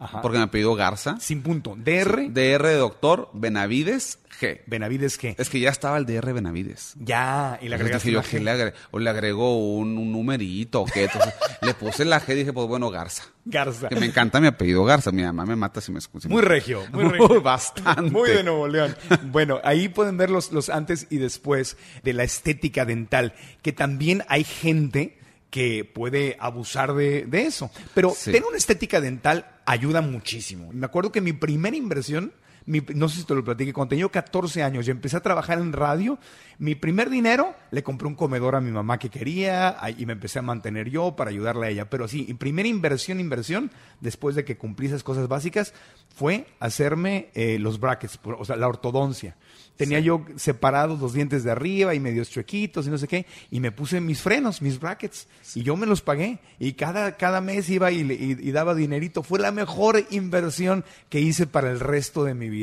G. 0.00 0.20
Porque 0.22 0.38
me 0.38 0.48
pidió 0.48 0.74
Garza. 0.74 1.16
Sin 1.20 1.42
punto. 1.42 1.74
DR. 1.76 2.28
DR 2.30 2.62
de 2.68 2.76
doctor 2.76 3.30
Benavides 3.32 4.18
G. 4.40 4.60
Benavides 4.66 5.20
G. 5.20 5.34
Es 5.36 5.48
que 5.50 5.58
ya 5.58 5.70
estaba 5.70 5.98
el 5.98 6.06
DR 6.06 6.32
Benavides. 6.32 6.94
Ya, 7.00 7.58
y 7.60 7.68
le 7.68 7.74
agregaste 7.74 8.08
dije 8.10 8.12
yo, 8.14 8.20
la 8.22 8.28
¿qué 8.28 8.38
G. 8.38 8.42
le 8.44 8.50
agre- 8.52 8.74
o 8.92 8.98
le 9.00 9.10
agregó 9.10 9.58
un, 9.76 9.98
un 9.98 10.12
numerito 10.12 10.82
o 10.82 10.84
qué. 10.86 11.04
Entonces 11.04 11.34
le 11.62 11.74
puse 11.74 12.04
la 12.04 12.20
G 12.20 12.32
y 12.32 12.36
dije, 12.36 12.52
pues 12.52 12.68
bueno, 12.68 12.88
Garza. 12.90 13.24
Garza. 13.44 13.88
Que 13.88 13.96
me 13.96 14.06
encanta 14.06 14.40
mi 14.40 14.46
apellido 14.46 14.84
Garza. 14.84 15.10
Mi 15.10 15.22
mamá 15.22 15.44
me 15.44 15.56
mata 15.56 15.80
si 15.80 15.90
me 15.90 15.98
escucha. 15.98 16.28
Muy 16.28 16.42
regio, 16.42 16.84
muy 16.92 17.04
regio. 17.04 17.40
Bastante. 17.42 18.10
Muy 18.12 18.30
de 18.30 18.44
Nuevo 18.44 18.68
León. 18.68 18.94
Bueno, 19.24 19.60
ahí 19.64 19.88
pueden 19.88 20.16
ver 20.16 20.30
los, 20.30 20.52
los 20.52 20.68
antes 20.68 21.08
y 21.10 21.16
después 21.16 21.76
de 22.04 22.12
la 22.12 22.22
estética 22.22 22.84
dental, 22.84 23.34
que 23.62 23.72
también 23.72 24.22
hay 24.28 24.44
gente 24.44 25.18
que 25.50 25.84
puede 25.84 26.36
abusar 26.40 26.94
de, 26.94 27.24
de 27.26 27.42
eso. 27.42 27.70
Pero 27.94 28.10
Sí. 28.10 28.32
tener 28.32 28.44
una 28.46 28.58
estética 28.58 29.00
dental 29.00 29.46
ayuda 29.64 30.00
muchísimo. 30.00 30.70
Me 30.72 30.86
acuerdo 30.86 31.12
que 31.12 31.20
mi 31.20 31.32
primera 31.32 31.76
inversión, 31.76 32.32
mi- 32.68 32.82
no 32.94 33.08
sé 33.08 33.20
si 33.20 33.24
te 33.24 33.34
lo 33.34 33.42
platiqué, 33.44 33.72
cuando 33.72 33.90
tenía 33.90 34.02
yo 34.02 34.10
14 34.12 34.62
años 34.62 34.86
y 34.86 34.90
empecé 34.90 35.16
a 35.16 35.20
trabajar 35.20 35.58
en 35.58 35.72
radio, 35.72 36.18
mi 36.58 36.74
primer 36.74 37.10
dinero 37.10 37.54
le 37.70 37.82
compré 37.82 38.06
un 38.08 38.14
comedor 38.14 38.54
a 38.54 38.60
mi 38.60 38.70
mamá 38.70 38.98
que 38.98 39.10
quería 39.10 39.76
y 39.96 40.06
me 40.06 40.12
empecé 40.12 40.38
a 40.38 40.42
mantener 40.42 40.90
yo 40.90 41.16
para 41.16 41.30
ayudarle 41.30 41.66
a 41.66 41.70
ella. 41.70 41.90
Pero 41.90 42.06
sí, 42.08 42.24
mi 42.28 42.34
primera 42.34 42.68
inversión, 42.68 43.20
inversión, 43.20 43.70
después 44.00 44.34
de 44.36 44.44
que 44.44 44.56
cumplí 44.56 44.86
esas 44.86 45.02
cosas 45.02 45.28
básicas, 45.28 45.72
fue 46.14 46.46
hacerme 46.60 47.28
eh, 47.34 47.58
los 47.58 47.80
brackets, 47.80 48.18
o 48.24 48.44
sea, 48.44 48.56
la 48.56 48.68
ortodoncia. 48.68 49.36
Tenía 49.76 50.00
yo 50.00 50.24
separados 50.34 50.98
los 51.00 51.12
dientes 51.12 51.44
de 51.44 51.52
arriba 51.52 51.94
y 51.94 52.00
medios 52.00 52.28
chuequitos 52.30 52.88
y 52.88 52.90
no 52.90 52.98
sé 52.98 53.06
qué, 53.06 53.26
y 53.52 53.60
me 53.60 53.70
puse 53.70 54.00
mis 54.00 54.20
frenos, 54.20 54.60
mis 54.60 54.80
brackets, 54.80 55.28
y 55.54 55.62
yo 55.62 55.76
me 55.76 55.86
los 55.86 56.02
pagué. 56.02 56.40
Y 56.58 56.72
cada, 56.72 57.16
cada 57.16 57.40
mes 57.40 57.70
iba 57.70 57.92
y, 57.92 58.00
y- 58.00 58.38
y 58.48 58.50
daba 58.50 58.74
dinerito. 58.74 59.22
Fue 59.22 59.38
la 59.38 59.52
mejor 59.52 60.04
inversión 60.10 60.84
que 61.08 61.20
hice 61.20 61.46
para 61.46 61.70
el 61.70 61.78
resto 61.78 62.24
de 62.24 62.34
mi 62.34 62.48
vida. 62.48 62.57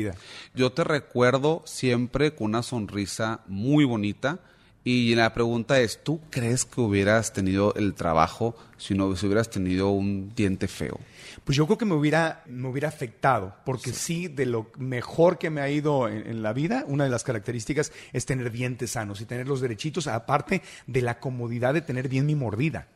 Yo 0.54 0.72
te 0.72 0.84
recuerdo 0.84 1.62
siempre 1.66 2.34
con 2.34 2.46
una 2.46 2.62
sonrisa 2.62 3.40
muy 3.46 3.84
bonita. 3.84 4.38
Y 4.84 5.16
la 5.16 5.34
pregunta 5.34 5.80
es, 5.80 6.04
¿tú 6.04 6.20
crees 6.30 6.64
que 6.64 6.80
hubieras 6.80 7.32
tenido 7.32 7.74
el 7.74 7.94
trabajo 7.94 8.54
si 8.76 8.94
no 8.94 9.16
si 9.16 9.26
hubieras 9.26 9.50
tenido 9.50 9.90
un 9.90 10.32
diente 10.36 10.68
feo? 10.68 11.00
Pues 11.42 11.58
yo 11.58 11.66
creo 11.66 11.76
que 11.76 11.84
me 11.84 11.94
hubiera, 11.94 12.44
me 12.46 12.68
hubiera 12.68 12.88
afectado, 12.88 13.56
porque 13.64 13.92
sí. 13.92 14.28
de 14.28 14.46
lo 14.46 14.70
mejor 14.78 15.38
que 15.38 15.50
me 15.50 15.60
ha 15.60 15.68
ido 15.68 16.08
en, 16.08 16.28
en 16.28 16.40
la 16.40 16.52
vida, 16.52 16.84
una 16.86 17.02
de 17.02 17.10
las 17.10 17.24
características 17.24 17.90
es 18.12 18.26
tener 18.26 18.52
dientes 18.52 18.92
sanos 18.92 19.20
y 19.20 19.24
tenerlos 19.24 19.60
derechitos, 19.60 20.06
aparte 20.06 20.62
de 20.86 21.02
la 21.02 21.18
comodidad 21.18 21.74
de 21.74 21.82
tener 21.82 22.08
bien 22.08 22.24
mi 22.24 22.36
mordida. 22.36 22.86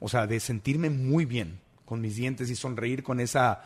O 0.00 0.08
sea, 0.08 0.26
de 0.26 0.40
sentirme 0.40 0.90
muy 0.90 1.26
bien 1.26 1.60
con 1.84 2.00
mis 2.00 2.16
dientes 2.16 2.50
y 2.50 2.56
sonreír 2.56 3.02
con 3.02 3.20
esa, 3.20 3.64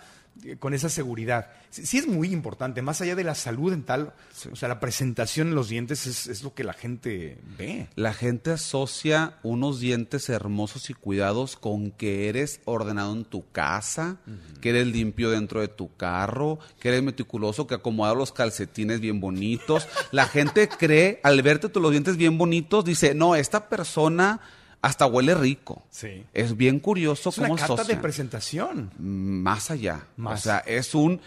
con 0.58 0.74
esa 0.74 0.88
seguridad. 0.88 1.50
Sí, 1.70 1.86
sí 1.86 1.98
es 1.98 2.06
muy 2.06 2.32
importante, 2.32 2.82
más 2.82 3.00
allá 3.00 3.14
de 3.14 3.24
la 3.24 3.34
salud 3.34 3.70
dental, 3.70 4.14
o 4.50 4.56
sea, 4.56 4.68
la 4.68 4.80
presentación 4.80 5.48
en 5.48 5.54
los 5.54 5.68
dientes 5.68 6.06
es, 6.06 6.26
es 6.26 6.42
lo 6.42 6.54
que 6.54 6.64
la 6.64 6.72
gente 6.72 7.38
ve. 7.58 7.88
La 7.96 8.12
gente 8.12 8.52
asocia 8.52 9.38
unos 9.42 9.80
dientes 9.80 10.28
hermosos 10.28 10.90
y 10.90 10.94
cuidados 10.94 11.56
con 11.56 11.90
que 11.90 12.28
eres 12.28 12.60
ordenado 12.64 13.12
en 13.12 13.24
tu 13.24 13.50
casa, 13.50 14.18
que 14.60 14.70
eres 14.70 14.86
limpio 14.86 15.30
dentro 15.30 15.60
de 15.60 15.68
tu 15.68 15.94
carro, 15.96 16.58
que 16.80 16.88
eres 16.88 17.02
meticuloso, 17.02 17.66
que 17.66 17.74
acomodas 17.74 18.16
los 18.16 18.32
calcetines 18.32 19.00
bien 19.00 19.20
bonitos. 19.20 19.88
La 20.12 20.26
gente 20.26 20.68
cree, 20.68 21.20
al 21.22 21.42
verte 21.42 21.70
los 21.80 21.90
dientes 21.90 22.16
bien 22.16 22.38
bonitos, 22.38 22.84
dice, 22.84 23.14
no, 23.14 23.34
esta 23.34 23.68
persona 23.68 24.40
hasta 24.84 25.06
huele 25.06 25.34
rico. 25.34 25.82
Sí. 25.90 26.24
Es 26.34 26.56
bien 26.56 26.78
curioso 26.80 27.30
Es 27.30 27.38
una 27.38 27.48
cómo 27.48 27.58
carta 27.58 27.84
de 27.84 27.96
presentación. 27.96 28.90
Más 28.98 29.70
allá. 29.70 30.06
Más. 30.16 30.40
O 30.40 30.42
sea, 30.42 30.58
es 30.58 30.94
un. 30.94 31.20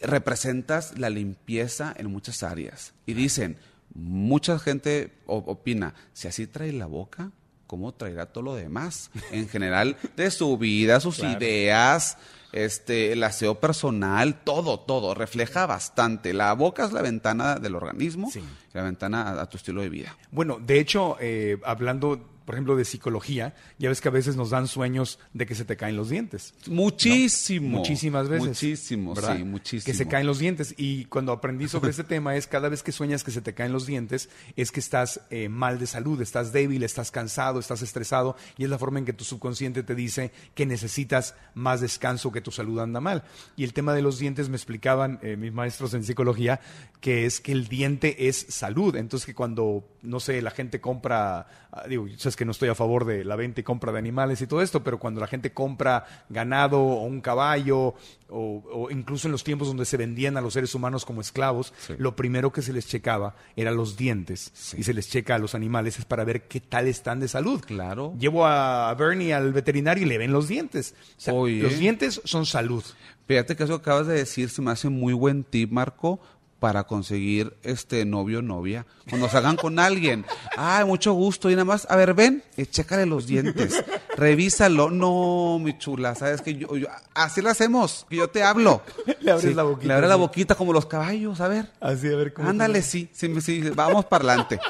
Representas 0.00 0.98
la 0.98 1.10
limpieza 1.10 1.94
en 1.96 2.06
muchas 2.10 2.42
áreas. 2.42 2.92
Y 3.06 3.14
dicen, 3.14 3.56
mucha 3.94 4.58
gente 4.58 5.12
opina, 5.26 5.94
si 6.12 6.26
así 6.26 6.46
trae 6.48 6.72
la 6.72 6.86
boca, 6.86 7.30
¿cómo 7.68 7.92
traerá 7.92 8.26
todo 8.26 8.42
lo 8.44 8.54
demás? 8.56 9.10
En 9.30 9.48
general, 9.48 9.96
de 10.16 10.30
su 10.30 10.58
vida, 10.58 10.98
sus 10.98 11.16
Claro. 11.18 11.38
ideas, 11.38 12.18
este, 12.52 13.12
el 13.12 13.22
aseo 13.22 13.60
personal, 13.60 14.42
todo, 14.42 14.80
todo. 14.80 15.14
Refleja 15.14 15.66
bastante. 15.66 16.34
La 16.34 16.52
boca 16.54 16.84
es 16.84 16.92
la 16.92 17.00
ventana 17.02 17.56
del 17.60 17.76
organismo, 17.76 18.28
Sí. 18.30 18.42
la 18.72 18.82
ventana 18.82 19.22
a, 19.30 19.42
a 19.42 19.48
tu 19.48 19.56
estilo 19.56 19.82
de 19.82 19.88
vida. 19.88 20.16
Bueno, 20.32 20.58
de 20.60 20.80
hecho, 20.80 21.16
eh, 21.20 21.58
hablando 21.64 22.28
por 22.44 22.54
ejemplo, 22.54 22.76
de 22.76 22.84
psicología, 22.84 23.54
ya 23.78 23.88
ves 23.88 24.00
que 24.00 24.08
a 24.08 24.10
veces 24.12 24.36
nos 24.36 24.50
dan 24.50 24.68
sueños 24.68 25.18
de 25.32 25.46
que 25.46 25.54
se 25.54 25.64
te 25.64 25.76
caen 25.76 25.96
los 25.96 26.08
dientes. 26.08 26.54
Muchísimo. 26.66 27.78
Muchísimas 27.78 28.28
veces. 28.28 28.48
Muchísimo, 28.48 29.14
¿verdad? 29.14 29.36
sí, 29.36 29.44
muchísimo. 29.44 29.86
Que 29.86 29.94
se 29.94 30.08
caen 30.08 30.26
los 30.26 30.38
dientes. 30.38 30.74
Y 30.76 31.06
cuando 31.06 31.32
aprendí 31.32 31.68
sobre 31.68 31.90
este 31.90 32.04
tema 32.12 32.36
es 32.36 32.46
cada 32.46 32.68
vez 32.68 32.82
que 32.82 32.92
sueñas 32.92 33.24
que 33.24 33.30
se 33.30 33.40
te 33.40 33.54
caen 33.54 33.72
los 33.72 33.86
dientes, 33.86 34.28
es 34.56 34.72
que 34.72 34.80
estás 34.80 35.20
eh, 35.30 35.48
mal 35.48 35.78
de 35.78 35.86
salud, 35.86 36.20
estás 36.20 36.52
débil, 36.52 36.82
estás 36.82 37.10
cansado, 37.10 37.60
estás 37.60 37.82
estresado, 37.82 38.36
y 38.58 38.64
es 38.64 38.70
la 38.70 38.78
forma 38.78 38.98
en 38.98 39.04
que 39.04 39.12
tu 39.12 39.24
subconsciente 39.24 39.82
te 39.82 39.94
dice 39.94 40.32
que 40.54 40.66
necesitas 40.66 41.34
más 41.54 41.80
descanso, 41.80 42.32
que 42.32 42.40
tu 42.40 42.50
salud 42.50 42.80
anda 42.80 43.00
mal. 43.00 43.24
Y 43.56 43.64
el 43.64 43.72
tema 43.72 43.94
de 43.94 44.02
los 44.02 44.18
dientes 44.18 44.48
me 44.48 44.56
explicaban 44.56 45.18
eh, 45.22 45.36
mis 45.36 45.52
maestros 45.52 45.94
en 45.94 46.04
psicología 46.04 46.60
que 47.00 47.26
es 47.26 47.40
que 47.40 47.52
el 47.52 47.66
diente 47.66 48.28
es 48.28 48.46
salud. 48.48 48.94
Entonces 48.96 49.26
que 49.26 49.34
cuando, 49.34 49.84
no 50.02 50.20
sé, 50.20 50.40
la 50.40 50.52
gente 50.52 50.80
compra, 50.80 51.46
ah, 51.72 51.84
digo, 51.88 52.06
que 52.36 52.44
no 52.44 52.52
estoy 52.52 52.68
a 52.68 52.74
favor 52.74 53.04
de 53.04 53.24
la 53.24 53.36
venta 53.36 53.60
y 53.60 53.64
compra 53.64 53.92
de 53.92 53.98
animales 53.98 54.40
y 54.40 54.46
todo 54.46 54.62
esto, 54.62 54.82
pero 54.82 54.98
cuando 54.98 55.20
la 55.20 55.26
gente 55.26 55.52
compra 55.52 56.06
ganado 56.28 56.80
o 56.80 57.04
un 57.04 57.20
caballo, 57.20 57.94
o, 58.28 58.62
o 58.72 58.90
incluso 58.90 59.28
en 59.28 59.32
los 59.32 59.44
tiempos 59.44 59.68
donde 59.68 59.84
se 59.84 59.96
vendían 59.96 60.36
a 60.36 60.40
los 60.40 60.54
seres 60.54 60.74
humanos 60.74 61.04
como 61.04 61.20
esclavos, 61.20 61.72
lo 61.98 62.16
primero 62.16 62.52
que 62.52 62.62
se 62.62 62.72
les 62.72 62.86
checaba 62.86 63.34
eran 63.56 63.76
los 63.76 63.96
dientes 63.96 64.74
y 64.76 64.82
se 64.82 64.94
les 64.94 65.08
checa 65.08 65.34
a 65.34 65.38
los 65.38 65.54
animales 65.54 65.98
es 65.98 66.04
para 66.04 66.24
ver 66.24 66.42
qué 66.48 66.60
tal 66.60 66.86
están 66.86 67.20
de 67.20 67.28
salud. 67.28 67.60
Claro. 67.60 68.14
Llevo 68.18 68.46
a 68.46 68.94
Bernie 68.94 69.34
al 69.34 69.52
veterinario 69.52 70.04
y 70.04 70.08
le 70.08 70.18
ven 70.18 70.32
los 70.32 70.48
dientes. 70.48 70.94
O 71.18 71.20
sea, 71.20 71.34
Oye. 71.34 71.62
los 71.62 71.78
dientes 71.78 72.20
son 72.24 72.46
salud. 72.46 72.84
Fíjate 73.26 73.56
que 73.56 73.64
eso 73.64 73.80
que 73.80 73.90
acabas 73.90 74.06
de 74.06 74.14
decir 74.14 74.50
se 74.50 74.62
me 74.62 74.70
hace 74.70 74.88
muy 74.88 75.12
buen 75.12 75.44
tip, 75.44 75.70
Marco, 75.70 76.20
para 76.62 76.84
conseguir 76.84 77.56
este 77.64 78.04
novio 78.04 78.38
o 78.38 78.42
novia. 78.42 78.86
Cuando 79.10 79.28
salgan 79.28 79.56
con 79.56 79.80
alguien, 79.80 80.24
ay, 80.56 80.84
mucho 80.84 81.12
gusto, 81.12 81.50
y 81.50 81.54
nada 81.54 81.64
más, 81.64 81.88
a 81.90 81.96
ver, 81.96 82.14
ven, 82.14 82.44
eh, 82.56 82.66
chécale 82.66 83.04
los 83.04 83.26
dientes, 83.26 83.82
revísalo. 84.16 84.88
No, 84.88 85.58
mi 85.60 85.76
chula, 85.76 86.14
sabes 86.14 86.40
que 86.40 86.54
yo, 86.54 86.76
yo- 86.76 86.86
así 87.14 87.40
lo 87.42 87.50
hacemos, 87.50 88.06
que 88.08 88.14
yo 88.14 88.30
te 88.30 88.44
hablo. 88.44 88.80
Le 89.22 89.32
abres 89.32 89.48
Sí, 89.50 89.54
la 89.54 89.64
boquita. 89.64 89.88
Le 89.88 89.94
abres 89.94 90.08
la 90.08 90.14
boquita 90.14 90.54
como 90.54 90.72
los 90.72 90.86
caballos, 90.86 91.40
a 91.40 91.48
ver. 91.48 91.68
Así, 91.80 92.06
a 92.06 92.14
ver 92.16 92.32
cómo. 92.32 92.48
Ándale, 92.48 92.82
sí, 92.82 93.08
sí, 93.12 93.40
sí, 93.40 93.60
vamos 93.74 94.04
para 94.04 94.22
adelante. 94.28 94.60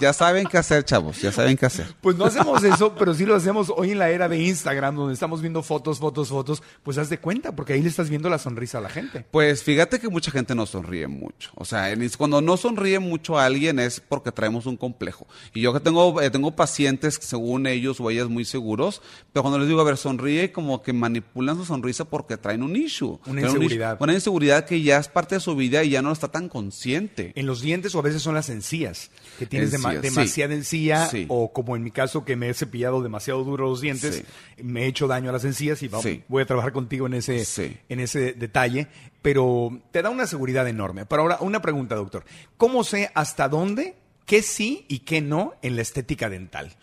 Ya 0.00 0.12
saben 0.12 0.46
qué 0.46 0.58
hacer, 0.58 0.84
chavos, 0.84 1.20
ya 1.20 1.30
saben 1.32 1.56
qué 1.56 1.66
hacer. 1.66 1.86
Pues 2.00 2.16
no 2.16 2.24
hacemos 2.24 2.62
eso, 2.64 2.94
pero 2.94 3.12
sí 3.14 3.24
lo 3.26 3.34
hacemos 3.36 3.72
hoy 3.76 3.90
en 3.92 3.98
la 3.98 4.10
era 4.10 4.28
de 4.28 4.38
Instagram, 4.42 4.96
donde 4.96 5.14
estamos 5.14 5.40
viendo 5.40 5.62
fotos, 5.62 5.98
fotos, 5.98 6.28
fotos. 6.28 6.62
Pues 6.82 6.96
haz 6.98 7.10
de 7.10 7.18
cuenta, 7.18 7.54
porque 7.54 7.74
ahí 7.74 7.82
le 7.82 7.88
estás 7.88 8.08
viendo 8.08 8.28
la 8.30 8.38
sonrisa 8.38 8.78
a 8.78 8.80
la 8.80 8.88
gente. 8.88 9.24
Pues 9.30 9.62
fíjate 9.62 9.98
que 10.00 10.08
mucha 10.08 10.30
gente 10.30 10.54
no 10.54 10.66
sonríe 10.66 11.06
mucho. 11.06 11.50
O 11.54 11.64
sea, 11.64 11.94
cuando 12.16 12.40
no 12.40 12.56
sonríe 12.56 12.98
mucho 12.98 13.38
a 13.38 13.44
alguien 13.44 13.78
es 13.78 14.00
porque 14.00 14.32
traemos 14.32 14.66
un 14.66 14.76
complejo. 14.76 15.26
Y 15.54 15.60
yo 15.60 15.72
que 15.72 15.80
tengo, 15.80 16.20
eh, 16.22 16.30
tengo 16.30 16.50
pacientes, 16.56 17.18
según 17.20 17.66
ellos 17.66 18.00
o 18.00 18.10
ellas, 18.10 18.28
muy 18.28 18.44
seguros, 18.44 19.02
pero 19.32 19.42
cuando 19.42 19.58
les 19.58 19.68
digo, 19.68 19.80
a 19.80 19.84
ver, 19.84 19.96
sonríe, 19.96 20.52
como 20.52 20.82
que 20.82 20.92
manipulan 20.92 21.56
su 21.56 21.64
sonrisa 21.64 22.04
porque 22.04 22.36
traen 22.36 22.62
un 22.62 22.76
issue. 22.76 23.18
Una 23.26 23.40
Traen 23.42 23.56
un 23.56 23.62
inseguridad. 23.62 23.94
issue. 23.96 24.04
una 24.04 24.14
inseguridad 24.14 24.64
que 24.64 24.82
ya 24.82 24.98
es 24.98 25.08
parte 25.08 25.34
de 25.34 25.40
su 25.40 25.54
vida 25.56 25.84
y 25.84 25.90
ya 25.90 26.02
no 26.02 26.12
está 26.12 26.28
tan 26.28 26.48
consciente. 26.48 27.32
En 27.34 27.46
los 27.46 27.60
dientes 27.60 27.94
o 27.94 27.98
a 27.98 28.02
veces 28.02 28.22
son 28.22 28.34
las 28.34 28.48
encías, 28.48 29.10
que 29.38 29.46
tienes 29.46 29.72
dema- 29.72 29.89
Encías, 29.96 30.02
sí. 30.12 30.16
demasiada 30.16 30.54
encía 30.54 31.06
Sí. 31.06 31.26
o 31.28 31.52
como 31.52 31.76
en 31.76 31.82
mi 31.82 31.90
caso 31.90 32.24
que 32.24 32.36
me 32.36 32.48
he 32.48 32.54
cepillado 32.54 33.02
demasiado 33.02 33.44
duro 33.44 33.66
los 33.68 33.80
dientes, 33.80 34.24
me 34.62 34.84
he 34.84 34.86
hecho 34.86 35.06
daño 35.06 35.30
a 35.30 35.32
las 35.32 35.44
encías 35.44 35.82
y 35.82 35.88
vamos, 35.88 36.06
voy 36.28 36.42
a 36.42 36.46
trabajar 36.46 36.72
contigo 36.72 37.06
en 37.06 37.14
ese, 37.14 37.76
en 37.88 38.00
ese 38.00 38.32
detalle, 38.32 38.86
pero 39.22 39.80
te 39.92 40.02
da 40.02 40.10
una 40.10 40.26
seguridad 40.26 40.66
enorme. 40.68 41.06
Pero 41.06 41.22
ahora, 41.22 41.38
una 41.40 41.60
pregunta, 41.62 41.94
doctor. 41.94 42.24
¿Cómo 42.56 42.84
sé 42.84 43.10
hasta 43.14 43.48
dónde, 43.48 43.94
qué 44.26 44.42
sí 44.42 44.84
y 44.88 45.00
qué 45.00 45.20
no 45.20 45.54
en 45.62 45.76
la 45.76 45.82
estética 45.82 46.28
dental? 46.30 46.76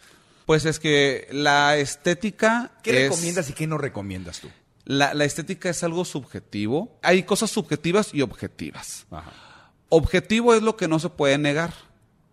Pues 0.45 0.63
es 0.65 0.79
que 0.79 1.27
la 1.31 1.75
estética 1.77 2.71
¿Qué 2.83 2.91
es- 3.05 3.09
recomiendas 3.09 3.49
y 3.49 3.53
qué 3.53 3.67
no 3.67 3.77
recomiendas 3.77 4.39
tú? 4.39 4.49
La, 4.85 5.13
la 5.13 5.25
estética 5.25 5.69
es 5.69 5.83
algo 5.83 6.05
subjetivo. 6.05 6.97
Hay 7.03 7.23
cosas 7.23 7.51
subjetivas 7.51 8.13
y 8.13 8.21
objetivas. 8.21 9.05
Objetivo 9.89 10.53
es 10.53 10.61
lo 10.63 10.77
que 10.77 10.87
no 10.87 10.99
se 10.99 11.09
puede 11.09 11.37
negar 11.37 11.73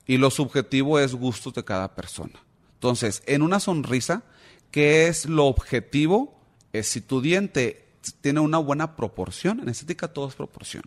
y 0.07 0.18
lo 0.18 0.30
subjetivo 0.30 0.98
es 0.98 1.14
gustos 1.14 1.55
de 1.55 1.64
cada 1.64 1.94
persona. 1.94 2.42
Entonces, 2.74 3.22
en 3.26 3.42
una 3.42 3.61
sonrisa, 3.61 4.22
¿qué 4.70 5.09
es 5.09 5.26
lo 5.26 5.46
objetivo? 5.46 6.38
Es 6.72 6.88
si 6.88 7.00
tu 7.00 7.20
diente 7.20 7.84
tiene 8.12 8.40
una 8.40 8.59
buena 8.59 8.96
proporción, 8.96 9.61
en 9.61 9.68
estética 9.68 10.09
todo 10.09 10.28
es 10.28 10.34
proporción. 10.34 10.84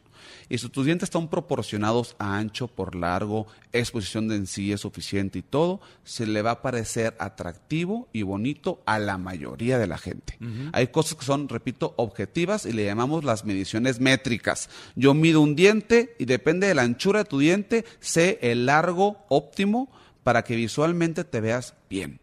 Y 0.49 0.57
si 0.57 0.69
tus 0.69 0.85
dientes 0.85 1.07
están 1.07 1.29
proporcionados 1.29 2.15
a 2.19 2.37
ancho 2.37 2.67
por 2.67 2.95
largo, 2.95 3.47
exposición 3.71 4.27
de 4.27 4.35
encía 4.35 4.77
suficiente 4.77 5.39
y 5.39 5.41
todo, 5.41 5.81
se 6.03 6.25
le 6.25 6.41
va 6.41 6.51
a 6.51 6.61
parecer 6.61 7.15
atractivo 7.19 8.07
y 8.13 8.23
bonito 8.23 8.81
a 8.85 8.99
la 8.99 9.17
mayoría 9.17 9.77
de 9.77 9.87
la 9.87 9.97
gente. 9.97 10.37
Hay 10.73 10.87
cosas 10.87 11.15
que 11.15 11.25
son, 11.25 11.49
repito, 11.49 11.93
objetivas 11.97 12.65
y 12.65 12.73
le 12.73 12.85
llamamos 12.85 13.23
las 13.23 13.45
mediciones 13.45 13.99
métricas. 13.99 14.69
Yo 14.95 15.13
mido 15.13 15.41
un 15.41 15.55
diente 15.55 16.15
y 16.19 16.25
depende 16.25 16.67
de 16.67 16.75
la 16.75 16.83
anchura 16.83 17.23
de 17.23 17.29
tu 17.29 17.39
diente, 17.39 17.85
sé 17.99 18.39
el 18.41 18.65
largo 18.65 19.25
óptimo 19.29 19.89
para 20.27 20.43
que 20.43 20.57
visualmente 20.57 21.23
te 21.23 21.39
veas 21.39 21.73
bien. 21.89 22.19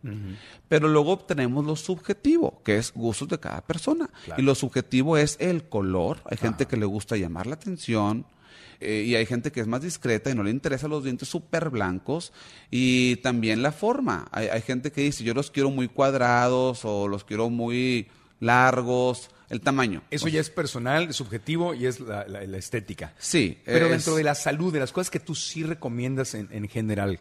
Pero 0.68 0.88
luego 0.88 1.18
tenemos 1.20 1.64
lo 1.64 1.74
subjetivo, 1.74 2.60
que 2.62 2.76
es 2.76 2.92
gustos 2.92 3.28
de 3.30 3.40
cada 3.40 3.62
persona. 3.62 4.10
Claro. 4.26 4.42
Y 4.42 4.44
lo 4.44 4.54
subjetivo 4.54 5.16
es 5.16 5.38
el 5.40 5.64
color. 5.70 6.18
Hay 6.26 6.36
gente 6.36 6.66
que 6.66 6.76
le 6.76 6.84
gusta 6.84 7.16
llamar 7.16 7.46
la 7.46 7.54
atención. 7.54 8.26
eh, 8.80 9.04
y 9.06 9.14
hay 9.14 9.24
gente 9.24 9.50
que 9.52 9.60
es 9.62 9.66
más 9.66 9.80
discreta 9.80 10.28
y 10.30 10.34
no 10.34 10.42
le 10.42 10.50
interesan 10.50 10.90
los 10.90 11.02
dientes 11.02 11.26
súper 11.28 11.70
blancos. 11.70 12.34
Y 12.70 13.16
también 13.22 13.62
la 13.62 13.72
forma. 13.72 14.28
Hay, 14.32 14.48
hay 14.48 14.60
gente 14.60 14.92
que 14.92 15.00
dice, 15.00 15.24
yo 15.24 15.32
los 15.32 15.50
quiero 15.50 15.70
muy 15.70 15.88
cuadrados 15.88 16.84
o 16.84 17.08
los 17.08 17.24
quiero 17.24 17.48
muy 17.48 18.08
largos. 18.40 19.30
El 19.48 19.60
tamaño. 19.60 20.02
Eso 20.10 20.28
ya 20.28 20.40
es 20.40 20.50
personal, 20.50 21.12
subjetivo 21.14 21.72
y 21.74 21.86
es 21.86 22.00
la, 22.00 22.26
la- 22.26 22.44
la 22.44 22.56
estética. 22.58 23.14
Sí. 23.18 23.58
Pero 23.64 23.86
es- 23.86 23.92
dentro 23.92 24.16
de 24.16 24.24
la 24.24 24.34
salud, 24.34 24.72
de 24.72 24.80
las 24.80 24.92
cosas 24.92 25.10
que 25.10 25.20
tú 25.20 25.34
sí 25.34 25.62
recomiendas 25.62 26.34
en, 26.34 26.48
en 26.50 26.66
general, 26.68 27.20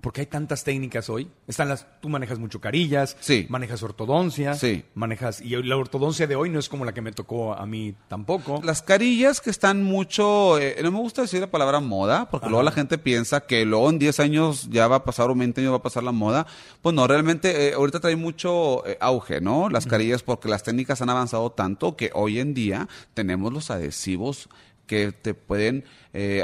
porque 0.00 0.20
hay 0.20 0.26
tantas 0.26 0.62
técnicas 0.64 1.10
hoy. 1.10 1.30
Están 1.46 1.68
las, 1.68 1.86
tú 2.00 2.08
manejas 2.08 2.38
mucho 2.38 2.60
carillas, 2.60 3.16
manejas 3.48 3.82
ortodoncia, 3.82 4.56
manejas 4.94 5.40
y 5.40 5.50
la 5.62 5.76
ortodoncia 5.76 6.26
de 6.26 6.36
hoy 6.36 6.50
no 6.50 6.58
es 6.58 6.68
como 6.68 6.84
la 6.84 6.92
que 6.94 7.02
me 7.02 7.12
tocó 7.12 7.54
a 7.54 7.66
mí 7.66 7.94
tampoco. 8.06 8.60
Las 8.62 8.82
carillas 8.82 9.40
que 9.40 9.50
están 9.50 9.82
mucho, 9.82 10.58
eh, 10.58 10.76
no 10.82 10.92
me 10.92 10.98
gusta 10.98 11.22
decir 11.22 11.40
la 11.40 11.50
palabra 11.50 11.80
moda, 11.80 12.28
porque 12.30 12.48
luego 12.48 12.62
la 12.62 12.70
gente 12.70 12.98
piensa 12.98 13.40
que 13.40 13.64
luego 13.64 13.90
en 13.90 13.98
10 13.98 14.20
años 14.20 14.68
ya 14.70 14.86
va 14.86 14.96
a 14.96 15.04
pasar 15.04 15.30
o 15.30 15.32
en 15.32 15.40
20 15.40 15.60
años 15.62 15.72
va 15.72 15.78
a 15.78 15.82
pasar 15.82 16.02
la 16.04 16.12
moda. 16.12 16.46
Pues 16.80 16.94
no, 16.94 17.06
realmente 17.06 17.68
eh, 17.68 17.74
ahorita 17.74 18.00
trae 18.00 18.16
mucho 18.16 18.86
eh, 18.86 18.96
auge, 19.00 19.40
¿no? 19.40 19.68
Las 19.68 19.86
carillas 19.86 20.22
porque 20.22 20.48
las 20.48 20.62
técnicas 20.62 21.02
han 21.02 21.10
avanzado 21.10 21.50
tanto 21.50 21.96
que 21.96 22.10
hoy 22.14 22.38
en 22.38 22.54
día 22.54 22.88
tenemos 23.14 23.52
los 23.52 23.70
adhesivos 23.70 24.48
que 24.86 25.12
te 25.12 25.34
pueden 25.34 25.84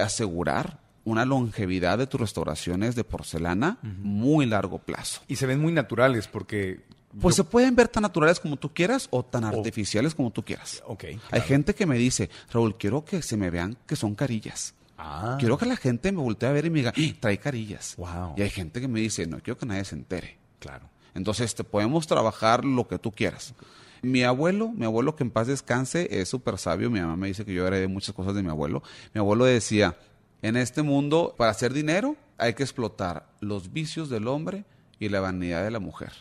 asegurar 0.00 0.83
una 1.04 1.24
longevidad 1.24 1.98
de 1.98 2.06
tus 2.06 2.20
restauraciones 2.20 2.94
de 2.94 3.04
porcelana 3.04 3.78
muy 3.82 4.46
largo 4.46 4.78
plazo. 4.78 5.20
Y 5.28 5.36
se 5.36 5.46
ven 5.46 5.60
muy 5.60 5.72
naturales 5.72 6.28
porque... 6.28 6.82
Pues 7.20 7.36
se 7.36 7.44
pueden 7.44 7.76
ver 7.76 7.86
tan 7.86 8.02
naturales 8.02 8.40
como 8.40 8.56
tú 8.56 8.72
quieras 8.74 9.06
o 9.10 9.24
tan 9.24 9.44
artificiales 9.44 10.16
como 10.16 10.32
tú 10.32 10.42
quieras. 10.44 10.82
Ok. 10.86 11.04
Hay 11.30 11.40
gente 11.42 11.72
que 11.74 11.86
me 11.86 11.96
dice, 11.96 12.28
Raúl, 12.52 12.76
quiero 12.76 13.04
que 13.04 13.22
se 13.22 13.36
me 13.36 13.50
vean 13.50 13.76
que 13.86 13.94
son 13.94 14.16
carillas. 14.16 14.74
Ah. 14.98 15.36
Quiero 15.38 15.56
que 15.56 15.66
la 15.66 15.76
gente 15.76 16.10
me 16.10 16.20
voltee 16.20 16.48
a 16.48 16.52
ver 16.52 16.66
y 16.66 16.70
me 16.70 16.78
diga, 16.78 16.92
"¡Ah! 16.96 17.14
trae 17.20 17.38
carillas. 17.38 17.94
Wow. 17.98 18.34
Y 18.36 18.42
hay 18.42 18.50
gente 18.50 18.80
que 18.80 18.88
me 18.88 18.98
dice, 19.00 19.26
no 19.26 19.38
quiero 19.40 19.58
que 19.58 19.66
nadie 19.66 19.84
se 19.84 19.94
entere. 19.94 20.38
Claro. 20.58 20.88
Entonces, 21.14 21.54
te 21.54 21.62
podemos 21.62 22.06
trabajar 22.08 22.64
lo 22.64 22.88
que 22.88 22.98
tú 22.98 23.12
quieras. 23.12 23.54
Mi 24.02 24.22
abuelo, 24.24 24.68
mi 24.72 24.84
abuelo 24.84 25.14
que 25.14 25.22
en 25.22 25.30
paz 25.30 25.46
descanse, 25.46 26.08
es 26.20 26.28
súper 26.28 26.58
sabio. 26.58 26.90
Mi 26.90 27.00
mamá 27.00 27.16
me 27.16 27.28
dice 27.28 27.44
que 27.44 27.54
yo 27.54 27.66
heredé 27.66 27.86
muchas 27.86 28.14
cosas 28.14 28.34
de 28.34 28.42
mi 28.42 28.50
abuelo. 28.50 28.82
Mi 29.14 29.20
abuelo 29.20 29.44
decía, 29.44 29.96
en 30.44 30.58
este 30.58 30.82
mundo, 30.82 31.34
para 31.38 31.52
hacer 31.52 31.72
dinero, 31.72 32.16
hay 32.36 32.52
que 32.52 32.64
explotar 32.64 33.30
los 33.40 33.72
vicios 33.72 34.10
del 34.10 34.28
hombre 34.28 34.66
y 34.98 35.08
la 35.08 35.20
vanidad 35.20 35.64
de 35.64 35.70
la 35.70 35.80
mujer. 35.80 36.12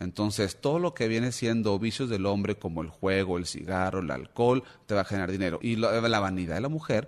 Entonces, 0.00 0.60
todo 0.60 0.80
lo 0.80 0.94
que 0.94 1.06
viene 1.06 1.30
siendo 1.30 1.78
vicios 1.78 2.10
del 2.10 2.26
hombre, 2.26 2.56
como 2.56 2.82
el 2.82 2.88
juego, 2.88 3.38
el 3.38 3.46
cigarro, 3.46 4.00
el 4.00 4.10
alcohol, 4.10 4.64
te 4.86 4.96
va 4.96 5.02
a 5.02 5.04
generar 5.04 5.30
dinero. 5.30 5.60
Y 5.62 5.76
la 5.76 6.18
vanidad 6.18 6.56
de 6.56 6.60
la 6.60 6.68
mujer, 6.68 7.06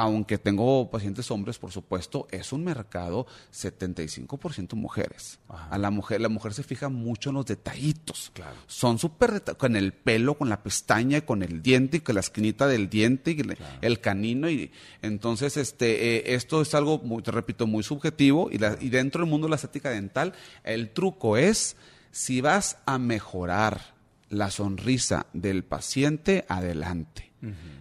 aunque 0.00 0.38
tengo 0.38 0.88
pacientes 0.92 1.28
hombres, 1.32 1.58
por 1.58 1.72
supuesto, 1.72 2.28
es 2.30 2.52
un 2.52 2.62
mercado 2.62 3.26
75% 3.52 4.74
mujeres. 4.76 5.40
A 5.48 5.76
la 5.76 5.90
mujer, 5.90 6.20
la 6.20 6.28
mujer 6.28 6.54
se 6.54 6.62
fija 6.62 6.88
mucho 6.88 7.30
en 7.30 7.34
los 7.34 7.46
detallitos. 7.46 8.30
Son 8.68 9.00
súper 9.00 9.42
con 9.58 9.74
el 9.74 9.92
pelo, 9.92 10.38
con 10.38 10.48
la 10.48 10.62
pestaña, 10.62 11.22
con 11.22 11.42
el 11.42 11.62
diente, 11.62 11.96
y 11.96 12.00
con 12.00 12.14
la 12.14 12.20
esquinita 12.20 12.68
del 12.68 12.88
diente, 12.88 13.32
y 13.32 13.40
el, 13.40 13.58
el 13.82 14.00
canino. 14.00 14.48
Y 14.48 14.70
entonces, 15.02 15.56
este, 15.56 16.16
eh, 16.18 16.34
esto 16.36 16.62
es 16.62 16.74
algo, 16.76 16.98
muy, 17.00 17.20
te 17.24 17.32
repito, 17.32 17.66
muy 17.66 17.82
subjetivo. 17.82 18.50
Y, 18.52 18.58
la- 18.58 18.78
y 18.80 18.90
dentro 18.90 19.22
del 19.22 19.30
mundo 19.30 19.48
de 19.48 19.50
la 19.50 19.56
estética 19.56 19.90
dental, 19.90 20.32
el 20.62 20.90
truco 20.90 21.36
es 21.36 21.74
si 22.12 22.40
vas 22.40 22.78
a 22.86 22.98
mejorar 22.98 23.94
la 24.28 24.50
sonrisa 24.52 25.26
del 25.32 25.64
paciente, 25.64 26.44
adelante. 26.48 27.27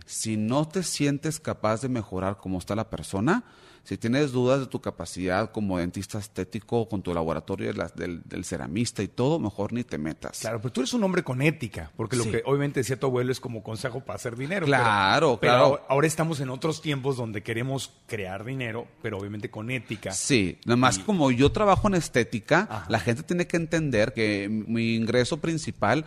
Si 0.05 0.37
no 0.37 0.67
te 0.67 0.83
sientes 0.83 1.39
capaz 1.39 1.81
de 1.81 1.89
mejorar 1.89 2.37
cómo 2.37 2.57
está 2.59 2.75
la 2.75 2.89
persona, 2.89 3.43
Si 3.87 3.97
tienes 3.97 4.33
dudas 4.33 4.59
de 4.59 4.65
tu 4.65 4.81
capacidad 4.81 5.49
como 5.53 5.77
dentista 5.77 6.19
estético, 6.19 6.89
con 6.89 7.01
tu 7.01 7.13
laboratorio 7.13 7.67
de 7.67 7.73
la- 7.73 7.87
del, 7.87 8.21
del 8.25 8.43
ceramista 8.43 9.01
y 9.01 9.07
todo, 9.07 9.39
mejor 9.39 9.71
ni 9.71 9.85
te 9.85 9.97
metas. 9.97 10.39
Claro, 10.41 10.59
pero 10.59 10.73
tú 10.73 10.81
eres 10.81 10.93
un 10.93 11.05
hombre 11.05 11.23
con 11.23 11.41
ética, 11.41 11.89
porque 11.95 12.17
lo 12.17 12.23
Sí. 12.25 12.31
que 12.31 12.41
obviamente 12.45 12.81
decía 12.81 12.99
tu 12.99 13.05
abuelo 13.07 13.31
es 13.31 13.39
como 13.39 13.63
consejo 13.63 14.01
para 14.01 14.17
hacer 14.17 14.35
dinero. 14.35 14.65
Claro, 14.65 15.37
pero, 15.37 15.39
pero 15.39 15.51
claro. 15.53 15.63
ahora- 15.67 15.83
ahora 15.87 16.07
estamos 16.07 16.41
en 16.41 16.49
otros 16.49 16.81
tiempos 16.81 17.15
donde 17.15 17.43
queremos 17.43 17.93
crear 18.07 18.43
dinero, 18.43 18.89
pero 19.01 19.19
obviamente 19.19 19.49
con 19.49 19.71
ética. 19.71 20.11
Sí, 20.11 20.59
nada 20.65 20.75
más 20.75 20.99
como 20.99 21.31
yo 21.31 21.53
trabajo 21.53 21.87
en 21.87 21.93
estética, 21.93 22.83
la 22.89 22.99
gente 22.99 23.23
tiene 23.23 23.47
que 23.47 23.55
entender 23.55 24.11
que 24.11 24.49
mi 24.49 24.95
ingreso 24.95 25.37
principal 25.37 26.03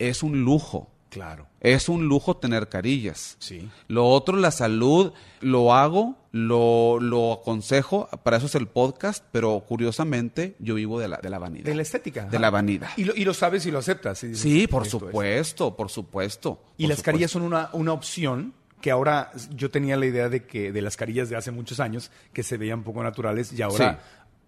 es 0.00 0.24
un 0.24 0.42
lujo. 0.42 0.90
Claro. 1.10 1.46
Es 1.60 1.88
un 1.88 2.06
lujo 2.06 2.36
tener 2.36 2.68
carillas. 2.68 3.36
Sí. 3.40 3.68
Lo 3.88 4.06
otro, 4.06 4.36
la 4.36 4.50
salud, 4.52 5.12
lo 5.40 5.74
hago, 5.74 6.16
lo, 6.32 6.98
lo 7.00 7.32
aconsejo, 7.34 8.08
para 8.22 8.36
eso 8.36 8.46
es 8.46 8.54
el 8.54 8.68
podcast, 8.68 9.24
pero 9.32 9.64
curiosamente 9.68 10.54
yo 10.60 10.76
vivo 10.76 10.98
de 11.00 11.08
la, 11.08 11.16
de 11.18 11.28
la 11.28 11.38
vanidad. 11.38 11.64
De 11.64 11.74
la 11.74 11.82
estética. 11.82 12.22
De 12.22 12.28
ajá. 12.36 12.38
la 12.38 12.50
vanidad. 12.50 12.90
Y 12.96 13.04
lo, 13.04 13.14
y 13.16 13.24
lo 13.24 13.34
sabes 13.34 13.66
y 13.66 13.70
lo 13.70 13.80
aceptas. 13.80 14.22
y 14.24 14.34
Sí, 14.36 14.66
por 14.68 14.84
"Esto 14.84 14.98
es". 14.98 15.02
supuesto, 15.02 15.76
por 15.76 15.90
supuesto. 15.90 16.62
Y 16.78 16.84
por 16.84 16.90
las 16.90 17.02
carillas 17.02 17.32
son 17.32 17.42
una, 17.42 17.70
una 17.72 17.92
opción 17.92 18.54
que 18.80 18.90
ahora 18.90 19.30
yo 19.54 19.70
tenía 19.70 19.96
la 19.96 20.06
idea 20.06 20.28
de 20.28 20.46
que 20.46 20.72
de 20.72 20.80
las 20.80 20.96
carillas 20.96 21.28
de 21.28 21.36
hace 21.36 21.50
muchos 21.50 21.80
años 21.80 22.10
que 22.32 22.42
se 22.42 22.56
veían 22.56 22.82
poco 22.82 23.02
naturales 23.02 23.52
y 23.52 23.60
ahora 23.60 24.00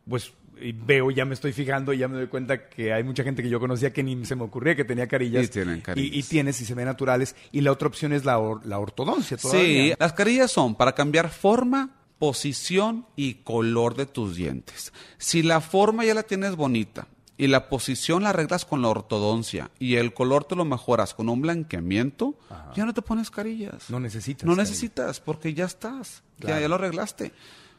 pues 0.08 0.32
y 0.60 0.72
veo, 0.72 1.10
ya 1.10 1.24
me 1.24 1.34
estoy 1.34 1.52
fijando 1.52 1.92
y 1.92 1.98
ya 1.98 2.08
me 2.08 2.16
doy 2.16 2.26
cuenta 2.28 2.68
que 2.68 2.92
hay 2.92 3.02
mucha 3.02 3.24
gente 3.24 3.42
que 3.42 3.48
yo 3.48 3.58
conocía 3.58 3.92
que 3.92 4.02
ni 4.02 4.24
se 4.24 4.36
me 4.36 4.44
ocurría 4.44 4.76
que 4.76 4.84
tenía 4.84 5.06
carillas. 5.08 5.44
Y 5.44 5.48
tienen 5.48 5.80
carillas. 5.80 6.14
Y, 6.14 6.18
y 6.20 6.22
tienes 6.22 6.60
y 6.60 6.64
se 6.64 6.74
ven 6.74 6.84
naturales. 6.86 7.34
Y 7.50 7.60
la 7.62 7.72
otra 7.72 7.88
opción 7.88 8.12
es 8.12 8.24
la, 8.24 8.38
or- 8.38 8.64
la 8.66 8.78
ortodoncia 8.78 9.36
Sí, 9.38 9.42
todavía. 9.42 9.96
las 9.98 10.12
carillas 10.12 10.50
son 10.52 10.74
para 10.76 10.92
cambiar 10.94 11.30
forma, 11.30 11.90
posición 12.18 13.06
y 13.16 13.34
color 13.34 13.96
de 13.96 14.06
tus 14.06 14.36
dientes. 14.36 14.92
Si 15.18 15.42
la 15.42 15.60
forma 15.60 16.04
ya 16.04 16.14
la 16.14 16.22
tienes 16.22 16.54
bonita 16.56 17.08
y 17.36 17.48
la 17.48 17.68
posición 17.68 18.22
la 18.22 18.28
arreglas 18.30 18.64
con 18.64 18.82
la 18.82 18.88
ortodoncia 18.88 19.70
y 19.80 19.96
el 19.96 20.14
color 20.14 20.44
te 20.44 20.54
lo 20.54 20.64
mejoras 20.64 21.14
con 21.14 21.28
un 21.28 21.40
blanqueamiento, 21.42 22.38
ya 22.76 22.84
no 22.84 22.94
te 22.94 23.02
pones 23.02 23.30
carillas. 23.30 23.90
No 23.90 23.98
necesitas. 23.98 24.44
No 24.44 24.52
carillas. 24.54 24.70
necesitas 24.70 25.20
porque 25.20 25.52
ya 25.54 25.64
estás, 25.64 26.22
ya, 26.38 26.60
lo 26.68 26.76
arreglaste. 26.76 27.32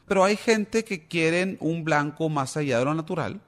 Pero 0.06 0.24
hay 0.24 0.36
gente 0.36 0.84
que 0.84 1.06
quieren 1.06 1.56
un 1.60 1.84
blanco 1.84 2.28
más 2.28 2.56
allá 2.56 2.78
de 2.78 2.84
lo 2.84 2.94
natural 2.94 3.40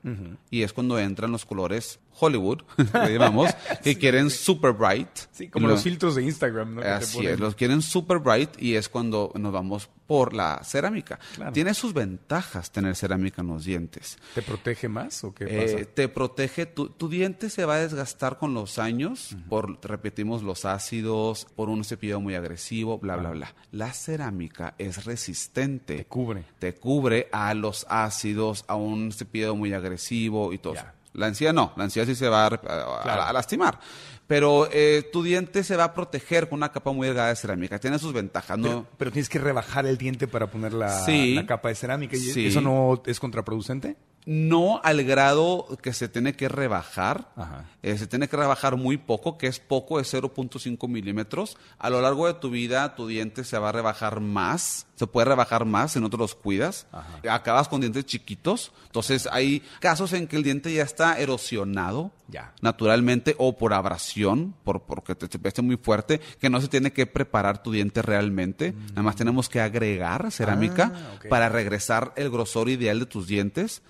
y 0.51 0.63
es 0.63 0.73
cuando 0.73 0.99
entran 0.99 1.33
los 1.33 1.45
colores 1.45 1.99
Hollywood, 2.19 2.63
le 2.95 3.13
llamamos, 3.15 3.51
que 3.83 3.97
quieren 3.99 4.31
super 4.31 4.73
bright. 4.73 5.09
Sí, 5.33 5.49
como 5.49 5.67
lo- 5.69 5.75
los 5.75 5.83
filtros 5.83 6.15
de 6.15 6.23
Instagram, 6.23 6.77
¿no? 6.77 6.83
Así 6.83 7.27
es, 7.27 7.39
los 7.41 7.55
quieren 7.55 7.83
super 7.83 8.19
bright 8.19 8.51
y 8.61 8.75
es 8.77 8.89
cuando 8.89 9.33
nos 9.35 9.53
vamos 9.53 9.89
por 10.07 10.35
la 10.35 10.63
cerámica. 10.63 11.19
Claro. 11.35 11.53
Tiene 11.53 11.75
sus 11.75 11.93
ventajas 11.93 12.71
tener 12.71 12.95
cerámica 12.95 13.43
en 13.43 13.49
los 13.49 13.65
dientes. 13.65 14.19
¿Te 14.37 14.43
protege 14.43 14.89
más 14.89 15.25
o 15.25 15.35
qué 15.35 15.47
Eh, 15.49 15.73
pasa? 15.79 15.91
te 15.95 16.09
protege, 16.09 16.65
tu, 16.67 16.91
tu 16.91 17.09
diente 17.09 17.51
se 17.51 17.65
va 17.65 17.75
a 17.75 17.79
desgastar 17.81 18.39
con 18.39 18.55
los 18.55 18.79
años, 18.79 19.35
por, 19.49 19.79
repetimos, 19.85 20.45
los 20.45 20.65
ácidos, 20.65 21.47
por 21.57 21.69
un 21.69 21.83
cepillo 21.83 22.21
muy 22.21 22.37
agresivo, 22.37 22.99
bla, 22.99 23.17
bla, 23.17 23.31
bla. 23.31 23.55
La 23.73 23.93
cerámica 23.93 24.75
es 24.79 25.05
resistente. 25.07 25.97
Te 25.97 26.05
cubre. 26.05 26.45
Te 26.61 26.75
cubre 26.75 27.29
a 27.33 27.53
los 27.55 27.85
ácidos, 27.89 28.65
a 28.69 28.77
un 28.77 29.11
cepillo 29.11 29.57
muy 29.57 29.73
agresivo 29.73 30.53
y 30.53 30.59
todo 30.59 30.75
eso. 30.75 30.85
La 31.17 31.29
encía 31.29 31.53
no, 31.53 31.73
la 31.77 31.85
encía 31.85 32.05
sí 32.07 32.15
se 32.15 32.29
va 32.29 32.45
a, 32.45 32.47
a- 32.47 32.51
a- 32.51 33.03
Claro. 33.03 33.23
a 33.23 33.33
lastimar. 33.33 33.79
Pero 34.27 34.69
eh, 34.73 35.09
tu 35.13 35.23
diente 35.23 35.63
se 35.63 35.77
va 35.77 35.85
a 35.85 35.95
proteger 35.95 36.49
con 36.49 36.59
una 36.59 36.73
capa 36.73 36.91
muy 36.93 37.07
delgada 37.07 37.29
de 37.29 37.37
cerámica. 37.37 37.79
Tiene 37.79 37.99
sus 37.99 38.13
ventajas, 38.13 38.59
¿no? 38.59 38.65
Pero, 38.69 38.87
pero 38.99 39.11
tienes 39.13 39.29
que 39.29 39.39
rebajar 39.39 39.87
el 39.87 39.97
diente 39.99 40.27
para 40.27 40.49
poner 40.51 40.73
la, 40.73 41.05
Sí. 41.05 41.35
la 41.35 41.47
capa 41.47 41.69
de 41.69 41.77
cerámica. 41.77 42.17
¿Y 42.17 42.21
Sí. 42.21 42.47
¿Eso 42.49 42.61
no 42.61 43.01
es 43.07 43.21
contraproducente? 43.21 43.97
No 44.27 44.81
al 44.83 45.05
grado 45.05 45.67
que 45.81 45.93
se 45.93 46.09
tiene 46.09 46.35
que 46.35 46.49
rebajar. 46.49 47.31
Ajá. 47.37 47.65
Eh, 47.83 47.97
se 47.97 48.09
tiene 48.09 48.29
que 48.29 48.37
rebajar 48.37 48.77
muy 48.77 48.97
poco, 48.97 49.39
que 49.39 49.47
es 49.47 49.61
poco, 49.61 50.01
es 50.01 50.13
0.5 50.13 50.89
milímetros. 50.89 51.57
A 51.79 51.91
lo 51.91 52.01
largo 52.01 52.27
de 52.27 52.35
tu 52.35 52.51
vida, 52.51 52.97
tu 52.97 53.07
diente 53.07 53.45
se 53.45 53.57
va 53.59 53.69
a 53.69 53.73
rebajar 53.73 54.19
más. 54.21 54.87
Se 54.97 55.07
puede 55.07 55.27
rebajar 55.27 55.65
más 55.65 55.93
si 55.93 56.01
no 56.01 56.11
te 56.11 56.17
los 56.17 56.35
cuidas. 56.35 56.87
Acabas 57.31 57.69
con 57.69 57.81
dientes 57.81 58.05
chiquitos. 58.05 58.73
Entonces, 58.87 59.29
hay 59.31 59.63
casos 59.79 60.13
en 60.13 60.27
que 60.27 60.35
el 60.37 60.43
diente 60.43 60.73
ya 60.75 60.83
está 60.83 61.19
erosionado 61.21 62.11
Ya. 62.29 62.53
naturalmente 62.63 63.37
o 63.39 63.57
por 63.57 63.75
abrasión, 63.75 64.55
por, 64.65 64.83
porque 64.83 65.15
te, 65.15 65.29
te 65.29 65.39
peste 65.39 65.63
muy 65.63 65.77
fuerte, 65.77 66.21
que 66.41 66.51
no 66.51 66.61
se 66.61 66.67
tiene 66.69 66.93
que 66.93 67.07
preparar 67.07 67.63
tu 67.63 67.71
diente 67.71 68.03
realmente. 68.03 68.73
Nada 68.91 69.03
más 69.03 69.15
tenemos 69.17 69.49
que 69.49 69.61
agregar 69.61 70.33
cerámica 70.33 70.91
Ah, 70.95 71.19
para 71.29 71.49
regresar 71.49 72.13
el 72.17 72.29
grosor 72.31 72.69
ideal 72.69 72.99
de 72.99 73.07
tus 73.07 73.29
dientes. 73.29 73.83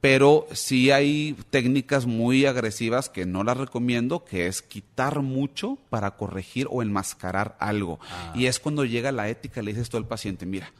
Pero 0.00 0.46
sí 0.52 0.90
hay 0.90 1.36
técnicas 1.50 2.06
muy 2.06 2.46
agresivas 2.46 3.08
que 3.08 3.26
no 3.26 3.44
las 3.44 3.56
recomiendo, 3.56 4.24
que 4.24 4.46
es 4.46 4.62
quitar 4.62 5.22
mucho 5.22 5.78
para 5.88 6.12
corregir 6.12 6.68
o 6.70 6.82
enmascarar 6.82 7.56
algo. 7.58 7.98
Ah. 8.10 8.32
Y 8.34 8.46
es 8.46 8.60
cuando 8.60 8.84
llega 8.84 9.10
la 9.10 9.28
ética, 9.28 9.62
le 9.62 9.72
dices 9.72 9.88
tú 9.88 9.96
al 9.96 10.06
paciente, 10.06 10.46
mira, 10.46 10.72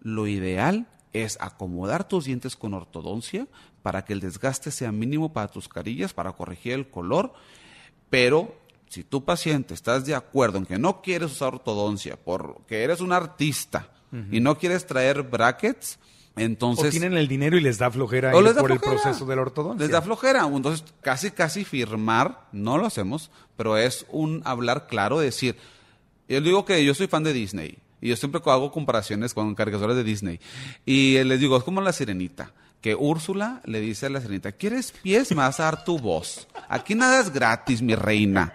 lo 0.00 0.26
ideal 0.26 0.86
es 1.12 1.38
acomodar 1.40 2.06
tus 2.06 2.26
dientes 2.26 2.56
con 2.56 2.74
ortodoncia 2.74 3.46
para 3.82 4.04
que 4.04 4.12
el 4.12 4.20
desgaste 4.20 4.70
sea 4.70 4.92
mínimo 4.92 5.32
para 5.32 5.48
tus 5.48 5.68
carillas, 5.68 6.12
para 6.12 6.32
corregir 6.32 6.72
el 6.72 6.88
color, 6.88 7.32
pero 8.10 8.54
si 8.88 9.04
tu 9.04 9.24
paciente 9.24 9.74
estás 9.74 10.04
de 10.04 10.14
acuerdo 10.14 10.58
en 10.58 10.66
que 10.66 10.78
no 10.78 11.02
quieres 11.02 11.32
usar 11.32 11.54
ortodoncia 11.54 12.16
porque 12.16 12.82
eres 12.82 13.00
un 13.00 13.12
artista 13.12 13.90
y 14.30 14.40
no 14.40 14.56
quieres 14.56 14.86
traer 14.86 15.24
brackets, 15.24 15.98
entonces... 16.36 16.86
o 16.86 16.90
tienen 16.90 17.14
el 17.14 17.28
dinero 17.28 17.56
y 17.56 17.60
les 17.60 17.78
da 17.78 17.90
flojera 17.90 18.34
O 18.34 18.42
les 18.42 18.54
da 18.54 18.60
por 18.60 18.72
el 18.72 18.78
proceso 18.78 19.24
de 19.24 19.36
la 19.36 19.42
ortodoncia. 19.42 19.84
Les 19.84 19.90
da 19.90 20.02
flojera. 20.02 20.46
Entonces, 20.46 20.84
casi, 21.00 21.30
casi 21.30 21.64
firmar, 21.64 22.46
no 22.52 22.78
lo 22.78 22.86
hacemos, 22.86 23.30
pero 23.56 23.76
es 23.76 24.06
un 24.10 24.42
hablar 24.44 24.86
claro, 24.86 25.18
decir, 25.18 25.56
yo 26.28 26.40
digo 26.40 26.64
que 26.64 26.84
yo 26.84 26.94
soy 26.94 27.06
fan 27.06 27.24
de 27.24 27.32
Disney 27.32 27.78
y 28.00 28.08
yo 28.08 28.16
siempre 28.16 28.40
hago 28.44 28.70
comparaciones 28.70 29.32
con 29.32 29.54
caricaturas 29.54 29.96
de 29.96 30.04
Disney 30.04 30.40
y 30.84 31.22
les 31.24 31.40
digo, 31.40 31.56
es 31.56 31.64
como 31.64 31.80
la 31.80 31.92
sirenita. 31.92 32.52
Que 32.86 32.94
Úrsula 32.94 33.60
le 33.64 33.80
dice 33.80 34.06
a 34.06 34.10
la 34.10 34.20
sirenita, 34.20 34.52
¿quieres 34.52 34.92
pies? 34.92 35.30
Me 35.32 35.38
vas 35.38 35.58
a 35.58 35.64
dar 35.64 35.82
tu 35.84 35.98
voz. 35.98 36.46
Aquí 36.68 36.94
nada 36.94 37.18
es 37.20 37.32
gratis, 37.32 37.82
mi 37.82 37.96
reina. 37.96 38.52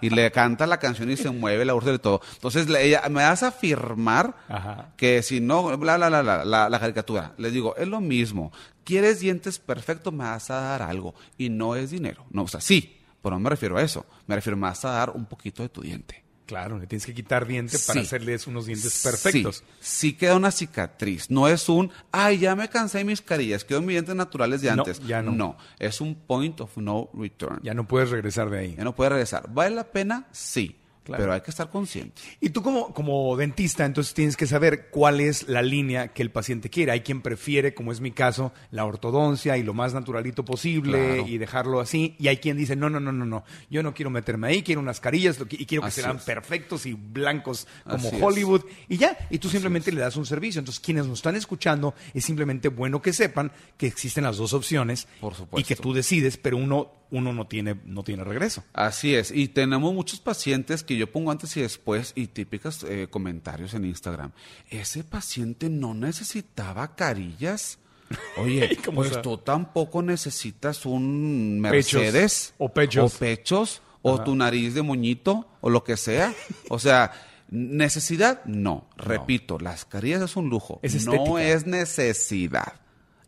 Y 0.00 0.08
le 0.08 0.32
canta 0.32 0.66
la 0.66 0.78
canción 0.78 1.10
y 1.10 1.18
se 1.18 1.28
mueve 1.28 1.66
la 1.66 1.74
Úrsula 1.74 1.96
y 1.96 1.98
todo. 1.98 2.22
Entonces, 2.36 2.70
le- 2.70 2.82
ella, 2.86 3.02
me 3.10 3.22
vas 3.22 3.42
a 3.42 3.52
firmar 3.52 4.34
Ajá. 4.48 4.92
que 4.96 5.22
si 5.22 5.42
no, 5.42 5.62
bla, 5.76 5.98
bla, 5.98 6.08
bla, 6.08 6.22
bla, 6.22 6.44
la, 6.46 6.70
la 6.70 6.80
caricatura. 6.80 7.34
Les 7.36 7.52
digo, 7.52 7.76
es 7.76 7.86
lo 7.86 8.00
mismo. 8.00 8.50
¿Quieres 8.82 9.20
dientes 9.20 9.58
perfectos? 9.58 10.10
Me 10.10 10.24
vas 10.24 10.50
a 10.50 10.58
dar 10.58 10.80
algo. 10.80 11.14
Y 11.36 11.50
no 11.50 11.76
es 11.76 11.90
dinero. 11.90 12.24
No, 12.30 12.44
o 12.44 12.48
sea, 12.48 12.62
sí, 12.62 12.96
pero 13.20 13.34
no 13.36 13.40
me 13.40 13.50
refiero 13.50 13.76
a 13.76 13.82
eso. 13.82 14.06
Me 14.26 14.36
refiero 14.36 14.56
más 14.56 14.86
a 14.86 14.92
dar 14.92 15.10
un 15.10 15.26
poquito 15.26 15.62
de 15.62 15.68
tu 15.68 15.82
diente. 15.82 16.24
Claro, 16.46 16.78
le 16.78 16.86
tienes 16.86 17.04
que 17.04 17.12
quitar 17.12 17.44
diente 17.46 17.76
para 17.86 18.00
Sí. 18.00 18.06
hacerles 18.06 18.46
unos 18.46 18.66
dientes 18.66 19.02
perfectos. 19.02 19.64
Sí, 19.80 20.10
sí 20.10 20.12
queda 20.12 20.36
una 20.36 20.52
cicatriz. 20.52 21.28
No 21.28 21.48
es 21.48 21.68
un, 21.68 21.90
ay, 22.12 22.38
ya 22.38 22.54
me 22.54 22.68
cansé 22.68 22.98
de 22.98 23.04
mis 23.04 23.20
carillas, 23.20 23.64
quedo 23.64 23.80
mis 23.80 23.90
dientes 23.94 24.14
naturales 24.14 24.62
de 24.62 24.68
No, 24.74 24.82
antes. 24.84 25.04
ya 25.06 25.22
no. 25.22 25.32
No, 25.32 25.56
es 25.80 26.00
un 26.00 26.14
point 26.14 26.60
of 26.60 26.76
no 26.76 27.10
return. 27.14 27.58
Ya 27.64 27.74
no 27.74 27.88
puedes 27.88 28.10
regresar 28.10 28.48
de 28.48 28.58
ahí. 28.60 28.74
Ya 28.78 28.84
no 28.84 28.94
puede 28.94 29.10
regresar. 29.10 29.52
¿Vale 29.52 29.74
la 29.74 29.84
pena? 29.90 30.28
Sí. 30.30 30.76
Claro. 31.06 31.22
Pero 31.22 31.32
hay 31.34 31.40
que 31.40 31.50
estar 31.52 31.70
consciente. 31.70 32.20
Y 32.40 32.50
tú 32.50 32.62
como, 32.62 32.92
como 32.92 33.36
dentista, 33.36 33.84
entonces 33.86 34.12
tienes 34.12 34.36
que 34.36 34.46
saber 34.46 34.88
cuál 34.90 35.20
es 35.20 35.48
la 35.48 35.62
línea 35.62 36.08
que 36.08 36.20
el 36.22 36.30
paciente 36.32 36.68
quiere. 36.68 36.90
Hay 36.92 37.00
quien 37.02 37.22
prefiere, 37.22 37.74
como 37.74 37.92
es 37.92 38.00
mi 38.00 38.10
caso, 38.10 38.52
la 38.72 38.84
ortodoncia 38.84 39.56
y 39.56 39.62
lo 39.62 39.72
más 39.72 39.94
naturalito 39.94 40.44
posible 40.44 40.98
Claro. 41.16 41.28
y 41.28 41.38
dejarlo 41.38 41.80
así. 41.80 42.16
Y 42.18 42.26
hay 42.28 42.38
quien 42.38 42.56
dice, 42.56 42.74
no, 42.76 42.90
no, 42.90 42.98
no, 43.00 43.12
no, 43.12 43.24
no, 43.24 43.44
yo 43.70 43.82
no 43.84 43.94
quiero 43.94 44.10
meterme 44.10 44.48
ahí, 44.48 44.62
quiero 44.62 44.80
unas 44.80 44.98
carillas 45.00 45.38
y 45.50 45.64
quiero 45.64 45.82
que 45.82 45.88
Así 45.88 46.00
sean 46.00 46.16
es. 46.16 46.22
perfectos 46.24 46.86
y 46.86 46.94
blancos 46.94 47.68
como 47.84 48.08
Así 48.08 48.16
es. 48.16 48.22
Hollywood. 48.22 48.62
Y 48.88 48.96
ya, 48.96 49.16
y 49.30 49.38
tú 49.38 49.48
simplemente 49.48 49.92
le 49.92 50.00
das 50.00 50.16
un 50.16 50.26
servicio. 50.26 50.58
Entonces 50.58 50.80
quienes 50.80 51.06
nos 51.06 51.20
están 51.20 51.36
escuchando 51.36 51.94
es 52.14 52.24
simplemente 52.24 52.68
bueno 52.68 53.00
que 53.00 53.12
sepan 53.12 53.52
que 53.76 53.86
existen 53.86 54.24
las 54.24 54.38
dos 54.38 54.52
opciones 54.52 55.06
Por 55.20 55.32
y 55.32 55.36
supuesto. 55.36 55.68
que 55.68 55.76
tú 55.76 55.92
decides, 55.92 56.36
pero 56.36 56.56
uno, 56.56 56.90
uno 57.10 57.32
no, 57.32 57.46
tiene, 57.46 57.76
no 57.84 58.02
tiene 58.02 58.24
regreso. 58.24 58.64
Así 58.72 59.14
es, 59.14 59.30
y 59.30 59.48
tenemos 59.48 59.94
muchos 59.94 60.18
pacientes 60.20 60.82
que 60.82 60.95
yo 60.96 61.10
pongo 61.10 61.30
antes 61.30 61.56
y 61.56 61.62
después 61.62 62.12
y 62.14 62.28
típicos 62.28 62.84
eh, 62.84 63.08
comentarios 63.10 63.74
en 63.74 63.84
Instagram. 63.84 64.32
Ese 64.70 65.04
paciente 65.04 65.68
no 65.68 65.94
necesitaba 65.94 66.94
carillas. 66.96 67.78
Oye, 68.36 68.76
¿Cómo 68.84 69.02
pues 69.02 69.20
tú 69.22 69.38
tampoco 69.38 70.02
necesitas 70.02 70.86
un 70.86 71.60
Pechos. 71.70 72.00
Mercedes 72.00 72.54
O 72.58 72.68
pechos. 72.72 73.14
o 73.14 73.18
pechos 73.18 73.82
o 74.02 74.14
Ajá. 74.14 74.24
tu 74.24 74.36
nariz 74.36 74.74
de 74.74 74.82
moñito 74.82 75.48
o 75.60 75.70
lo 75.70 75.82
que 75.82 75.96
sea. 75.96 76.32
O 76.68 76.78
sea, 76.78 77.12
necesidad 77.50 78.44
no. 78.44 78.88
Repito, 78.96 79.58
las 79.58 79.84
carillas 79.84 80.22
es 80.22 80.36
un 80.36 80.48
lujo. 80.48 80.78
Es 80.82 81.04
no 81.04 81.38
es 81.38 81.66
necesidad. 81.66 82.74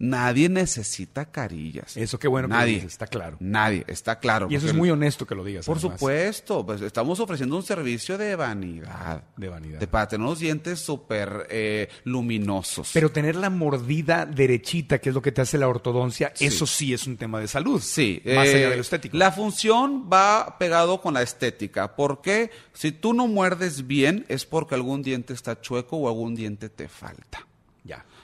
Nadie 0.01 0.49
necesita 0.49 1.31
carillas. 1.31 1.97
Eso 1.97 2.19
qué 2.19 2.29
bueno 2.29 2.47
que 2.49 2.55
Nadie. 2.55 2.75
dices, 2.75 2.93
está 2.93 3.07
claro. 3.09 3.37
Nadie, 3.41 3.85
está 3.89 4.19
claro. 4.21 4.47
Y 4.49 4.55
eso 4.55 4.67
es 4.69 4.75
muy 4.75 4.91
honesto 4.91 5.27
que 5.27 5.35
lo 5.35 5.43
digas. 5.43 5.67
Por 5.67 5.79
además. 5.79 5.99
supuesto, 5.99 6.65
pues 6.65 6.81
estamos 6.83 7.19
ofreciendo 7.19 7.57
un 7.57 7.65
servicio 7.65 8.17
de 8.17 8.37
vanidad. 8.37 9.25
De 9.37 9.49
vanidad. 9.49 9.81
De, 9.81 9.87
para 9.89 10.07
tener 10.07 10.25
unos 10.25 10.39
dientes 10.39 10.79
súper 10.79 11.49
eh, 11.51 11.89
luminosos. 12.05 12.91
Pero 12.95 13.11
tener 13.11 13.35
la 13.35 13.51
mordida 13.51 14.25
derechita, 14.25 14.99
que 15.01 15.09
es 15.09 15.15
lo 15.15 15.23
que 15.23 15.33
te 15.33 15.41
hace 15.41 15.59
la 15.59 15.67
ortodoncia, 15.69 16.31
Sí. 16.35 16.47
eso 16.47 16.67
sí 16.67 16.93
es 16.95 17.07
un 17.09 17.17
tema 17.17 17.41
de 17.41 17.49
salud. 17.49 17.81
Sí. 17.83 18.23
Más 18.25 18.47
eh, 18.47 18.55
allá 18.57 18.71
de 18.71 18.77
lo 18.77 18.83
estético. 18.83 19.17
La 19.17 19.33
función 19.33 20.09
va 20.13 20.57
pegado 20.59 21.01
con 21.01 21.15
la 21.15 21.23
estética. 21.23 21.97
Porque 21.97 22.51
si 22.73 22.93
tú 22.93 23.15
no 23.15 23.27
muerdes 23.27 23.87
bien, 23.89 24.25
es 24.29 24.47
porque 24.47 24.77
algún 24.77 25.03
diente 25.03 25.33
está 25.33 25.61
chueco 25.61 25.97
o 25.97 26.07
algún 26.09 26.37
diente 26.37 26.69
te 26.69 26.89
falta. 26.89 27.48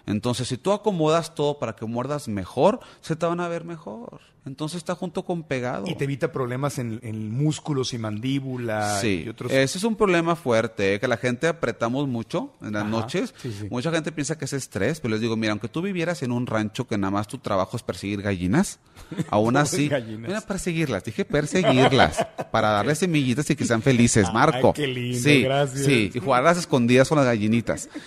Entonces, 0.06 0.48
si 0.48 0.58
tú 0.58 0.72
acomodas 0.72 1.34
todo 1.34 1.58
para 1.58 1.74
que 1.76 1.86
muerdas 1.86 2.28
mejor, 2.28 2.80
se 3.00 3.16
te 3.16 3.26
van 3.26 3.40
a 3.40 3.48
ver 3.48 3.64
mejor. 3.64 4.20
Entonces 4.46 4.76
está 4.78 4.94
junto 4.94 5.24
con 5.24 5.42
pegado. 5.42 5.86
Y 5.88 5.94
te 5.94 6.04
evita 6.04 6.30
problemas 6.30 6.78
en, 6.78 7.00
en 7.02 7.30
músculos 7.30 7.94
y 7.94 7.98
mandíbula 7.98 8.98
Sí, 9.00 9.22
y 9.24 9.28
otros. 9.30 9.50
ese 9.50 9.78
es 9.78 9.84
un 9.84 9.96
problema 9.96 10.36
fuerte, 10.36 10.94
eh, 10.94 11.00
que 11.00 11.08
la 11.08 11.16
gente 11.16 11.46
apretamos 11.48 12.06
mucho 12.08 12.52
en 12.60 12.74
las 12.74 12.82
Ajá, 12.82 12.90
noches. 12.90 13.34
sí, 13.38 13.50
sí. 13.58 13.68
Mucha 13.70 13.90
gente 13.90 14.12
piensa 14.12 14.36
que 14.36 14.44
es 14.44 14.52
estrés, 14.52 15.00
pero 15.00 15.12
les 15.12 15.22
digo, 15.22 15.34
mira, 15.36 15.52
aunque 15.52 15.68
tú 15.68 15.80
vivieras 15.80 16.22
en 16.22 16.30
un 16.30 16.46
rancho 16.46 16.86
que 16.86 16.98
nada 16.98 17.10
más 17.10 17.26
tu 17.26 17.38
trabajo 17.38 17.76
es 17.78 17.82
perseguir 17.82 18.20
gallinas, 18.20 18.80
aún 19.30 19.56
así, 19.56 19.88
gallinas. 19.88 20.28
mira, 20.28 20.40
perseguirlas, 20.42 21.04
dije 21.04 21.24
perseguirlas, 21.24 22.26
para 22.52 22.68
darles 22.70 22.98
semillitas 22.98 23.48
y 23.48 23.56
que 23.56 23.64
sean 23.64 23.80
felices, 23.80 24.30
Marco. 24.34 24.74
qué 24.74 24.86
lindo, 24.86 25.18
sí, 25.22 25.42
gracias. 25.42 25.86
Sí, 25.86 26.10
y 26.12 26.18
jugar 26.18 26.42
a 26.42 26.44
las 26.44 26.58
escondidas 26.58 27.08
con 27.08 27.16
las 27.16 27.26
gallinitas. 27.26 27.88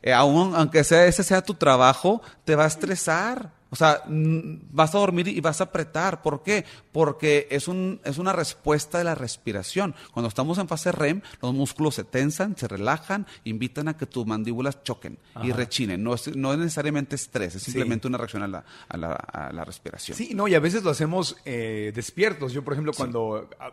Eh, 0.00 0.12
aún, 0.12 0.54
aunque 0.54 0.84
sea 0.84 1.06
ese 1.06 1.24
sea 1.24 1.42
tu 1.42 1.54
trabajo, 1.54 2.22
te 2.44 2.54
va 2.54 2.62
a 2.64 2.66
estresar. 2.68 3.50
O 3.70 3.76
sea, 3.76 4.02
vas 4.06 4.94
a 4.94 4.98
dormir 4.98 5.28
y 5.28 5.40
vas 5.40 5.60
a 5.60 5.64
apretar. 5.64 6.22
¿Por 6.22 6.42
qué? 6.42 6.64
Porque 6.92 7.46
es, 7.50 7.68
un, 7.68 8.00
es 8.04 8.18
una 8.18 8.32
respuesta 8.32 8.98
de 8.98 9.04
la 9.04 9.14
respiración. 9.14 9.94
Cuando 10.12 10.28
estamos 10.28 10.58
en 10.58 10.68
fase 10.68 10.90
REM, 10.92 11.20
los 11.42 11.52
músculos 11.52 11.94
se 11.94 12.04
tensan, 12.04 12.56
se 12.56 12.66
relajan, 12.66 13.26
invitan 13.44 13.88
a 13.88 13.96
que 13.96 14.06
tus 14.06 14.26
mandíbulas 14.26 14.82
choquen 14.84 15.18
y 15.42 15.52
rechinen. 15.52 16.02
No 16.02 16.14
es, 16.14 16.34
no 16.34 16.52
es 16.52 16.58
necesariamente 16.58 17.16
estrés, 17.16 17.54
es 17.56 17.62
Sí. 17.62 17.72
simplemente 17.72 18.08
una 18.08 18.16
reacción 18.18 18.42
a 18.42 18.48
la, 18.48 18.64
a 18.88 18.96
la, 18.96 19.12
a 19.12 19.52
la 19.52 19.64
respiración. 19.64 20.16
Sí, 20.16 20.32
no, 20.34 20.48
y 20.48 20.54
a 20.54 20.60
veces 20.60 20.82
lo 20.82 20.90
hacemos 20.90 21.36
eh, 21.44 21.92
despiertos. 21.94 22.52
Yo, 22.52 22.64
por 22.64 22.72
ejemplo, 22.72 22.92
cuando 22.96 23.50
ah, 23.60 23.72